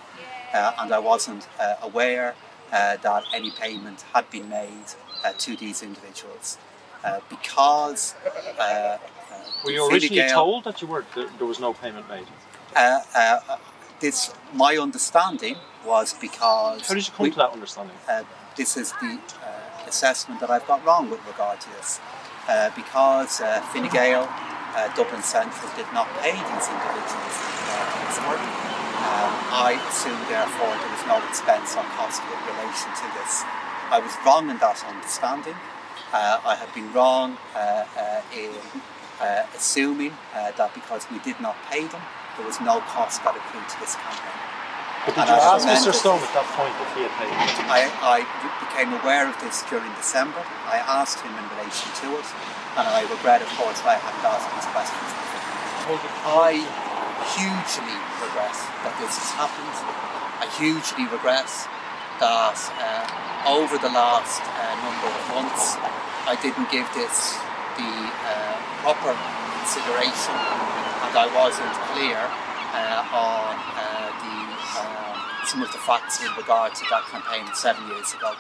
Uh, 0.53 0.73
and 0.81 0.93
I 0.93 0.99
wasn't 0.99 1.47
uh, 1.59 1.77
aware 1.83 2.35
uh, 2.73 2.97
that 2.97 3.25
any 3.35 3.51
payment 3.51 4.05
had 4.15 4.29
been 4.31 4.49
made 4.49 4.89
uh, 5.25 5.33
to 5.39 5.57
these 5.57 5.83
individuals. 5.83 6.59
Uh, 7.05 7.21
because 7.29 8.15
Were 9.65 9.71
you 9.71 9.91
originally 9.91 10.23
Gael- 10.23 10.35
told 10.35 10.65
that 10.65 10.81
you 10.83 10.89
were 10.89 11.05
there, 11.15 11.29
there 11.39 11.47
was 11.47 11.61
no 11.61 11.73
payment 11.73 12.09
made? 12.09 12.27
uh, 12.77 13.01
uh, 13.15 13.41
this 14.01 14.33
my 14.55 14.77
understanding 14.77 15.57
was 15.85 16.15
because 16.15 16.87
How 16.89 16.95
did 16.95 17.07
you 17.07 17.13
come 17.17 17.25
we- 17.25 17.31
to 17.31 17.37
that 17.37 17.53
understanding? 17.53 17.97
uh, 18.09 18.23
this 18.57 18.77
is 18.77 18.93
the 19.01 19.19
uh, 19.45 19.89
assessment 19.89 20.41
that 20.41 20.51
I've 20.51 20.67
got 20.67 20.85
wrong 20.85 21.09
with 21.11 21.21
regard 21.27 21.61
to 21.61 21.69
this. 21.77 22.01
Uh, 22.49 22.71
because 22.75 23.41
uh, 23.41 23.61
Fine 23.73 23.89
Gael, 23.91 24.27
uh, 24.27 24.89
Dublin 24.97 25.23
Central 25.23 25.71
did 25.77 25.87
not 25.95 26.09
pay 26.21 26.33
these 26.35 26.67
individuals 26.67 27.37
in 27.39 28.01
this 28.11 28.19
work, 28.27 28.43
um, 29.07 29.33
I 29.55 29.79
assume 29.89 30.19
therefore 30.29 30.73
there 30.75 30.93
was 30.93 31.05
no 31.07 31.17
expense 31.29 31.77
or 31.79 31.85
cost 31.95 32.21
with 32.27 32.41
relation 32.51 32.91
to 32.91 33.07
this. 33.17 33.45
I 33.91 34.01
was 34.03 34.13
wrong 34.27 34.51
in 34.51 34.59
that 34.59 34.83
understanding. 34.85 35.55
Uh, 36.13 36.41
I 36.45 36.55
have 36.57 36.73
been 36.75 36.93
wrong 36.93 37.37
uh, 37.55 37.85
uh, 37.97 38.23
in 38.37 38.51
uh, 39.21 39.47
assuming 39.57 40.13
uh, 40.35 40.51
that 40.59 40.75
because 40.75 41.07
we 41.11 41.19
did 41.21 41.39
not 41.41 41.55
pay 41.71 41.87
them, 41.87 42.03
there 42.37 42.47
was 42.47 42.61
no 42.61 42.81
cost 42.91 43.23
that 43.25 43.35
accrued 43.37 43.67
to 43.69 43.77
this 43.81 43.95
campaign. 43.97 44.37
But 45.07 45.17
did 45.17 45.25
And 45.25 45.33
you 45.33 45.41
ask 45.41 45.65
Mr. 45.65 45.91
amended- 45.91 45.97
Stone 45.97 46.21
at 46.21 46.33
that 46.37 46.49
point 46.59 46.75
if 46.77 46.91
he 46.93 47.01
had 47.09 47.15
paid? 47.17 47.33
I, 47.73 47.89
I 48.05 48.19
became 48.61 48.93
aware 49.01 49.25
of 49.29 49.37
this 49.41 49.65
during 49.73 49.89
December. 49.97 50.45
I 50.69 50.79
asked 50.85 51.25
him 51.25 51.33
in 51.33 51.45
relation 51.57 51.89
to 52.05 52.07
it, 52.21 52.29
and 52.77 52.85
I 52.85 53.09
regret, 53.09 53.41
of 53.41 53.49
course, 53.57 53.81
that 53.81 53.97
I 53.97 53.99
hadn't 53.99 54.25
asked 54.29 54.49
these 54.53 54.69
questions 54.77 55.09
before. 55.09 55.99
I 56.29 56.61
hugely 57.35 57.97
regret 58.21 58.57
that 58.85 58.95
this 59.01 59.17
has 59.17 59.31
happened. 59.35 59.75
I 60.41 60.47
hugely 60.61 61.05
regret 61.09 61.49
that 62.21 62.61
uh, 62.77 63.49
over 63.49 63.81
the 63.81 63.89
last 63.89 64.45
uh, 64.45 64.77
number 64.85 65.09
of 65.09 65.23
months 65.33 65.81
I 66.29 66.37
didn't 66.45 66.69
give 66.71 66.85
this 66.93 67.33
the 67.81 67.89
uh, 67.89 68.57
proper 68.85 69.17
consideration 69.57 70.37
and 71.11 71.19
I 71.19 71.27
wasn't 71.35 71.73
clear 71.91 72.19
uh, 72.19 73.03
on 73.11 73.57
uh, 73.75 74.11
the, 74.23 74.39
um, 74.79 75.47
some 75.47 75.61
of 75.61 75.73
the 75.73 75.79
facts 75.79 76.23
in 76.23 76.31
regard 76.37 76.73
to 76.77 76.85
that 76.89 77.03
campaign 77.11 77.53
seven 77.53 77.85
years 77.89 78.15
ago. 78.15 78.33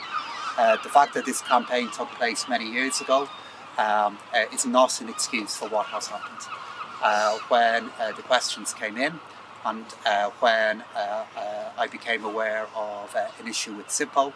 Uh, 0.56 0.76
the 0.84 0.88
fact 0.88 1.14
that 1.14 1.24
this 1.24 1.40
campaign 1.40 1.90
took 1.90 2.08
place 2.10 2.48
many 2.48 2.70
years 2.70 3.00
ago 3.00 3.28
um, 3.76 4.18
uh, 4.32 4.44
is 4.52 4.66
not 4.66 5.00
an 5.00 5.08
excuse 5.08 5.56
for 5.56 5.68
what 5.68 5.86
has 5.86 6.06
happened. 6.06 6.46
Uh, 7.02 7.38
when 7.48 7.90
uh, 7.98 8.12
the 8.12 8.22
questions 8.22 8.72
came 8.72 8.96
in 8.96 9.18
and 9.64 9.84
uh, 10.06 10.30
when 10.38 10.84
uh, 10.94 11.24
uh, 11.36 11.70
I 11.76 11.88
became 11.88 12.24
aware 12.24 12.68
of 12.76 13.16
uh, 13.16 13.26
an 13.40 13.48
issue 13.48 13.74
with 13.74 13.88
SIPO, 13.88 14.26
um, 14.26 14.32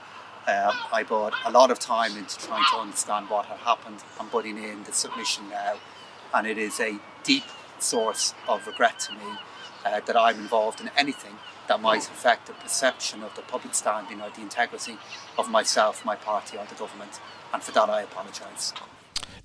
I 0.93 1.05
put 1.07 1.35
a 1.47 1.53
lot 1.53 1.70
of 1.70 1.78
time 1.78 2.16
into 2.16 2.37
trying 2.39 2.64
to 2.72 2.78
understand 2.78 3.30
what 3.30 3.47
had 3.47 3.59
happened 3.59 4.03
I'm 4.18 4.28
putting 4.28 4.59
in 4.59 4.82
the 4.82 4.93
submission 4.93 5.49
now. 5.51 5.74
And 6.35 6.49
it 6.49 6.59
is 6.59 6.80
a 6.80 6.99
deep 7.22 7.45
source 7.83 8.35
of 8.49 8.66
regret 8.66 8.99
to 9.01 9.12
me 9.12 9.39
uh, 9.85 10.01
that 10.01 10.16
I'm 10.16 10.39
involved 10.41 10.81
in 10.81 10.91
anything 10.97 11.37
that 11.68 11.81
might 11.81 12.03
affect 12.09 12.47
the 12.47 12.53
perception 12.55 13.22
of 13.22 13.35
the 13.37 13.43
public 13.43 13.75
standing 13.75 14.20
or 14.20 14.31
the 14.31 14.43
integrity 14.43 14.99
of 15.39 15.51
myself, 15.51 16.05
my 16.05 16.16
party, 16.16 16.57
or 16.59 16.64
the 16.66 16.75
government. 16.75 17.20
And 17.53 17.62
for 17.62 17.72
that, 17.72 17.89
I 17.89 18.03
apologise. 18.03 18.72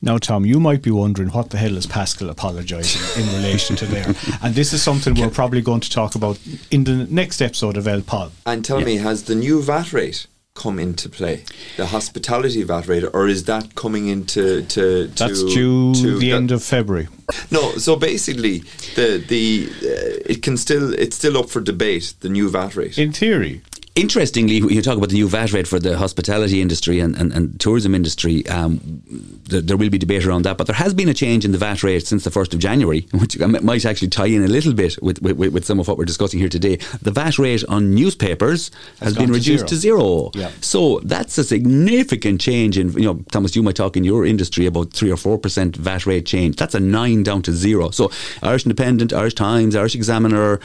Now, 0.01 0.17
Tom, 0.17 0.45
you 0.45 0.59
might 0.59 0.81
be 0.81 0.91
wondering 0.91 1.29
what 1.29 1.49
the 1.49 1.57
hell 1.57 1.75
is 1.75 1.85
Paschal 1.85 2.29
apologising 2.29 3.21
in 3.21 3.29
relation 3.35 3.75
to 3.77 3.85
there, 3.85 4.13
and 4.41 4.55
this 4.55 4.71
is 4.71 4.81
something 4.81 5.13
we're 5.15 5.29
probably 5.29 5.61
going 5.61 5.81
to 5.81 5.89
talk 5.89 6.15
about 6.15 6.39
in 6.71 6.85
the 6.85 7.05
next 7.09 7.41
episode 7.41 7.75
of 7.75 7.85
El 7.85 8.01
Pod. 8.01 8.31
And 8.45 8.63
tell 8.63 8.79
me, 8.79 8.97
has 8.97 9.23
the 9.23 9.35
new 9.35 9.61
VAT 9.61 9.91
rate 9.91 10.27
come 10.63 10.77
into 10.81 11.07
play? 11.09 11.43
The 11.77 11.85
hospitality 11.87 12.63
VAT 12.63 12.87
rate, 12.87 13.05
or 13.13 13.27
is 13.27 13.43
that 13.45 13.75
coming 13.75 14.07
into 14.07 14.61
to? 14.63 15.07
to 15.07 15.25
That's 15.25 15.43
due 15.43 15.93
to 15.95 16.19
the 16.19 16.29
that- 16.31 16.35
end 16.35 16.51
of 16.51 16.61
February. 16.63 17.07
No, 17.51 17.63
so 17.77 17.95
basically, 17.95 18.63
the 18.95 19.23
the 19.33 19.69
uh, 19.69 20.33
it 20.33 20.41
can 20.41 20.57
still 20.57 20.93
it's 20.93 21.15
still 21.15 21.37
up 21.37 21.49
for 21.49 21.61
debate. 21.61 22.13
The 22.21 22.29
new 22.29 22.49
VAT 22.49 22.75
rate. 22.75 22.97
In 22.97 23.11
theory, 23.13 23.61
Interestingly, 23.99 24.55
you 24.55 24.81
talk 24.81 24.95
about 24.95 25.09
the 25.09 25.15
new 25.15 25.27
VAT 25.27 25.51
rate 25.51 25.67
for 25.67 25.77
the 25.77 25.97
hospitality 25.97 26.61
industry 26.61 27.01
and, 27.01 27.17
and, 27.17 27.33
and 27.33 27.59
tourism 27.59 27.93
industry. 27.93 28.47
Um, 28.47 29.03
th- 29.49 29.65
there 29.65 29.75
will 29.75 29.89
be 29.89 29.97
debate 29.97 30.25
around 30.25 30.43
that, 30.43 30.57
but 30.57 30.67
there 30.67 30.75
has 30.77 30.93
been 30.93 31.09
a 31.09 31.13
change 31.13 31.43
in 31.43 31.51
the 31.51 31.57
VAT 31.57 31.83
rate 31.83 32.07
since 32.07 32.23
the 32.23 32.29
1st 32.29 32.53
of 32.53 32.59
January, 32.59 33.01
which 33.13 33.37
might 33.39 33.85
actually 33.85 34.07
tie 34.07 34.27
in 34.27 34.41
a 34.41 34.47
little 34.47 34.71
bit 34.71 34.97
with, 35.01 35.21
with, 35.21 35.37
with 35.37 35.65
some 35.65 35.81
of 35.81 35.89
what 35.89 35.97
we're 35.97 36.05
discussing 36.05 36.39
here 36.39 36.47
today. 36.47 36.77
The 37.01 37.11
VAT 37.11 37.37
rate 37.39 37.65
on 37.67 37.93
newspapers 37.93 38.71
has 39.01 39.15
gone 39.15 39.25
been 39.25 39.33
to 39.33 39.39
reduced 39.39 39.67
zero. 39.67 39.67
to 39.67 39.75
zero. 39.75 40.31
Yeah. 40.33 40.51
So 40.61 41.01
that's 41.03 41.37
a 41.37 41.43
significant 41.43 42.39
change 42.39 42.77
in, 42.77 42.93
you 42.93 43.03
know, 43.03 43.25
Thomas, 43.33 43.53
you 43.53 43.63
might 43.63 43.75
talk 43.75 43.97
in 43.97 44.05
your 44.05 44.25
industry 44.25 44.65
about 44.65 44.93
3 44.93 45.11
or 45.11 45.17
4% 45.17 45.75
VAT 45.75 46.05
rate 46.05 46.25
change. 46.25 46.55
That's 46.55 46.73
a 46.73 46.79
9 46.79 47.23
down 47.23 47.41
to 47.41 47.51
zero. 47.51 47.89
So 47.89 48.11
Irish 48.43 48.65
Independent, 48.65 49.11
Irish 49.11 49.35
Times, 49.35 49.75
Irish 49.75 49.95
Examiner, 49.95 50.61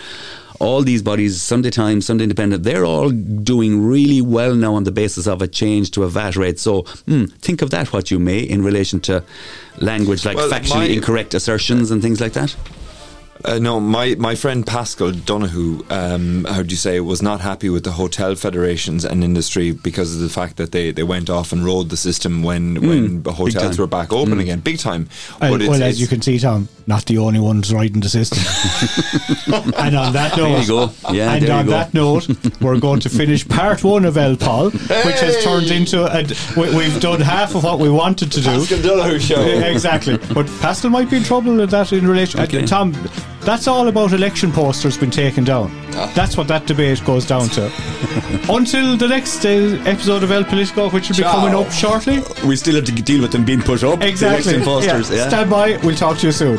all 0.64 0.82
these 0.82 1.02
bodies, 1.02 1.40
Sunday 1.42 1.70
Times, 1.70 2.06
Sunday 2.06 2.24
Independent, 2.24 2.62
they're 2.64 2.84
all 2.84 3.10
doing 3.10 3.84
really 3.86 4.20
well 4.20 4.54
now 4.54 4.74
on 4.74 4.84
the 4.84 4.92
basis 4.92 5.26
of 5.26 5.42
a 5.42 5.46
change 5.48 5.90
to 5.92 6.02
a 6.04 6.08
VAT 6.08 6.36
rate. 6.36 6.58
So 6.58 6.82
hmm, 7.06 7.26
think 7.40 7.62
of 7.62 7.70
that 7.70 7.92
what 7.92 8.10
you 8.10 8.18
may 8.18 8.40
in 8.40 8.62
relation 8.64 9.00
to 9.00 9.22
language 9.78 10.24
like 10.24 10.36
Well, 10.36 10.50
factually 10.50 10.76
my- 10.76 10.84
incorrect 10.86 11.34
assertions 11.34 11.90
and 11.90 12.00
things 12.02 12.20
like 12.20 12.32
that. 12.32 12.56
Uh, 13.44 13.58
no, 13.58 13.78
my, 13.78 14.14
my 14.14 14.34
friend 14.34 14.66
Paschal 14.66 15.12
Donohoe, 15.12 15.84
um, 15.90 16.44
how 16.46 16.62
do 16.62 16.70
you 16.70 16.76
say, 16.76 16.98
was 17.00 17.20
not 17.20 17.42
happy 17.42 17.68
with 17.68 17.84
the 17.84 17.92
hotel 17.92 18.34
federations 18.36 19.04
and 19.04 19.22
industry 19.22 19.70
because 19.72 20.14
of 20.14 20.22
the 20.22 20.30
fact 20.30 20.56
that 20.56 20.72
they, 20.72 20.90
they 20.92 21.02
went 21.02 21.28
off 21.28 21.52
and 21.52 21.62
rode 21.62 21.90
the 21.90 21.96
system 21.96 22.42
when 22.42 22.76
when 22.88 23.22
the 23.22 23.32
hotels 23.32 23.78
were 23.78 23.86
back 23.86 24.14
open 24.14 24.40
again, 24.40 24.60
big 24.60 24.78
time. 24.78 25.10
Well, 25.42 25.54
it's- 25.56 25.68
well, 25.68 25.76
it's- 25.76 25.90
as 25.94 26.00
you 26.00 26.06
can 26.06 26.22
see, 26.22 26.38
Tom, 26.38 26.68
not 26.86 27.04
the 27.04 27.18
only 27.18 27.38
ones 27.38 27.72
riding 27.72 28.00
the 28.00 28.08
system. 28.08 28.38
and 29.78 29.94
on 29.94 30.12
that 30.14 30.36
note, 30.38 30.48
There 30.48 30.60
you 30.62 30.66
go. 30.66 30.90
Yeah, 31.12 31.32
and 31.34 31.42
there 31.42 31.48
you 31.50 31.54
uh, 31.54 31.58
on 31.58 31.64
go. 31.66 31.70
that 31.72 31.92
note, 31.94 32.28
we're 32.62 32.80
going 32.80 33.00
to 33.00 33.10
finish 33.10 33.46
part 33.46 33.84
one 33.84 34.06
of 34.06 34.16
El 34.16 34.36
Pol, 34.36 34.70
which 34.70 35.20
has 35.20 35.44
turned 35.44 35.70
into 35.70 36.04
a. 36.06 36.24
We, 36.58 36.74
we've 36.74 36.98
done 37.00 37.20
half 37.20 37.54
of 37.54 37.64
what 37.64 37.78
we 37.78 37.90
wanted 37.90 38.32
to 38.32 38.40
do. 38.40 38.50
Paschal 38.60 38.80
Donohoe 38.82 39.18
show. 39.18 39.42
Exactly. 39.42 40.16
But 40.32 40.46
Paschal 40.60 40.88
might 40.90 41.10
be 41.10 41.18
in 41.18 41.24
trouble 41.24 41.54
with 41.56 41.70
that 41.72 41.92
in 41.92 42.06
relation. 42.06 42.40
uh, 42.40 42.46
Tom, 42.66 42.92
that's 43.44 43.66
all 43.68 43.88
about 43.88 44.12
election 44.12 44.50
posters 44.52 44.96
being 44.98 45.10
taken 45.10 45.44
down. 45.44 45.70
That's 46.14 46.36
what 46.36 46.48
that 46.48 46.66
debate 46.66 47.02
goes 47.04 47.26
down 47.26 47.48
to. 47.50 47.66
Until 48.48 48.96
the 48.96 49.06
next 49.08 49.44
uh, 49.44 49.48
episode 49.86 50.22
of 50.22 50.30
El 50.30 50.44
Politico, 50.44 50.90
which 50.90 51.08
will 51.08 51.16
be 51.16 51.22
Ciao. 51.22 51.32
coming 51.32 51.54
up 51.54 51.70
shortly. 51.72 52.22
We 52.46 52.56
still 52.56 52.74
have 52.76 52.84
to 52.84 52.92
deal 52.92 53.22
with 53.22 53.32
them 53.32 53.44
being 53.44 53.60
put 53.62 53.82
up. 53.84 54.02
Exactly. 54.02 54.54
election 54.54 54.62
posters, 54.64 55.10
Yeah. 55.10 55.16
yeah. 55.16 55.28
Stand 55.28 55.50
by. 55.50 55.76
We'll 55.84 55.96
talk 55.96 56.18
to 56.18 56.26
you 56.26 56.32
soon. 56.32 56.58